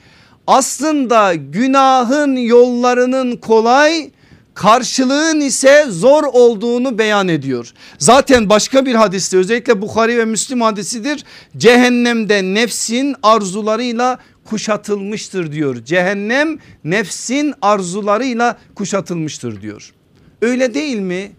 aslında 0.48 1.34
günahın 1.36 2.36
yollarının 2.36 3.36
kolay 3.38 4.12
karşılığın 4.54 5.42
ise 5.42 5.86
zor 5.90 6.24
olduğunu 6.24 6.98
beyan 6.98 7.28
ediyor. 7.28 7.74
Zaten 7.98 8.50
başka 8.50 8.86
bir 8.86 8.96
hadiste 8.96 9.38
özellikle 9.38 9.82
Bukhari 9.82 10.18
ve 10.18 10.26
Müslim 10.26 10.62
hadisidir. 10.62 11.24
Cehennemde 11.58 12.44
nefsin 12.44 13.16
arzularıyla 13.24 14.20
kuşatılmıştır 14.46 15.52
diyor. 15.52 15.86
Cehennem 15.86 16.60
nefsin 16.84 17.54
arzularıyla 17.62 18.58
kuşatılmıştır 18.76 19.62
diyor. 19.62 19.94
Öyle 20.42 20.74
değil 20.74 21.00
mi? 21.00 21.32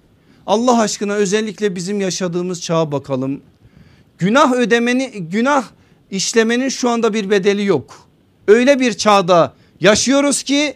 Allah 0.47 0.81
aşkına 0.81 1.13
özellikle 1.13 1.77
bizim 1.77 2.01
yaşadığımız 2.01 2.63
çağa 2.63 2.93
bakalım. 2.93 3.41
Günah 4.19 4.53
ödemeni 4.53 5.11
günah 5.11 5.65
işlemenin 6.11 6.69
şu 6.69 6.91
anda 6.91 7.15
bir 7.15 7.31
bedeli 7.31 7.65
yok. 7.65 8.04
Öyle 8.49 8.81
bir 8.81 8.93
çağda 8.93 9.55
yaşıyoruz 9.81 10.43
ki 10.43 10.75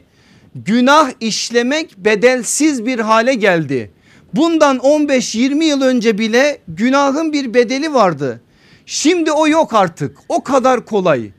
günah 0.54 1.10
işlemek 1.20 1.98
bedelsiz 1.98 2.86
bir 2.86 2.98
hale 2.98 3.34
geldi. 3.34 3.90
Bundan 4.34 4.76
15-20 4.76 5.64
yıl 5.64 5.82
önce 5.82 6.18
bile 6.18 6.58
günahın 6.68 7.32
bir 7.32 7.54
bedeli 7.54 7.94
vardı. 7.94 8.40
Şimdi 8.86 9.32
o 9.32 9.48
yok 9.48 9.74
artık 9.74 10.16
o 10.28 10.42
kadar 10.42 10.84
kolay. 10.86 11.30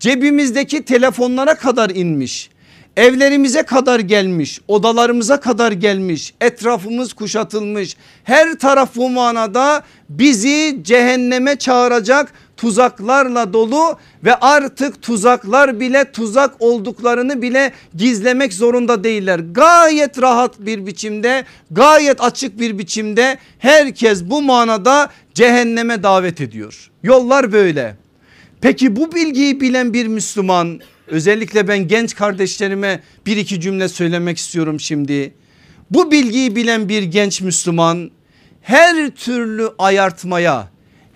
Cebimizdeki 0.00 0.84
telefonlara 0.84 1.54
kadar 1.54 1.90
inmiş. 1.90 2.50
Evlerimize 2.96 3.62
kadar 3.62 4.00
gelmiş, 4.00 4.60
odalarımıza 4.68 5.40
kadar 5.40 5.72
gelmiş, 5.72 6.34
etrafımız 6.40 7.12
kuşatılmış. 7.12 7.96
Her 8.24 8.58
taraf 8.58 8.96
bu 8.96 9.10
manada 9.10 9.82
bizi 10.08 10.78
cehenneme 10.82 11.56
çağıracak 11.56 12.32
tuzaklarla 12.58 13.52
dolu 13.52 13.98
ve 14.24 14.34
artık 14.34 15.02
tuzaklar 15.02 15.80
bile 15.80 16.12
tuzak 16.12 16.54
olduklarını 16.58 17.42
bile 17.42 17.72
gizlemek 17.94 18.54
zorunda 18.54 19.04
değiller. 19.04 19.38
Gayet 19.38 20.22
rahat 20.22 20.60
bir 20.60 20.86
biçimde 20.86 21.44
gayet 21.70 22.20
açık 22.20 22.60
bir 22.60 22.78
biçimde 22.78 23.38
herkes 23.58 24.24
bu 24.24 24.42
manada 24.42 25.10
cehenneme 25.34 26.02
davet 26.02 26.40
ediyor. 26.40 26.90
Yollar 27.02 27.52
böyle. 27.52 27.96
Peki 28.60 28.96
bu 28.96 29.14
bilgiyi 29.14 29.60
bilen 29.60 29.94
bir 29.94 30.06
Müslüman 30.06 30.80
özellikle 31.06 31.68
ben 31.68 31.88
genç 31.88 32.14
kardeşlerime 32.14 33.00
bir 33.26 33.36
iki 33.36 33.60
cümle 33.60 33.88
söylemek 33.88 34.38
istiyorum 34.38 34.80
şimdi. 34.80 35.34
Bu 35.90 36.10
bilgiyi 36.10 36.56
bilen 36.56 36.88
bir 36.88 37.02
genç 37.02 37.40
Müslüman 37.40 38.10
her 38.62 39.10
türlü 39.10 39.70
ayartmaya 39.78 40.68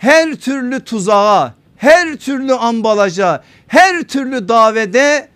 her 0.03 0.35
türlü 0.35 0.81
tuzağa, 0.81 1.55
her 1.77 2.17
türlü 2.17 2.55
ambalaja, 2.55 3.45
her 3.69 4.03
türlü 4.03 4.49
davede 4.49 5.29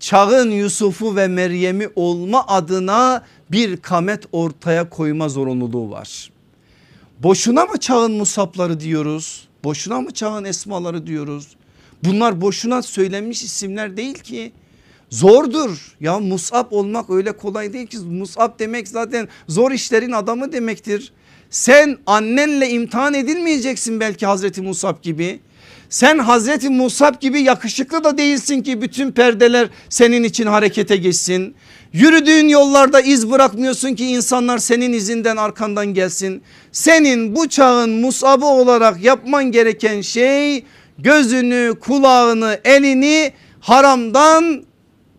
çağın 0.00 0.50
Yusuf'u 0.50 1.16
ve 1.16 1.28
Meryem'i 1.28 1.88
olma 1.96 2.46
adına 2.46 3.24
bir 3.50 3.76
kamet 3.76 4.24
ortaya 4.32 4.88
koyma 4.88 5.28
zorunluluğu 5.28 5.90
var. 5.90 6.30
Boşuna 7.22 7.64
mı 7.64 7.80
çağın 7.80 8.12
musapları 8.12 8.80
diyoruz? 8.80 9.48
Boşuna 9.64 10.00
mı 10.00 10.10
çağın 10.10 10.44
esmaları 10.44 11.06
diyoruz? 11.06 11.56
Bunlar 12.04 12.40
boşuna 12.40 12.82
söylenmiş 12.82 13.42
isimler 13.42 13.96
değil 13.96 14.18
ki. 14.18 14.52
Zordur 15.10 15.96
ya 16.00 16.18
Musab 16.18 16.72
olmak 16.72 17.10
öyle 17.10 17.36
kolay 17.36 17.72
değil 17.72 17.86
ki 17.86 17.98
Musab 17.98 18.58
demek 18.58 18.88
zaten 18.88 19.28
zor 19.48 19.72
işlerin 19.72 20.12
adamı 20.12 20.52
demektir. 20.52 21.12
Sen 21.54 21.98
annenle 22.06 22.70
imtihan 22.70 23.14
edilmeyeceksin 23.14 24.00
belki 24.00 24.26
Hazreti 24.26 24.62
Musab 24.62 25.02
gibi. 25.02 25.40
Sen 25.88 26.18
Hazreti 26.18 26.70
Musab 26.70 27.20
gibi 27.20 27.40
yakışıklı 27.40 28.04
da 28.04 28.18
değilsin 28.18 28.62
ki 28.62 28.82
bütün 28.82 29.12
perdeler 29.12 29.68
senin 29.88 30.24
için 30.24 30.46
harekete 30.46 30.96
geçsin. 30.96 31.54
Yürüdüğün 31.92 32.48
yollarda 32.48 33.00
iz 33.00 33.30
bırakmıyorsun 33.30 33.94
ki 33.94 34.06
insanlar 34.06 34.58
senin 34.58 34.92
izinden 34.92 35.36
arkandan 35.36 35.86
gelsin. 35.86 36.42
Senin 36.72 37.36
bu 37.36 37.48
çağın 37.48 37.90
musabı 37.90 38.46
olarak 38.46 39.04
yapman 39.04 39.44
gereken 39.44 40.00
şey 40.00 40.64
gözünü, 40.98 41.74
kulağını, 41.80 42.60
elini 42.64 43.32
haramdan 43.60 44.64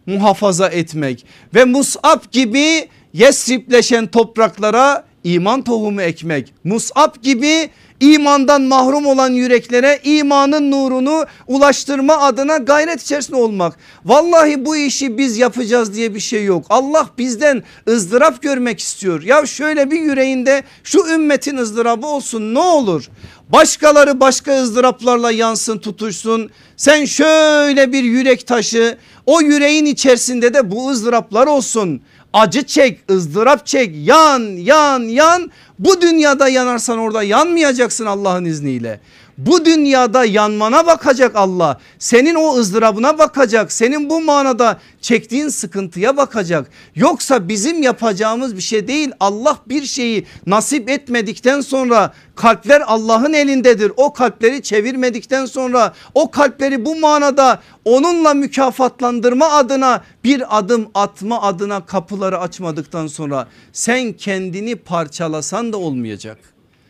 muhafaza 0.05 0.67
etmek. 0.67 1.25
Ve 1.53 1.65
Musab 1.65 2.31
gibi 2.31 2.89
Yesripleşen 3.13 4.07
topraklara 4.07 5.03
iman 5.25 5.61
tohumu 5.61 6.01
ekmek. 6.01 6.53
Musab 6.63 7.21
gibi 7.21 7.69
imandan 7.99 8.61
mahrum 8.61 9.05
olan 9.05 9.29
yüreklere 9.29 9.99
imanın 10.03 10.71
nurunu 10.71 11.25
ulaştırma 11.47 12.17
adına 12.17 12.57
gayret 12.57 13.01
içerisinde 13.01 13.35
olmak. 13.37 13.77
Vallahi 14.05 14.65
bu 14.65 14.75
işi 14.75 15.17
biz 15.17 15.37
yapacağız 15.37 15.95
diye 15.95 16.15
bir 16.15 16.19
şey 16.19 16.45
yok. 16.45 16.65
Allah 16.69 17.09
bizden 17.17 17.63
ızdırap 17.87 18.41
görmek 18.41 18.79
istiyor. 18.79 19.23
Ya 19.23 19.45
şöyle 19.45 19.91
bir 19.91 19.99
yüreğinde 19.99 20.63
şu 20.83 21.07
ümmetin 21.13 21.57
ızdırabı 21.57 22.07
olsun 22.07 22.53
ne 22.53 22.59
olur. 22.59 23.09
Başkaları 23.49 24.19
başka 24.19 24.61
ızdıraplarla 24.61 25.31
yansın 25.31 25.77
tutuşsun. 25.77 26.49
Sen 26.77 27.05
şöyle 27.05 27.91
bir 27.91 28.03
yürek 28.03 28.47
taşı 28.47 28.97
o 29.25 29.41
yüreğin 29.41 29.85
içerisinde 29.85 30.53
de 30.53 30.71
bu 30.71 30.89
ızdıraplar 30.89 31.47
olsun 31.47 32.01
acı 32.35 32.65
çek 32.65 32.99
ızdırap 33.11 33.65
çek 33.65 33.95
yan 34.07 34.39
yan 34.41 34.99
yan 34.99 35.51
bu 35.79 36.01
dünyada 36.01 36.49
yanarsan 36.49 36.97
orada 36.97 37.23
yanmayacaksın 37.23 38.05
Allah'ın 38.05 38.45
izniyle. 38.45 38.99
Bu 39.37 39.65
dünyada 39.65 40.25
yanmana 40.25 40.87
bakacak 40.87 41.35
Allah. 41.35 41.79
Senin 41.99 42.35
o 42.35 42.57
ızdırabına 42.57 43.17
bakacak. 43.17 43.71
Senin 43.71 44.09
bu 44.09 44.21
manada 44.21 44.79
çektiğin 45.01 45.47
sıkıntıya 45.47 46.17
bakacak. 46.17 46.69
Yoksa 46.95 47.47
bizim 47.47 47.83
yapacağımız 47.83 48.55
bir 48.55 48.61
şey 48.61 48.87
değil. 48.87 49.11
Allah 49.19 49.57
bir 49.69 49.85
şeyi 49.85 50.25
nasip 50.45 50.89
etmedikten 50.89 51.61
sonra 51.61 52.13
kalpler 52.35 52.83
Allah'ın 52.85 53.33
elindedir. 53.33 53.91
O 53.97 54.13
kalpleri 54.13 54.63
çevirmedikten 54.63 55.45
sonra 55.45 55.93
o 56.13 56.31
kalpleri 56.31 56.85
bu 56.85 56.95
manada 56.95 57.61
onunla 57.85 58.33
mükafatlandırma 58.33 59.49
adına 59.49 60.03
bir 60.23 60.57
adım 60.57 60.89
atma 60.93 61.41
adına 61.41 61.85
kapıları 61.85 62.39
açmadıktan 62.39 63.07
sonra 63.07 63.47
sen 63.73 64.13
kendini 64.13 64.75
parçalasan 64.75 65.73
da 65.73 65.77
olmayacak. 65.77 66.37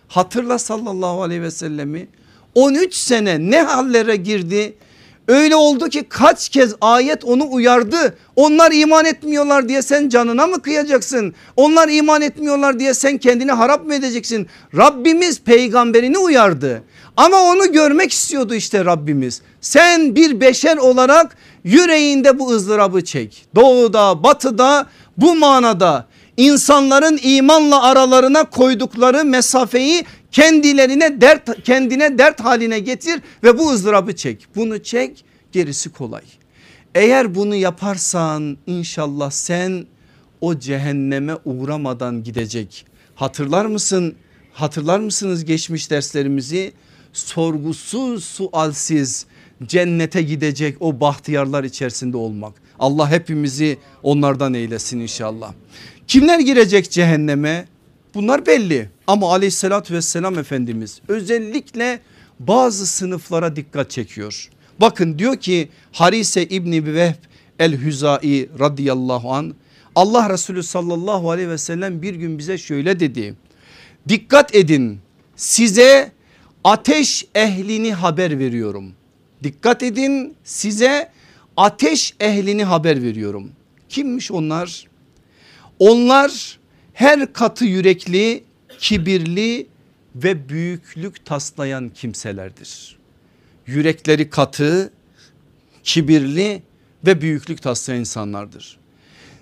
Hatırla 0.08 0.60
sallallahu 0.60 1.24
aleyhi 1.24 1.42
ve 1.42 1.52
sellemi 1.52 2.08
13 2.56 2.96
sene 2.96 3.40
ne 3.40 3.62
hallere 3.62 4.16
girdi? 4.16 4.76
Öyle 5.28 5.56
oldu 5.56 5.90
ki 5.90 6.06
kaç 6.10 6.50
kez 6.50 6.76
ayet 6.82 7.26
onu 7.26 7.48
uyardı. 7.52 8.18
Onlar 8.36 8.72
iman 8.72 9.06
etmiyorlar 9.06 9.70
diye 9.70 9.82
sen 9.82 10.10
canına 10.10 10.48
mı 10.48 10.62
kıyacaksın? 10.62 11.34
Onlar 11.56 11.90
iman 11.90 12.22
etmiyorlar 12.22 12.80
diye 12.80 12.94
sen 12.94 13.18
kendini 13.18 13.52
harap 13.52 13.86
mı 13.86 13.96
edeceksin? 13.96 14.48
Rabbimiz 14.78 15.42
peygamberini 15.42 16.18
uyardı. 16.18 16.84
Ama 17.18 17.42
onu 17.42 17.72
görmek 17.72 18.12
istiyordu 18.12 18.56
işte 18.56 18.86
Rabbimiz. 18.86 19.42
Sen 19.62 20.16
bir 20.16 20.42
beşer 20.42 20.78
olarak 20.78 21.38
yüreğinde 21.64 22.40
bu 22.40 22.52
ızdırabı 22.52 23.04
çek. 23.04 23.46
Doğuda 23.56 24.24
batıda 24.24 24.88
bu 25.18 25.36
manada 25.36 26.08
insanların 26.38 27.20
imanla 27.24 27.84
aralarına 27.84 28.44
koydukları 28.44 29.26
mesafeyi 29.26 30.06
kendilerine 30.36 31.22
dert 31.22 31.64
kendine 31.64 32.18
dert 32.18 32.40
haline 32.40 32.80
getir 32.80 33.22
ve 33.44 33.58
bu 33.58 33.72
ızdırabı 33.72 34.16
çek. 34.16 34.48
Bunu 34.56 34.84
çek 34.84 35.26
gerisi 35.52 35.90
kolay. 35.90 36.24
Eğer 36.96 37.36
bunu 37.36 37.56
yaparsan 37.56 38.58
inşallah 38.68 39.32
sen 39.32 39.86
o 40.42 40.60
cehenneme 40.60 41.34
uğramadan 41.46 42.24
gidecek. 42.24 42.86
Hatırlar 43.16 43.66
mısın 43.66 44.16
Hatırlar 44.54 45.00
mısınız 45.00 45.46
geçmiş 45.46 45.92
derslerimizi? 45.92 46.74
Sorgusuz 47.14 48.24
sualsiz 48.24 49.26
cennete 49.64 50.22
gidecek 50.22 50.78
o 50.80 51.00
bahtiyarlar 51.00 51.64
içerisinde 51.64 52.18
olmak. 52.18 52.54
Allah 52.80 53.12
hepimizi 53.12 53.78
onlardan 54.04 54.54
eylesin 54.54 55.00
inşallah. 55.00 55.54
Kimler 56.08 56.40
girecek 56.40 56.92
cehenneme? 56.92 57.66
Bunlar 58.16 58.46
belli 58.46 58.90
ama 59.08 59.32
aleyhissalatü 59.32 59.94
vesselam 59.94 60.40
Efendimiz 60.40 61.02
özellikle 61.08 62.00
bazı 62.40 62.88
sınıflara 62.88 63.56
dikkat 63.56 63.92
çekiyor. 63.92 64.50
Bakın 64.82 65.20
diyor 65.20 65.38
ki 65.38 65.70
Harise 65.92 66.46
İbni 66.46 66.94
Vehb 66.94 67.16
el-Hüzai 67.60 68.50
radıyallahu 68.60 69.34
an 69.34 69.56
Allah 69.96 70.30
Resulü 70.30 70.64
sallallahu 70.64 71.32
aleyhi 71.32 71.50
ve 71.50 71.58
sellem 71.58 72.02
bir 72.02 72.16
gün 72.16 72.38
bize 72.38 72.58
şöyle 72.58 73.00
dedi. 73.00 73.36
Dikkat 74.10 74.56
edin 74.56 75.00
size 75.36 76.12
ateş 76.64 77.26
ehlini 77.36 77.94
haber 77.94 78.40
veriyorum. 78.40 78.92
Dikkat 79.44 79.84
edin 79.84 80.36
size 80.44 81.12
ateş 81.58 82.14
ehlini 82.20 82.64
haber 82.64 83.04
veriyorum. 83.04 83.52
Kimmiş 83.90 84.32
onlar? 84.32 84.88
Onlar 85.80 86.60
her 86.96 87.34
katı 87.34 87.66
yürekli, 87.66 88.44
kibirli 88.80 89.68
ve 90.16 90.50
büyüklük 90.50 91.26
taslayan 91.26 91.90
kimselerdir. 91.90 92.98
Yürekleri 93.68 94.30
katı, 94.30 94.94
kibirli 95.84 96.64
ve 97.06 97.22
büyüklük 97.22 97.62
taslayan 97.62 98.00
insanlardır. 98.00 98.78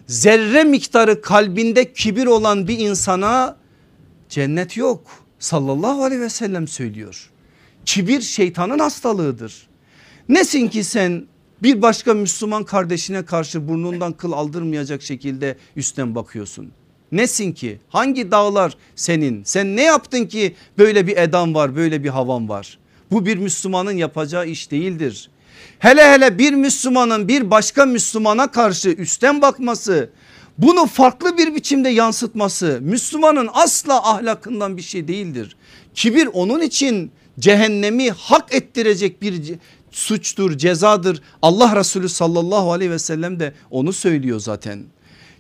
Zerre 0.07 0.63
miktarı 0.63 1.21
kalbinde 1.21 1.93
kibir 1.93 2.25
olan 2.25 2.67
bir 2.67 2.79
insana 2.79 3.57
cennet 4.29 4.77
yok. 4.77 5.07
Sallallahu 5.39 6.03
aleyhi 6.03 6.21
ve 6.21 6.29
sellem 6.29 6.67
söylüyor. 6.67 7.29
Kibir 7.85 8.21
şeytanın 8.21 8.79
hastalığıdır. 8.79 9.67
Nesin 10.29 10.67
ki 10.67 10.83
sen 10.83 11.25
bir 11.63 11.81
başka 11.81 12.13
Müslüman 12.13 12.63
kardeşine 12.63 13.25
karşı 13.25 13.67
burnundan 13.67 14.13
kıl 14.13 14.31
aldırmayacak 14.31 15.01
şekilde 15.01 15.57
üstten 15.75 16.15
bakıyorsun. 16.15 16.71
Nesin 17.14 17.51
ki 17.51 17.80
hangi 17.89 18.32
dağlar 18.32 18.78
senin 18.95 19.43
sen 19.43 19.76
ne 19.76 19.84
yaptın 19.84 20.26
ki 20.26 20.55
böyle 20.78 21.07
bir 21.07 21.18
edan 21.18 21.55
var 21.55 21.76
böyle 21.76 22.03
bir 22.03 22.09
havan 22.09 22.49
var. 22.49 22.78
Bu 23.11 23.26
bir 23.26 23.38
Müslümanın 23.38 23.91
yapacağı 23.91 24.47
iş 24.47 24.72
değildir. 24.72 25.30
Hele 25.80 26.11
hele 26.11 26.38
bir 26.38 26.53
Müslümanın 26.53 27.28
bir 27.28 27.51
başka 27.51 27.86
Müslümana 27.86 28.51
karşı 28.51 28.89
üstten 28.89 29.41
bakması 29.41 30.09
bunu 30.57 30.86
farklı 30.86 31.38
bir 31.38 31.55
biçimde 31.55 31.89
yansıtması 31.89 32.80
Müslümanın 32.82 33.49
asla 33.53 34.09
ahlakından 34.11 34.78
bir 34.78 34.82
şey 34.82 35.07
değildir. 35.07 35.55
Kibir 35.95 36.30
onun 36.34 36.61
için 36.61 37.11
cehennemi 37.39 38.11
hak 38.11 38.53
ettirecek 38.53 39.22
bir 39.22 39.55
suçtur 39.91 40.57
cezadır. 40.57 41.22
Allah 41.41 41.76
Resulü 41.76 42.09
sallallahu 42.09 42.72
aleyhi 42.72 42.91
ve 42.91 42.99
sellem 42.99 43.39
de 43.39 43.53
onu 43.72 43.93
söylüyor 43.93 44.39
zaten. 44.39 44.84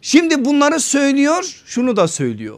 Şimdi 0.05 0.45
bunları 0.45 0.79
söylüyor 0.79 1.61
şunu 1.65 1.95
da 1.95 2.07
söylüyor. 2.07 2.57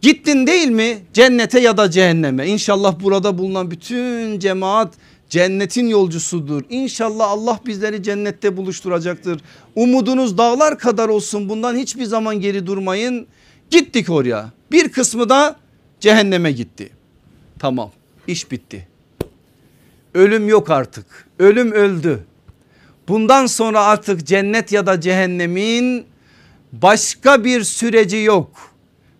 Gittin 0.00 0.46
değil 0.46 0.68
mi 0.68 0.98
cennete 1.12 1.60
ya 1.60 1.76
da 1.76 1.90
cehenneme 1.90 2.46
İnşallah 2.46 3.00
burada 3.00 3.38
bulunan 3.38 3.70
bütün 3.70 4.38
cemaat 4.38 4.94
cennetin 5.28 5.86
yolcusudur. 5.86 6.62
İnşallah 6.70 7.30
Allah 7.30 7.60
bizleri 7.66 8.02
cennette 8.02 8.56
buluşturacaktır. 8.56 9.40
Umudunuz 9.74 10.38
dağlar 10.38 10.78
kadar 10.78 11.08
olsun 11.08 11.48
bundan 11.48 11.76
hiçbir 11.76 12.04
zaman 12.04 12.40
geri 12.40 12.66
durmayın. 12.66 13.26
Gittik 13.70 14.10
oraya 14.10 14.50
bir 14.72 14.88
kısmı 14.88 15.28
da 15.28 15.56
cehenneme 16.00 16.52
gitti. 16.52 16.90
Tamam 17.58 17.90
iş 18.26 18.50
bitti. 18.50 18.88
Ölüm 20.14 20.48
yok 20.48 20.70
artık 20.70 21.06
ölüm 21.38 21.72
öldü. 21.72 22.24
Bundan 23.08 23.46
sonra 23.46 23.84
artık 23.84 24.26
cennet 24.26 24.72
ya 24.72 24.86
da 24.86 25.00
cehennemin 25.00 26.06
başka 26.72 27.44
bir 27.44 27.64
süreci 27.64 28.16
yok. 28.16 28.50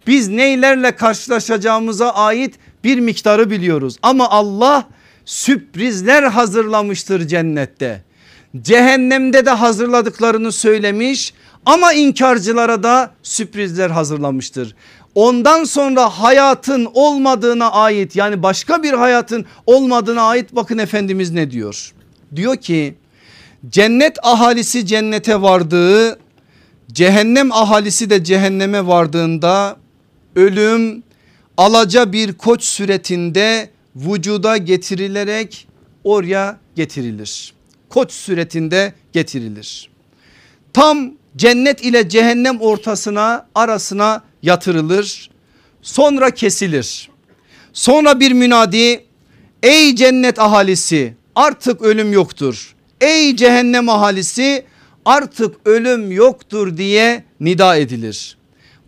Biz 0.07 0.29
neylerle 0.29 0.97
karşılaşacağımıza 0.97 2.11
ait 2.11 2.55
bir 2.85 2.99
miktarı 3.01 3.51
biliyoruz 3.51 3.97
ama 4.03 4.31
Allah 4.31 4.89
sürprizler 5.25 6.23
hazırlamıştır 6.23 7.29
cennette. 7.29 8.05
Cehennemde 8.63 9.47
de 9.47 9.51
hazırladıklarını 9.51 10.53
söylemiş 10.53 11.35
ama 11.67 11.93
inkarcılara 11.93 12.83
da 12.83 13.11
sürprizler 13.23 13.91
hazırlamıştır. 13.91 14.75
Ondan 15.15 15.65
sonra 15.65 16.09
hayatın 16.09 16.89
olmadığına 16.95 17.71
ait 17.71 18.17
yani 18.17 18.43
başka 18.43 18.83
bir 18.83 18.93
hayatın 18.93 19.47
olmadığına 19.67 20.23
ait 20.23 20.55
bakın 20.57 20.79
Efendimiz 20.79 21.31
ne 21.31 21.51
diyor? 21.51 21.93
Diyor 22.37 22.57
ki 22.57 22.95
cennet 23.69 24.19
ahalisi 24.23 24.87
cennete 24.87 25.43
vardığı 25.43 26.19
cehennem 26.93 27.53
ahalisi 27.53 28.11
de 28.11 28.25
cehenneme 28.25 28.87
vardığında 28.87 29.77
ölüm 30.37 31.03
alaca 31.57 32.13
bir 32.13 32.33
koç 32.33 32.65
suretinde 32.65 33.71
vücuda 33.97 34.57
getirilerek 34.57 35.69
oraya 36.05 36.59
getirilir. 36.77 37.55
Koç 37.89 38.13
suretinde 38.13 38.93
getirilir. 39.13 39.91
Tam 40.73 41.13
cennet 41.37 41.85
ile 41.85 42.09
cehennem 42.09 42.61
ortasına 42.61 43.47
arasına 43.55 44.23
yatırılır. 44.43 45.31
Sonra 45.83 46.31
kesilir. 46.31 47.09
Sonra 47.73 48.21
bir 48.21 48.33
münadi 48.33 49.05
ey 49.63 49.95
cennet 49.95 50.39
ahalisi 50.39 51.15
artık 51.35 51.83
ölüm 51.83 52.13
yoktur. 52.13 52.75
Ey 53.01 53.37
cehennem 53.37 53.89
ahalisi 53.89 54.65
artık 55.07 55.57
ölüm 55.65 56.13
yoktur 56.13 56.77
diye 56.77 57.25
nida 57.41 57.77
edilir. 57.77 58.39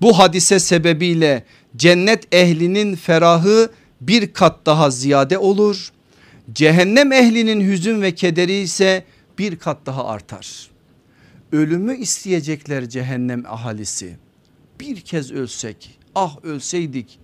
Bu 0.00 0.18
hadise 0.18 0.58
sebebiyle 0.58 1.44
cennet 1.76 2.34
ehlinin 2.34 2.96
ferahı 2.96 3.70
bir 4.00 4.32
kat 4.32 4.66
daha 4.66 4.90
ziyade 4.90 5.38
olur. 5.38 5.92
Cehennem 6.52 7.12
ehlinin 7.12 7.60
hüzün 7.60 8.02
ve 8.02 8.14
kederi 8.14 8.52
ise 8.52 9.04
bir 9.38 9.56
kat 9.56 9.78
daha 9.86 10.06
artar. 10.06 10.70
Ölümü 11.52 11.96
isteyecekler 11.96 12.88
cehennem 12.88 13.44
ahalisi. 13.46 14.16
Bir 14.80 15.00
kez 15.00 15.32
ölsek 15.32 15.98
ah 16.14 16.44
ölseydik 16.44 17.18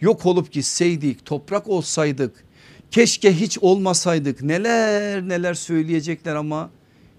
yok 0.00 0.26
olup 0.26 0.52
gitseydik 0.52 1.24
toprak 1.24 1.68
olsaydık 1.68 2.44
keşke 2.90 3.40
hiç 3.40 3.58
olmasaydık 3.58 4.42
neler 4.42 5.28
neler 5.28 5.54
söyleyecekler 5.54 6.34
ama 6.34 6.70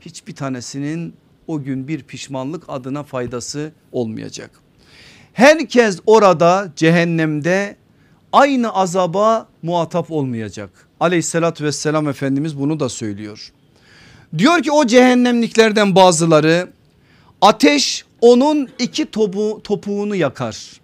hiçbir 0.01 0.35
tanesinin 0.35 1.13
o 1.47 1.63
gün 1.63 1.87
bir 1.87 2.03
pişmanlık 2.03 2.63
adına 2.67 3.03
faydası 3.03 3.71
olmayacak. 3.91 4.51
Herkes 5.33 5.99
orada 6.05 6.71
cehennemde 6.75 7.75
aynı 8.33 8.73
azaba 8.73 9.47
muhatap 9.61 10.11
olmayacak. 10.11 10.69
Aleyhissalatü 10.99 11.63
vesselam 11.63 12.07
Efendimiz 12.07 12.59
bunu 12.59 12.79
da 12.79 12.89
söylüyor. 12.89 13.51
Diyor 14.37 14.63
ki 14.63 14.71
o 14.71 14.85
cehennemliklerden 14.85 15.95
bazıları 15.95 16.69
ateş 17.41 18.05
onun 18.21 18.69
iki 18.79 19.05
topu, 19.05 19.61
topuğunu 19.63 20.15
yakar. 20.15 20.81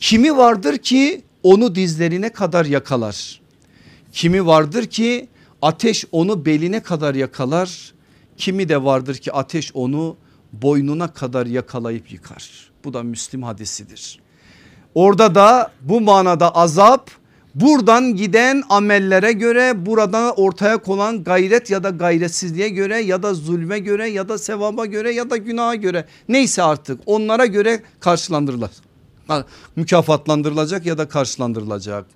Kimi 0.00 0.36
vardır 0.36 0.78
ki 0.78 1.22
onu 1.42 1.74
dizlerine 1.74 2.28
kadar 2.28 2.64
yakalar. 2.64 3.40
Kimi 4.12 4.46
vardır 4.46 4.86
ki 4.86 5.28
ateş 5.62 6.04
onu 6.12 6.46
beline 6.46 6.80
kadar 6.80 7.14
yakalar. 7.14 7.93
Kimi 8.36 8.68
de 8.68 8.84
vardır 8.84 9.14
ki 9.14 9.32
ateş 9.32 9.70
onu 9.74 10.16
boynuna 10.52 11.12
kadar 11.12 11.46
yakalayıp 11.46 12.12
yıkar. 12.12 12.70
Bu 12.84 12.94
da 12.94 13.02
Müslim 13.02 13.42
hadisidir. 13.42 14.20
Orada 14.94 15.34
da 15.34 15.72
bu 15.80 16.00
manada 16.00 16.54
azap 16.54 17.10
buradan 17.54 18.16
giden 18.16 18.62
amellere 18.68 19.32
göre 19.32 19.86
burada 19.86 20.32
ortaya 20.32 20.78
konan 20.78 21.24
gayret 21.24 21.70
ya 21.70 21.84
da 21.84 21.90
gayretsizliğe 21.90 22.68
göre 22.68 23.00
ya 23.00 23.22
da 23.22 23.34
zulme 23.34 23.78
göre 23.78 24.08
ya 24.08 24.28
da 24.28 24.38
sevaba 24.38 24.86
göre 24.86 25.14
ya 25.14 25.30
da 25.30 25.36
günaha 25.36 25.74
göre 25.74 26.04
neyse 26.28 26.62
artık 26.62 27.00
onlara 27.06 27.46
göre 27.46 27.82
karşılandırılır. 28.00 28.70
Mükafatlandırılacak 29.76 30.86
ya 30.86 30.98
da 30.98 31.08
karşılandırılacak. 31.08 32.06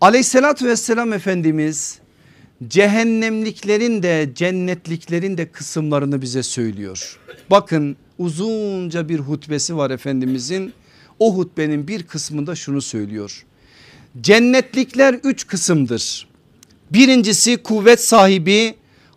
Aleyhissalatü 0.00 0.66
vesselam 0.66 1.12
Efendimiz 1.12 1.98
cehennemliklerin 2.68 4.02
de 4.02 4.30
cennetliklerin 4.34 5.38
de 5.38 5.50
kısımlarını 5.50 6.22
bize 6.22 6.42
söylüyor. 6.42 7.18
Bakın 7.50 7.96
uzunca 8.18 9.08
bir 9.08 9.18
hutbesi 9.18 9.76
var 9.76 9.90
Efendimizin. 9.90 10.72
O 11.18 11.36
hutbenin 11.36 11.88
bir 11.88 12.02
kısmında 12.02 12.54
şunu 12.54 12.82
söylüyor. 12.82 13.44
Cennetlikler 14.20 15.14
üç 15.24 15.46
kısımdır. 15.46 16.28
Birincisi 16.92 17.56
kuvvet 17.56 18.04
sahibi, 18.04 18.74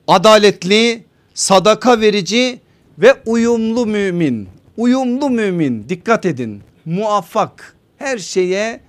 adaletli, 0.08 1.04
sadaka 1.34 2.02
verici 2.02 2.60
ve 2.98 3.16
uyumlu 3.26 3.86
mümin. 3.86 4.48
Uyumlu 4.78 5.30
mümin 5.30 5.90
dikkat 5.90 6.26
edin 6.26 6.62
muvaffak 6.86 7.76
her 7.98 8.18
şeye 8.18 8.82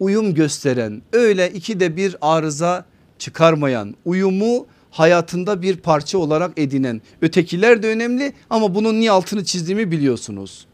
uyum 0.00 0.34
gösteren 0.34 1.02
öyle 1.12 1.50
ikide 1.50 1.96
bir 1.96 2.16
arıza 2.20 2.84
çıkarmayan 3.18 3.94
uyumu 4.04 4.66
hayatında 4.90 5.62
bir 5.62 5.76
parça 5.76 6.18
olarak 6.18 6.52
edinen 6.56 7.02
ötekiler 7.22 7.82
de 7.82 7.88
önemli 7.88 8.32
ama 8.50 8.74
bunun 8.74 9.00
niye 9.00 9.10
altını 9.10 9.44
çizdiğimi 9.44 9.90
biliyorsunuz. 9.90 10.66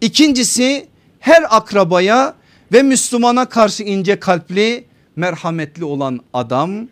İkincisi 0.00 0.88
her 1.20 1.56
akrabaya 1.56 2.34
ve 2.72 2.82
Müslümana 2.82 3.48
karşı 3.48 3.82
ince 3.82 4.20
kalpli 4.20 4.84
merhametli 5.16 5.84
olan 5.84 6.20
adam. 6.32 6.88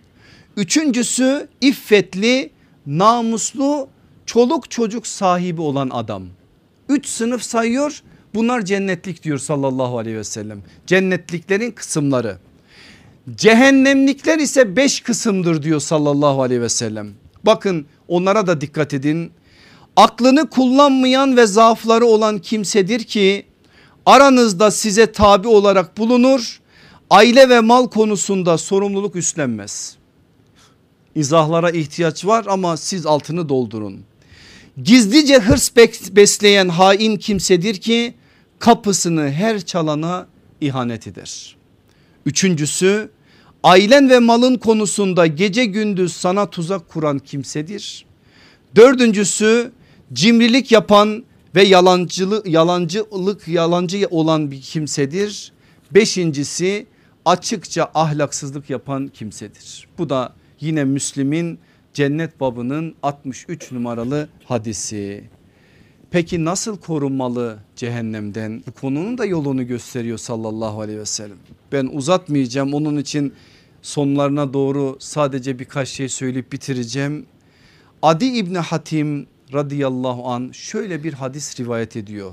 Üçüncüsü 0.56 1.48
iffetli 1.60 2.50
namuslu 2.86 3.88
çoluk 4.26 4.70
çocuk 4.70 5.06
sahibi 5.06 5.60
olan 5.60 5.90
adam. 5.90 6.22
Üç 6.88 7.06
sınıf 7.06 7.42
sayıyor 7.42 8.02
bunlar 8.34 8.64
cennetlik 8.64 9.22
diyor 9.22 9.38
sallallahu 9.38 9.98
aleyhi 9.98 10.16
ve 10.16 10.24
sellem. 10.24 10.62
Cennetliklerin 10.86 11.70
kısımları. 11.70 12.38
Cehennemlikler 13.32 14.38
ise 14.38 14.76
beş 14.76 15.00
kısımdır 15.00 15.62
diyor 15.62 15.80
sallallahu 15.80 16.42
aleyhi 16.42 16.60
ve 16.60 16.68
sellem. 16.68 17.10
Bakın 17.44 17.86
onlara 18.08 18.46
da 18.46 18.60
dikkat 18.60 18.94
edin. 18.94 19.32
Aklını 19.96 20.50
kullanmayan 20.50 21.36
ve 21.36 21.46
zaafları 21.46 22.06
olan 22.06 22.38
kimsedir 22.38 23.04
ki 23.04 23.46
aranızda 24.06 24.70
size 24.70 25.12
tabi 25.12 25.48
olarak 25.48 25.98
bulunur. 25.98 26.60
Aile 27.10 27.48
ve 27.48 27.60
mal 27.60 27.88
konusunda 27.88 28.58
sorumluluk 28.58 29.16
üstlenmez. 29.16 29.96
İzahlara 31.14 31.70
ihtiyaç 31.70 32.26
var 32.26 32.44
ama 32.48 32.76
siz 32.76 33.06
altını 33.06 33.48
doldurun. 33.48 34.00
Gizlice 34.82 35.38
hırs 35.38 35.76
besleyen 36.10 36.68
hain 36.68 37.16
kimsedir 37.16 37.74
ki 37.74 38.14
kapısını 38.58 39.30
her 39.30 39.60
çalana 39.60 40.26
ihanet 40.60 41.06
eder. 41.06 41.56
Üçüncüsü 42.26 43.10
ailen 43.62 44.10
ve 44.10 44.18
malın 44.18 44.54
konusunda 44.54 45.26
gece 45.26 45.64
gündüz 45.64 46.12
sana 46.12 46.50
tuzak 46.50 46.88
kuran 46.88 47.18
kimsedir. 47.18 48.06
Dördüncüsü 48.76 49.72
cimrilik 50.12 50.72
yapan 50.72 51.24
ve 51.54 51.62
yalancılık, 51.62 52.46
yalancılık 52.46 53.48
yalancı 53.48 54.06
olan 54.10 54.50
bir 54.50 54.60
kimsedir. 54.60 55.52
Beşincisi 55.90 56.86
açıkça 57.24 57.90
ahlaksızlık 57.94 58.70
yapan 58.70 59.08
kimsedir. 59.08 59.88
Bu 59.98 60.10
da 60.10 60.34
yine 60.60 60.84
Müslim'in 60.84 61.58
cennet 61.94 62.40
babının 62.40 62.94
63 63.02 63.72
numaralı 63.72 64.28
hadisi. 64.44 65.24
Peki 66.14 66.44
nasıl 66.44 66.76
korunmalı 66.76 67.58
cehennemden? 67.76 68.62
Bu 68.66 68.72
konunun 68.72 69.18
da 69.18 69.24
yolunu 69.24 69.66
gösteriyor 69.66 70.18
sallallahu 70.18 70.80
aleyhi 70.80 70.98
ve 70.98 71.06
sellem. 71.06 71.36
Ben 71.72 71.86
uzatmayacağım 71.92 72.74
onun 72.74 72.96
için 72.96 73.32
sonlarına 73.82 74.52
doğru 74.52 74.96
sadece 75.00 75.58
birkaç 75.58 75.88
şey 75.88 76.08
söyleyip 76.08 76.52
bitireceğim. 76.52 77.26
Adi 78.02 78.24
İbni 78.24 78.58
Hatim 78.58 79.26
radıyallahu 79.52 80.28
an 80.28 80.50
şöyle 80.52 81.04
bir 81.04 81.12
hadis 81.12 81.60
rivayet 81.60 81.96
ediyor. 81.96 82.32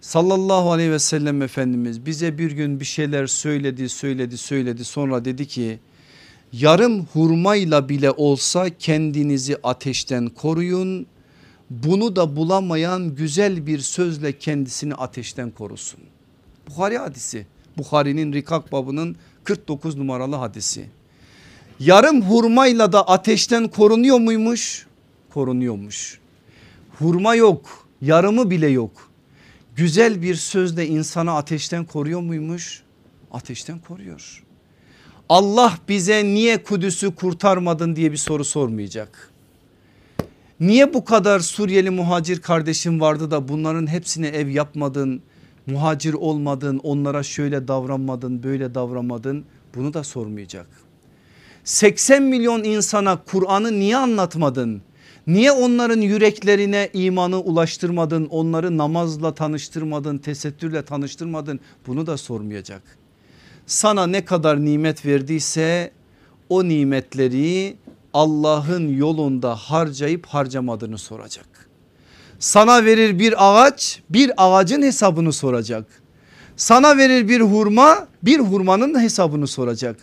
Sallallahu 0.00 0.72
aleyhi 0.72 0.90
ve 0.90 0.98
sellem 0.98 1.42
Efendimiz 1.42 2.06
bize 2.06 2.38
bir 2.38 2.50
gün 2.50 2.80
bir 2.80 2.84
şeyler 2.84 3.26
söyledi 3.26 3.88
söyledi 3.88 4.38
söyledi 4.38 4.84
sonra 4.84 5.24
dedi 5.24 5.46
ki 5.46 5.78
yarım 6.52 7.04
hurmayla 7.04 7.88
bile 7.88 8.10
olsa 8.10 8.70
kendinizi 8.78 9.56
ateşten 9.62 10.28
koruyun. 10.28 11.06
Bunu 11.70 12.16
da 12.16 12.36
bulamayan 12.36 13.14
güzel 13.14 13.66
bir 13.66 13.78
sözle 13.78 14.38
kendisini 14.38 14.94
ateşten 14.94 15.50
korusun. 15.50 16.00
Bukhari 16.68 16.98
hadisi 16.98 17.46
Bukhari'nin 17.78 18.32
Rikak 18.32 18.72
babının 18.72 19.16
49 19.44 19.96
numaralı 19.96 20.36
hadisi. 20.36 20.86
Yarım 21.80 22.22
hurmayla 22.22 22.92
da 22.92 23.08
ateşten 23.08 23.68
korunuyor 23.68 24.18
muymuş? 24.18 24.86
Korunuyormuş. 25.34 26.20
Hurma 26.98 27.34
yok 27.34 27.86
yarımı 28.02 28.50
bile 28.50 28.68
yok. 28.68 29.10
Güzel 29.76 30.22
bir 30.22 30.34
sözle 30.34 30.86
insanı 30.86 31.32
ateşten 31.32 31.84
koruyor 31.84 32.20
muymuş? 32.20 32.82
Ateşten 33.32 33.78
koruyor. 33.78 34.44
Allah 35.28 35.78
bize 35.88 36.24
niye 36.24 36.62
Kudüs'ü 36.62 37.14
kurtarmadın 37.14 37.96
diye 37.96 38.12
bir 38.12 38.16
soru 38.16 38.44
sormayacak. 38.44 39.29
Niye 40.60 40.94
bu 40.94 41.04
kadar 41.04 41.40
Suriyeli 41.40 41.90
muhacir 41.90 42.40
kardeşim 42.40 43.00
vardı 43.00 43.30
da 43.30 43.48
bunların 43.48 43.86
hepsine 43.86 44.28
ev 44.28 44.48
yapmadın, 44.48 45.22
muhacir 45.66 46.14
olmadın, 46.14 46.80
onlara 46.82 47.22
şöyle 47.22 47.68
davranmadın, 47.68 48.42
böyle 48.42 48.74
davranmadın 48.74 49.44
bunu 49.74 49.94
da 49.94 50.04
sormayacak. 50.04 50.66
80 51.64 52.22
milyon 52.22 52.64
insana 52.64 53.16
Kur'an'ı 53.24 53.72
niye 53.72 53.96
anlatmadın? 53.96 54.82
Niye 55.26 55.52
onların 55.52 56.00
yüreklerine 56.00 56.90
imanı 56.92 57.40
ulaştırmadın? 57.40 58.26
Onları 58.26 58.78
namazla 58.78 59.34
tanıştırmadın, 59.34 60.18
tesettürle 60.18 60.82
tanıştırmadın? 60.82 61.60
Bunu 61.86 62.06
da 62.06 62.16
sormayacak. 62.16 62.82
Sana 63.66 64.06
ne 64.06 64.24
kadar 64.24 64.64
nimet 64.64 65.06
verdiyse 65.06 65.92
o 66.48 66.64
nimetleri 66.68 67.76
Allah'ın 68.14 68.88
yolunda 68.88 69.54
harcayıp 69.54 70.26
harcamadığını 70.26 70.98
soracak. 70.98 71.46
Sana 72.38 72.84
verir 72.84 73.18
bir 73.18 73.34
ağaç 73.38 74.02
bir 74.10 74.32
ağacın 74.36 74.82
hesabını 74.82 75.32
soracak. 75.32 75.86
Sana 76.56 76.96
verir 76.96 77.28
bir 77.28 77.40
hurma 77.40 78.08
bir 78.22 78.38
hurmanın 78.38 79.00
hesabını 79.00 79.46
soracak. 79.46 79.96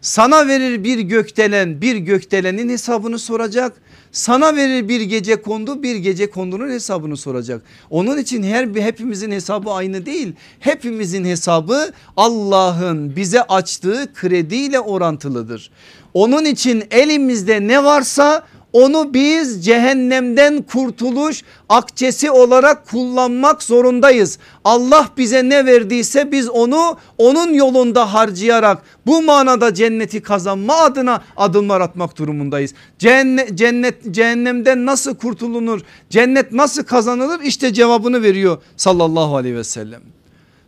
Sana 0.00 0.48
verir 0.48 0.84
bir 0.84 0.98
gökdelen 0.98 1.80
bir 1.80 1.96
gökdelenin 1.96 2.68
hesabını 2.68 3.18
soracak. 3.18 3.72
Sana 4.12 4.56
verir 4.56 4.88
bir 4.88 5.00
gece 5.00 5.42
kondu 5.42 5.82
bir 5.82 5.96
gece 5.96 6.30
kondunun 6.30 6.70
hesabını 6.70 7.16
soracak. 7.16 7.62
Onun 7.90 8.18
için 8.18 8.42
her 8.42 8.74
bir 8.74 8.82
hepimizin 8.82 9.30
hesabı 9.30 9.70
aynı 9.70 10.06
değil. 10.06 10.32
Hepimizin 10.60 11.24
hesabı 11.24 11.92
Allah'ın 12.16 13.16
bize 13.16 13.42
açtığı 13.42 14.12
krediyle 14.14 14.80
orantılıdır. 14.80 15.70
Onun 16.16 16.44
için 16.44 16.84
elimizde 16.90 17.68
ne 17.68 17.84
varsa 17.84 18.42
onu 18.72 19.14
biz 19.14 19.64
cehennemden 19.64 20.62
kurtuluş 20.62 21.42
akçesi 21.68 22.30
olarak 22.30 22.88
kullanmak 22.90 23.62
zorundayız. 23.62 24.38
Allah 24.64 25.08
bize 25.16 25.48
ne 25.48 25.66
verdiyse 25.66 26.32
biz 26.32 26.48
onu 26.48 26.96
onun 27.18 27.52
yolunda 27.52 28.14
harcayarak 28.14 28.82
bu 29.06 29.22
manada 29.22 29.74
cenneti 29.74 30.22
kazanma 30.22 30.74
adına 30.74 31.22
adımlar 31.36 31.80
atmak 31.80 32.18
durumundayız. 32.18 32.74
Cennet, 32.98 33.58
cennet 33.58 34.14
cehennemden 34.14 34.86
nasıl 34.86 35.14
kurtulunur? 35.14 35.80
Cennet 36.10 36.52
nasıl 36.52 36.84
kazanılır? 36.84 37.40
İşte 37.40 37.72
cevabını 37.72 38.22
veriyor 38.22 38.62
sallallahu 38.76 39.36
aleyhi 39.36 39.56
ve 39.56 39.64
sellem. 39.64 40.02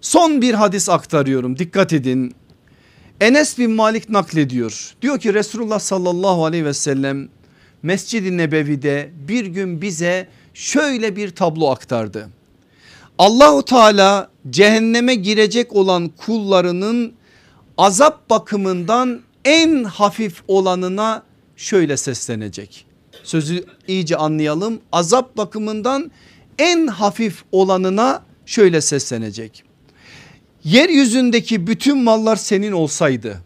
Son 0.00 0.42
bir 0.42 0.54
hadis 0.54 0.88
aktarıyorum 0.88 1.58
dikkat 1.58 1.92
edin. 1.92 2.34
Enes 3.20 3.58
bin 3.58 3.70
Malik 3.70 4.08
naklediyor. 4.08 4.94
Diyor 5.02 5.18
ki 5.20 5.34
Resulullah 5.34 5.78
sallallahu 5.78 6.44
aleyhi 6.44 6.64
ve 6.64 6.74
sellem 6.74 7.28
Mescid-i 7.82 8.36
Nebevi'de 8.36 9.10
bir 9.28 9.46
gün 9.46 9.82
bize 9.82 10.28
şöyle 10.54 11.16
bir 11.16 11.30
tablo 11.30 11.70
aktardı. 11.70 12.28
Allahu 13.18 13.64
Teala 13.64 14.30
cehenneme 14.50 15.14
girecek 15.14 15.72
olan 15.72 16.08
kullarının 16.08 17.12
azap 17.78 18.30
bakımından 18.30 19.20
en 19.44 19.84
hafif 19.84 20.42
olanına 20.48 21.22
şöyle 21.56 21.96
seslenecek. 21.96 22.86
Sözü 23.24 23.64
iyice 23.88 24.16
anlayalım. 24.16 24.80
Azap 24.92 25.36
bakımından 25.36 26.10
en 26.58 26.86
hafif 26.86 27.44
olanına 27.52 28.22
şöyle 28.46 28.80
seslenecek. 28.80 29.67
Yeryüzündeki 30.64 31.66
bütün 31.66 31.98
mallar 31.98 32.36
senin 32.36 32.72
olsaydı 32.72 33.42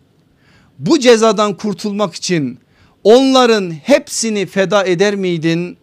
bu 0.78 0.98
cezadan 0.98 1.56
kurtulmak 1.56 2.14
için 2.14 2.58
onların 3.04 3.70
hepsini 3.70 4.46
feda 4.46 4.84
eder 4.84 5.14
miydin? 5.14 5.76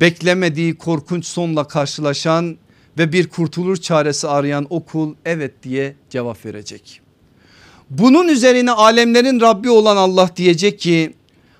Beklemediği 0.00 0.74
korkunç 0.74 1.26
sonla 1.26 1.68
karşılaşan 1.68 2.56
ve 2.98 3.12
bir 3.12 3.28
kurtulur 3.28 3.76
çaresi 3.76 4.28
arayan 4.28 4.66
o 4.70 4.84
kul 4.84 5.14
evet 5.24 5.62
diye 5.62 5.94
cevap 6.10 6.44
verecek. 6.44 7.00
Bunun 7.90 8.28
üzerine 8.28 8.70
alemlerin 8.70 9.40
Rabbi 9.40 9.70
olan 9.70 9.96
Allah 9.96 10.30
diyecek 10.36 10.78
ki 10.78 11.14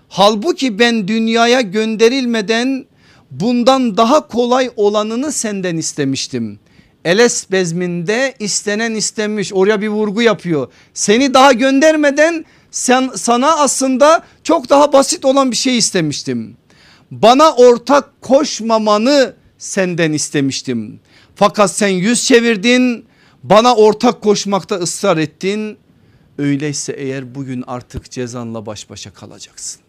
halbuki 0.08 0.78
ben 0.78 1.08
dünyaya 1.08 1.60
gönderilmeden 1.60 2.86
bundan 3.30 3.96
daha 3.96 4.28
kolay 4.28 4.70
olanını 4.76 5.32
senden 5.32 5.76
istemiştim. 5.76 6.58
Eles 7.04 7.50
bezminde 7.50 8.34
istenen 8.38 8.94
istenmiş 8.94 9.52
oraya 9.52 9.80
bir 9.80 9.88
vurgu 9.88 10.22
yapıyor. 10.22 10.72
Seni 10.94 11.34
daha 11.34 11.52
göndermeden 11.52 12.44
sen, 12.70 13.10
sana 13.14 13.56
aslında 13.56 14.24
çok 14.44 14.70
daha 14.70 14.92
basit 14.92 15.24
olan 15.24 15.50
bir 15.50 15.56
şey 15.56 15.78
istemiştim. 15.78 16.56
Bana 17.10 17.52
ortak 17.52 18.22
koşmamanı 18.22 19.34
senden 19.58 20.12
istemiştim. 20.12 21.00
Fakat 21.36 21.70
sen 21.70 21.88
yüz 21.88 22.24
çevirdin 22.24 23.06
Bana 23.44 23.74
ortak 23.74 24.22
koşmakta 24.22 24.76
ısrar 24.76 25.16
ettin. 25.16 25.78
Öyleyse 26.38 26.92
eğer 26.92 27.34
bugün 27.34 27.64
artık 27.66 28.10
cezanla 28.10 28.66
baş 28.66 28.90
başa 28.90 29.12
kalacaksın. 29.12 29.80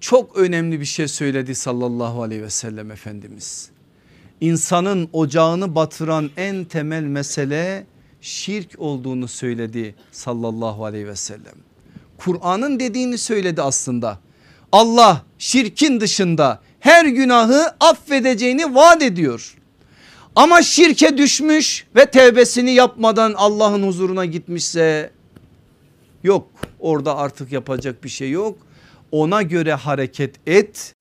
Çok 0.00 0.36
önemli 0.36 0.80
bir 0.80 0.84
şey 0.84 1.08
söyledi 1.08 1.54
sallallahu 1.54 2.22
aleyhi 2.22 2.42
ve 2.42 2.50
sellem 2.50 2.90
Efendimiz. 2.90 3.70
İnsanın 4.40 5.08
ocağını 5.12 5.74
batıran 5.74 6.30
en 6.36 6.64
temel 6.64 7.02
mesele 7.02 7.86
şirk 8.20 8.74
olduğunu 8.78 9.28
söyledi 9.28 9.94
sallallahu 10.12 10.84
aleyhi 10.84 11.06
ve 11.06 11.16
sellem. 11.16 11.54
Kur'an'ın 12.18 12.80
dediğini 12.80 13.18
söyledi 13.18 13.62
aslında. 13.62 14.18
Allah 14.72 15.22
şirkin 15.38 16.00
dışında 16.00 16.60
her 16.80 17.04
günahı 17.04 17.76
affedeceğini 17.80 18.74
vaat 18.74 19.02
ediyor. 19.02 19.56
Ama 20.36 20.62
şirke 20.62 21.18
düşmüş 21.18 21.86
ve 21.96 22.10
tevbesini 22.10 22.70
yapmadan 22.70 23.34
Allah'ın 23.36 23.82
huzuruna 23.82 24.24
gitmişse 24.24 25.10
yok 26.22 26.48
orada 26.80 27.16
artık 27.16 27.52
yapacak 27.52 28.04
bir 28.04 28.08
şey 28.08 28.30
yok. 28.30 28.58
Ona 29.12 29.42
göre 29.42 29.74
hareket 29.74 30.34
et. 30.46 30.94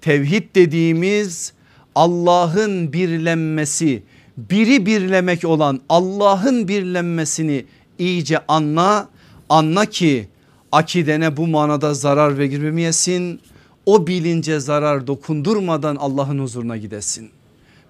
Tevhid 0.00 0.54
dediğimiz 0.54 1.52
Allah'ın 1.96 2.92
birlenmesi, 2.92 4.02
biri 4.36 4.86
birlemek 4.86 5.44
olan 5.44 5.80
Allah'ın 5.88 6.68
birlenmesini 6.68 7.64
iyice 7.98 8.38
anla. 8.48 9.08
Anla 9.48 9.84
ki 9.86 10.28
akidene 10.72 11.36
bu 11.36 11.46
manada 11.46 11.94
zarar 11.94 12.38
vermeyesin. 12.38 13.40
O 13.86 14.06
bilince 14.06 14.60
zarar 14.60 15.06
dokundurmadan 15.06 15.96
Allah'ın 15.96 16.38
huzuruna 16.38 16.76
gidesin. 16.76 17.30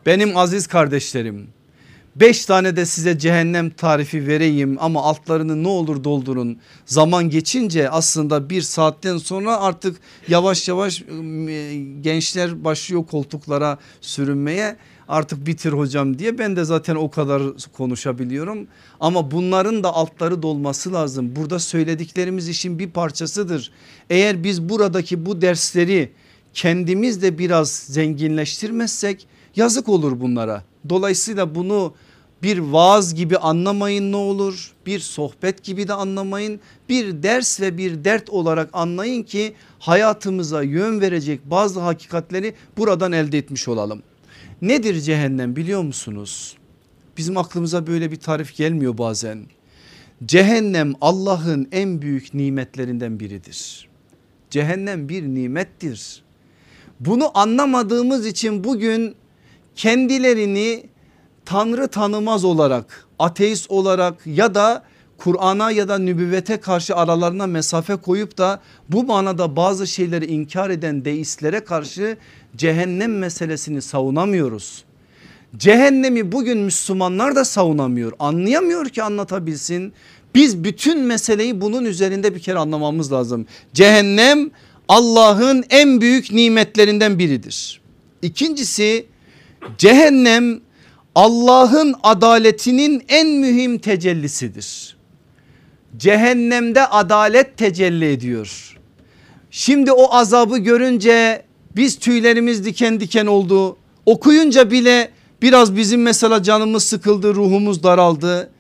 Benim 0.06 0.36
aziz 0.36 0.66
kardeşlerim 0.66 1.48
Beş 2.20 2.46
tane 2.46 2.76
de 2.76 2.86
size 2.86 3.18
cehennem 3.18 3.70
tarifi 3.70 4.26
vereyim 4.26 4.76
ama 4.80 5.02
altlarını 5.02 5.62
ne 5.62 5.68
olur 5.68 6.04
doldurun. 6.04 6.58
Zaman 6.86 7.30
geçince 7.30 7.90
aslında 7.90 8.50
bir 8.50 8.62
saatten 8.62 9.18
sonra 9.18 9.60
artık 9.60 9.96
yavaş 10.28 10.68
yavaş 10.68 11.02
ıı, 11.02 11.46
gençler 12.00 12.64
başlıyor 12.64 13.06
koltuklara 13.06 13.78
sürünmeye. 14.00 14.76
Artık 15.08 15.46
bitir 15.46 15.72
hocam 15.72 16.18
diye 16.18 16.38
ben 16.38 16.56
de 16.56 16.64
zaten 16.64 16.94
o 16.94 17.10
kadar 17.10 17.42
konuşabiliyorum. 17.76 18.66
Ama 19.00 19.30
bunların 19.30 19.84
da 19.84 19.94
altları 19.94 20.42
dolması 20.42 20.92
lazım. 20.92 21.36
Burada 21.36 21.58
söylediklerimiz 21.58 22.48
işin 22.48 22.78
bir 22.78 22.90
parçasıdır. 22.90 23.72
Eğer 24.10 24.44
biz 24.44 24.68
buradaki 24.68 25.26
bu 25.26 25.42
dersleri 25.42 26.12
kendimiz 26.54 27.22
de 27.22 27.38
biraz 27.38 27.70
zenginleştirmezsek 27.70 29.26
yazık 29.56 29.88
olur 29.88 30.20
bunlara. 30.20 30.64
Dolayısıyla 30.88 31.54
bunu 31.54 31.94
bir 32.46 32.58
vaaz 32.58 33.14
gibi 33.14 33.38
anlamayın 33.38 34.12
ne 34.12 34.16
olur 34.16 34.72
bir 34.86 35.00
sohbet 35.00 35.64
gibi 35.64 35.88
de 35.88 35.92
anlamayın 35.92 36.60
bir 36.88 37.22
ders 37.22 37.60
ve 37.60 37.78
bir 37.78 38.04
dert 38.04 38.30
olarak 38.30 38.70
anlayın 38.72 39.22
ki 39.22 39.54
hayatımıza 39.78 40.62
yön 40.62 41.00
verecek 41.00 41.40
bazı 41.44 41.80
hakikatleri 41.80 42.54
buradan 42.76 43.12
elde 43.12 43.38
etmiş 43.38 43.68
olalım. 43.68 44.02
Nedir 44.62 45.00
cehennem 45.00 45.56
biliyor 45.56 45.82
musunuz? 45.82 46.56
Bizim 47.16 47.36
aklımıza 47.36 47.86
böyle 47.86 48.10
bir 48.10 48.16
tarif 48.16 48.56
gelmiyor 48.56 48.98
bazen. 48.98 49.46
Cehennem 50.24 50.92
Allah'ın 51.00 51.68
en 51.72 52.02
büyük 52.02 52.34
nimetlerinden 52.34 53.20
biridir. 53.20 53.88
Cehennem 54.50 55.08
bir 55.08 55.22
nimettir. 55.22 56.22
Bunu 57.00 57.38
anlamadığımız 57.38 58.26
için 58.26 58.64
bugün 58.64 59.14
kendilerini 59.76 60.86
Tanrı 61.46 61.88
tanımaz 61.88 62.44
olarak 62.44 63.06
ateist 63.18 63.70
olarak 63.70 64.26
ya 64.26 64.54
da 64.54 64.82
Kur'an'a 65.18 65.70
ya 65.70 65.88
da 65.88 65.98
nübüvvete 65.98 66.56
karşı 66.56 66.96
aralarına 66.96 67.46
mesafe 67.46 67.96
koyup 67.96 68.38
da 68.38 68.60
bu 68.88 69.04
manada 69.04 69.56
bazı 69.56 69.86
şeyleri 69.86 70.26
inkar 70.26 70.70
eden 70.70 71.04
deistlere 71.04 71.60
karşı 71.60 72.16
cehennem 72.56 73.18
meselesini 73.18 73.82
savunamıyoruz. 73.82 74.84
Cehennemi 75.56 76.32
bugün 76.32 76.58
Müslümanlar 76.58 77.36
da 77.36 77.44
savunamıyor 77.44 78.12
anlayamıyor 78.18 78.88
ki 78.88 79.02
anlatabilsin. 79.02 79.92
Biz 80.34 80.64
bütün 80.64 80.98
meseleyi 80.98 81.60
bunun 81.60 81.84
üzerinde 81.84 82.34
bir 82.34 82.40
kere 82.40 82.58
anlamamız 82.58 83.12
lazım. 83.12 83.46
Cehennem 83.74 84.50
Allah'ın 84.88 85.64
en 85.70 86.00
büyük 86.00 86.32
nimetlerinden 86.32 87.18
biridir. 87.18 87.80
İkincisi 88.22 89.06
cehennem 89.78 90.65
Allah'ın 91.16 91.94
adaletinin 92.02 93.02
en 93.08 93.28
mühim 93.28 93.78
tecellisidir. 93.78 94.96
Cehennemde 95.96 96.86
adalet 96.86 97.56
tecelli 97.56 98.12
ediyor. 98.12 98.78
Şimdi 99.50 99.92
o 99.92 100.14
azabı 100.14 100.58
görünce 100.58 101.42
biz 101.76 101.98
tüylerimiz 101.98 102.64
diken 102.64 103.00
diken 103.00 103.26
oldu. 103.26 103.76
Okuyunca 104.06 104.70
bile 104.70 105.10
biraz 105.42 105.76
bizim 105.76 106.02
mesela 106.02 106.42
canımız 106.42 106.84
sıkıldı 106.84 107.34
ruhumuz 107.34 107.82
daraldı. 107.82 108.50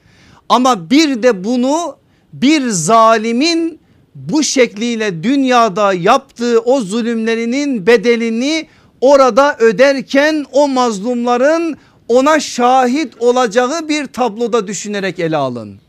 Ama 0.48 0.90
bir 0.90 1.22
de 1.22 1.44
bunu 1.44 1.96
bir 2.32 2.68
zalimin 2.68 3.78
bu 4.14 4.42
şekliyle 4.42 5.22
dünyada 5.22 5.92
yaptığı 5.92 6.60
o 6.60 6.80
zulümlerinin 6.80 7.86
bedelini 7.86 8.66
orada 9.00 9.56
öderken 9.58 10.46
o 10.52 10.68
mazlumların 10.68 11.76
ona 12.08 12.40
şahit 12.40 13.14
olacağı 13.18 13.88
bir 13.88 14.06
tabloda 14.06 14.66
düşünerek 14.66 15.18
ele 15.18 15.36
alın. 15.36 15.80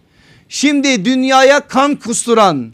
Şimdi 0.50 1.06
dünyaya 1.06 1.60
kan 1.60 1.96
kusturan, 1.96 2.74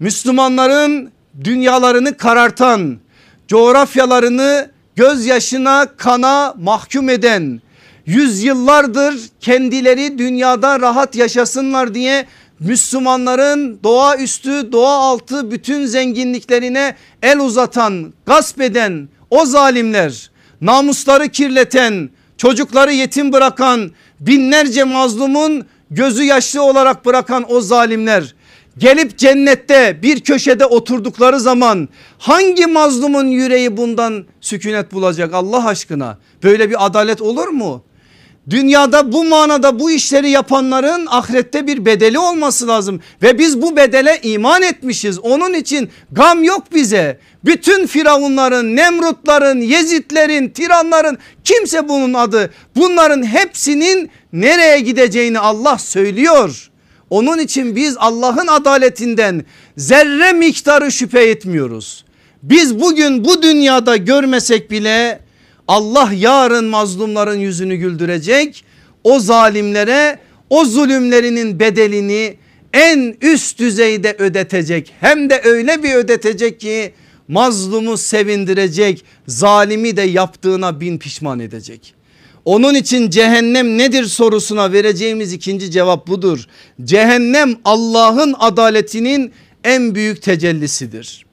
Müslümanların 0.00 1.10
dünyalarını 1.44 2.16
karartan, 2.16 2.98
coğrafyalarını 3.48 4.70
gözyaşına 4.96 5.86
kana 5.96 6.54
mahkum 6.58 7.08
eden, 7.08 7.60
yüzyıllardır 8.06 9.14
kendileri 9.40 10.18
dünyada 10.18 10.80
rahat 10.80 11.16
yaşasınlar 11.16 11.94
diye 11.94 12.26
Müslümanların 12.60 13.80
doğaüstü 13.82 14.72
doğa 14.72 14.96
altı 14.98 15.50
bütün 15.50 15.86
zenginliklerine 15.86 16.96
el 17.22 17.38
uzatan 17.38 18.12
gasp 18.26 18.60
eden 18.60 19.08
o 19.30 19.44
zalimler 19.44 20.30
namusları 20.60 21.28
kirleten 21.28 22.10
çocukları 22.40 22.92
yetim 22.92 23.32
bırakan 23.32 23.90
binlerce 24.20 24.84
mazlumun 24.84 25.66
gözü 25.90 26.22
yaşlı 26.22 26.62
olarak 26.62 27.06
bırakan 27.06 27.52
o 27.52 27.60
zalimler 27.60 28.34
gelip 28.78 29.18
cennette 29.18 29.98
bir 30.02 30.20
köşede 30.20 30.66
oturdukları 30.66 31.40
zaman 31.40 31.88
hangi 32.18 32.66
mazlumun 32.66 33.26
yüreği 33.26 33.76
bundan 33.76 34.24
sükunet 34.40 34.92
bulacak 34.92 35.34
Allah 35.34 35.66
aşkına? 35.66 36.18
Böyle 36.42 36.70
bir 36.70 36.86
adalet 36.86 37.22
olur 37.22 37.48
mu? 37.48 37.82
Dünyada 38.50 39.12
bu 39.12 39.24
manada 39.24 39.78
bu 39.78 39.90
işleri 39.90 40.30
yapanların 40.30 41.06
ahirette 41.06 41.66
bir 41.66 41.84
bedeli 41.84 42.18
olması 42.18 42.68
lazım 42.68 43.00
ve 43.22 43.38
biz 43.38 43.62
bu 43.62 43.76
bedele 43.76 44.18
iman 44.22 44.62
etmişiz. 44.62 45.18
Onun 45.18 45.54
için 45.54 45.90
gam 46.12 46.44
yok 46.44 46.64
bize. 46.74 47.18
Bütün 47.44 47.86
firavunların, 47.86 48.76
Nemrutların, 48.76 49.60
Yezidlerin, 49.60 50.48
tiranların 50.48 51.18
kimse 51.44 51.88
bunun 51.88 52.14
adı. 52.14 52.50
Bunların 52.76 53.22
hepsinin 53.26 54.10
nereye 54.32 54.80
gideceğini 54.80 55.38
Allah 55.38 55.78
söylüyor. 55.78 56.70
Onun 57.10 57.38
için 57.38 57.76
biz 57.76 57.96
Allah'ın 57.98 58.46
adaletinden 58.46 59.44
zerre 59.76 60.32
miktarı 60.32 60.92
şüphe 60.92 61.22
etmiyoruz. 61.22 62.04
Biz 62.42 62.80
bugün 62.80 63.24
bu 63.24 63.42
dünyada 63.42 63.96
görmesek 63.96 64.70
bile 64.70 65.20
Allah 65.70 66.10
yarın 66.12 66.64
mazlumların 66.64 67.38
yüzünü 67.38 67.76
güldürecek. 67.76 68.64
O 69.04 69.18
zalimlere 69.18 70.18
o 70.50 70.64
zulümlerinin 70.64 71.60
bedelini 71.60 72.36
en 72.72 73.16
üst 73.20 73.58
düzeyde 73.58 74.16
ödetecek. 74.18 74.92
Hem 75.00 75.30
de 75.30 75.40
öyle 75.44 75.82
bir 75.82 75.94
ödetecek 75.94 76.60
ki 76.60 76.92
mazlumu 77.28 77.96
sevindirecek, 77.96 79.04
zalimi 79.26 79.96
de 79.96 80.02
yaptığına 80.02 80.80
bin 80.80 80.98
pişman 80.98 81.40
edecek. 81.40 81.94
Onun 82.44 82.74
için 82.74 83.10
cehennem 83.10 83.78
nedir 83.78 84.04
sorusuna 84.04 84.72
vereceğimiz 84.72 85.32
ikinci 85.32 85.70
cevap 85.70 86.06
budur. 86.06 86.46
Cehennem 86.84 87.56
Allah'ın 87.64 88.34
adaletinin 88.38 89.32
en 89.64 89.94
büyük 89.94 90.22
tecellisidir. 90.22 91.26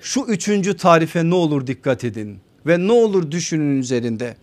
Şu 0.00 0.20
üçüncü 0.20 0.76
tarife 0.76 1.30
ne 1.30 1.34
olur 1.34 1.66
dikkat 1.66 2.04
edin 2.04 2.38
ve 2.68 2.78
ne 2.78 2.92
olur 2.92 3.30
düşünün 3.30 3.80
üzerinde. 3.80 4.36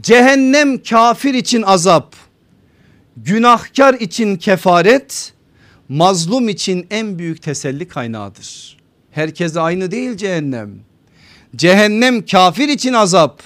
Cehennem 0.00 0.82
kafir 0.82 1.34
için 1.34 1.62
azap, 1.62 2.16
günahkar 3.16 3.94
için 3.94 4.36
kefaret, 4.36 5.32
mazlum 5.88 6.48
için 6.48 6.86
en 6.90 7.18
büyük 7.18 7.42
teselli 7.42 7.88
kaynağıdır. 7.88 8.78
Herkese 9.10 9.60
aynı 9.60 9.90
değil 9.90 10.16
cehennem. 10.16 10.70
Cehennem 11.56 12.26
kafir 12.26 12.68
için 12.68 12.92
azap, 12.92 13.42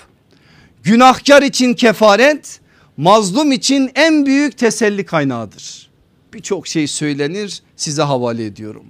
günahkar 0.83 1.43
için 1.43 1.75
kefaret, 1.75 2.61
mazlum 2.97 3.53
için 3.53 3.91
en 3.95 4.27
büyük 4.27 4.59
teselli 4.59 5.05
kaynağıdır. 5.05 5.91
Birçok 6.35 6.67
şey 6.67 6.87
söylenir 6.87 7.63
size 7.77 8.03
havale 8.03 8.47
ediyorum. 8.47 8.85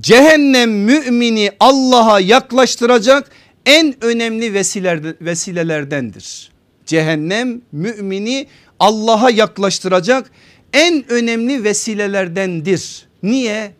Cehennem 0.00 0.84
mümini 0.84 1.52
Allah'a 1.60 2.20
yaklaştıracak 2.20 3.30
en 3.66 4.04
önemli 4.04 4.54
vesilelerden- 4.54 5.16
vesilelerdendir. 5.20 6.50
Cehennem 6.86 7.62
mümini 7.72 8.46
Allah'a 8.80 9.30
yaklaştıracak 9.30 10.30
en 10.72 11.10
önemli 11.10 11.64
vesilelerdendir. 11.64 13.06
Niye? 13.22 13.74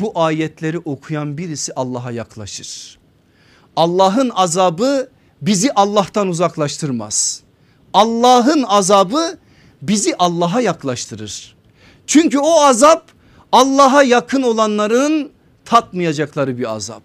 Bu 0.00 0.12
ayetleri 0.14 0.78
okuyan 0.78 1.38
birisi 1.38 1.72
Allah'a 1.74 2.10
yaklaşır. 2.10 2.98
Allah'ın 3.76 4.30
azabı 4.30 5.08
bizi 5.42 5.72
Allah'tan 5.72 6.28
uzaklaştırmaz. 6.28 7.40
Allah'ın 7.92 8.62
azabı 8.62 9.38
bizi 9.82 10.14
Allah'a 10.18 10.60
yaklaştırır. 10.60 11.54
Çünkü 12.06 12.38
o 12.38 12.60
azap 12.60 13.10
Allah'a 13.52 14.02
yakın 14.02 14.42
olanların 14.42 15.30
tatmayacakları 15.64 16.58
bir 16.58 16.72
azap. 16.72 17.02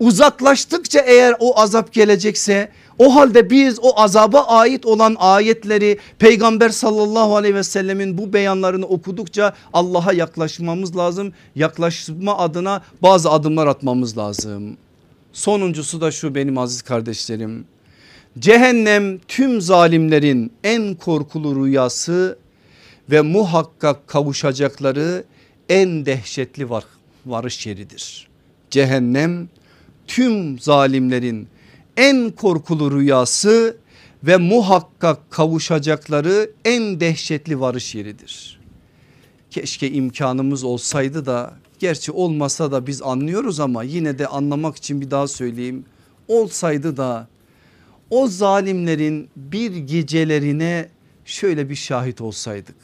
Uzaklaştıkça 0.00 1.00
eğer 1.00 1.34
o 1.38 1.60
azap 1.60 1.92
gelecekse 1.92 2.68
o 2.98 3.14
halde 3.14 3.50
biz 3.50 3.78
o 3.82 4.00
azaba 4.00 4.40
ait 4.40 4.86
olan 4.86 5.16
ayetleri 5.18 5.98
peygamber 6.18 6.68
sallallahu 6.68 7.36
aleyhi 7.36 7.54
ve 7.54 7.62
sellemin 7.62 8.18
bu 8.18 8.32
beyanlarını 8.32 8.86
okudukça 8.86 9.54
Allah'a 9.72 10.12
yaklaşmamız 10.12 10.96
lazım. 10.96 11.32
Yaklaşma 11.56 12.38
adına 12.38 12.82
bazı 13.02 13.30
adımlar 13.30 13.66
atmamız 13.66 14.18
lazım. 14.18 14.76
Sonuncusu 15.32 16.00
da 16.00 16.10
şu 16.10 16.34
benim 16.34 16.58
aziz 16.58 16.82
kardeşlerim. 16.82 17.64
Cehennem 18.38 19.18
tüm 19.18 19.60
zalimlerin 19.60 20.52
en 20.64 20.94
korkulu 20.94 21.64
rüyası 21.64 22.38
ve 23.10 23.20
muhakkak 23.20 24.08
kavuşacakları 24.08 25.24
en 25.68 26.06
dehşetli 26.06 26.70
var, 26.70 26.84
varış 27.26 27.66
yeridir. 27.66 28.28
Cehennem 28.70 29.48
tüm 30.08 30.58
zalimlerin 30.58 31.48
en 31.96 32.30
korkulu 32.30 32.98
rüyası 32.98 33.76
ve 34.24 34.36
muhakkak 34.36 35.30
kavuşacakları 35.30 36.50
en 36.64 37.00
dehşetli 37.00 37.60
varış 37.60 37.94
yeridir. 37.94 38.60
Keşke 39.50 39.90
imkanımız 39.90 40.64
olsaydı 40.64 41.26
da 41.26 41.54
gerçi 41.78 42.12
olmasa 42.12 42.72
da 42.72 42.86
biz 42.86 43.02
anlıyoruz 43.02 43.60
ama 43.60 43.82
yine 43.82 44.18
de 44.18 44.26
anlamak 44.26 44.76
için 44.76 45.00
bir 45.00 45.10
daha 45.10 45.28
söyleyeyim. 45.28 45.84
Olsaydı 46.28 46.96
da 46.96 47.28
o 48.10 48.26
zalimlerin 48.26 49.28
bir 49.36 49.76
gecelerine 49.76 50.88
şöyle 51.24 51.70
bir 51.70 51.74
şahit 51.74 52.20
olsaydık. 52.20 52.76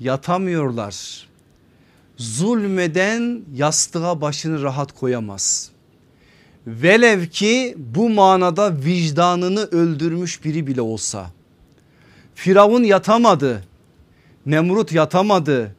Yatamıyorlar. 0.00 1.28
Zulmeden 2.16 3.42
yastığa 3.54 4.20
başını 4.20 4.62
rahat 4.62 4.92
koyamaz. 4.92 5.70
Velev 6.66 7.26
ki 7.26 7.74
bu 7.76 8.08
manada 8.10 8.76
vicdanını 8.84 9.60
öldürmüş 9.60 10.44
biri 10.44 10.66
bile 10.66 10.80
olsa. 10.80 11.30
Firavun 12.34 12.82
yatamadı. 12.82 13.64
Nemrut 14.46 14.92
yatamadı. 14.92 15.74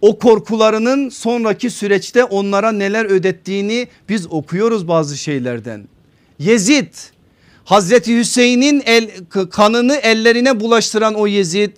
O 0.00 0.18
korkularının 0.18 1.08
sonraki 1.08 1.70
süreçte 1.70 2.24
onlara 2.24 2.72
neler 2.72 3.04
ödettiğini 3.04 3.88
biz 4.08 4.26
okuyoruz 4.26 4.88
bazı 4.88 5.16
şeylerden. 5.16 5.88
Yezid 6.38 6.94
Hazreti 7.64 8.18
Hüseyin'in 8.18 8.82
el, 8.86 9.10
kanını 9.50 9.96
ellerine 9.96 10.60
bulaştıran 10.60 11.14
o 11.14 11.26
Yezid 11.26 11.72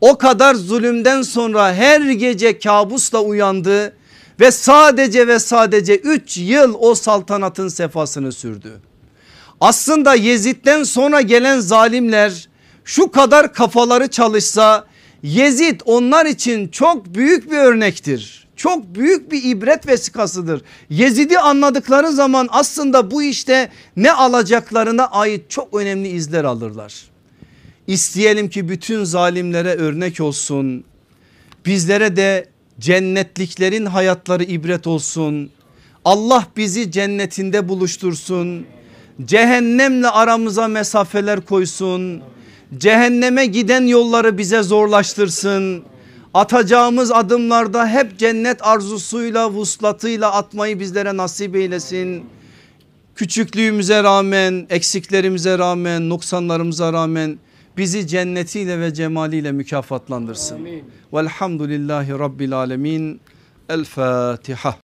o 0.00 0.18
kadar 0.18 0.54
zulümden 0.54 1.22
sonra 1.22 1.74
her 1.74 2.00
gece 2.00 2.58
kabusla 2.58 3.20
uyandı 3.20 3.92
ve 4.40 4.50
sadece 4.50 5.26
ve 5.26 5.38
sadece 5.38 5.96
3 5.96 6.38
yıl 6.38 6.74
o 6.78 6.94
saltanatın 6.94 7.68
sefasını 7.68 8.32
sürdü. 8.32 8.80
Aslında 9.60 10.14
Yezid'den 10.14 10.82
sonra 10.82 11.20
gelen 11.20 11.60
zalimler 11.60 12.48
şu 12.84 13.10
kadar 13.10 13.52
kafaları 13.52 14.08
çalışsa 14.08 14.86
Yezid 15.22 15.80
onlar 15.84 16.26
için 16.26 16.68
çok 16.68 17.14
büyük 17.14 17.50
bir 17.50 17.56
örnektir. 17.56 18.48
Çok 18.56 18.94
büyük 18.94 19.32
bir 19.32 19.44
ibret 19.44 19.88
vesikasıdır. 19.88 20.62
Yezid'i 20.90 21.38
anladıkları 21.38 22.12
zaman 22.12 22.48
aslında 22.50 23.10
bu 23.10 23.22
işte 23.22 23.70
ne 23.96 24.12
alacaklarına 24.12 25.06
ait 25.06 25.50
çok 25.50 25.74
önemli 25.74 26.08
izler 26.08 26.44
alırlar. 26.44 26.94
İsteyelim 27.86 28.50
ki 28.50 28.68
bütün 28.68 29.04
zalimlere 29.04 29.74
örnek 29.74 30.20
olsun. 30.20 30.84
Bizlere 31.66 32.16
de 32.16 32.48
cennetliklerin 32.80 33.86
hayatları 33.86 34.44
ibret 34.44 34.86
olsun. 34.86 35.50
Allah 36.04 36.46
bizi 36.56 36.92
cennetinde 36.92 37.68
buluştursun. 37.68 38.66
Cehennemle 39.24 40.08
aramıza 40.08 40.68
mesafeler 40.68 41.40
koysun. 41.40 42.22
Cehenneme 42.78 43.46
giden 43.46 43.86
yolları 43.86 44.38
bize 44.38 44.62
zorlaştırsın. 44.62 45.82
Atacağımız 46.34 47.12
adımlarda 47.12 47.88
hep 47.88 48.18
cennet 48.18 48.66
arzusuyla 48.66 49.50
vuslatıyla 49.50 50.32
atmayı 50.32 50.80
bizlere 50.80 51.16
nasip 51.16 51.56
eylesin. 51.56 52.24
Küçüklüğümüze 53.14 54.02
rağmen 54.02 54.66
eksiklerimize 54.70 55.58
rağmen 55.58 56.08
noksanlarımıza 56.08 56.92
rağmen 56.92 57.38
bizi 57.76 58.06
cennetiyle 58.06 58.80
ve 58.80 58.94
cemaliyle 58.94 59.52
mükafatlandırsın. 59.52 60.66
Velhamdülillahi 61.12 62.10
Rabbil 62.10 62.52
Alemin. 62.52 63.20
El 63.68 63.84
Fatiha. 63.84 64.80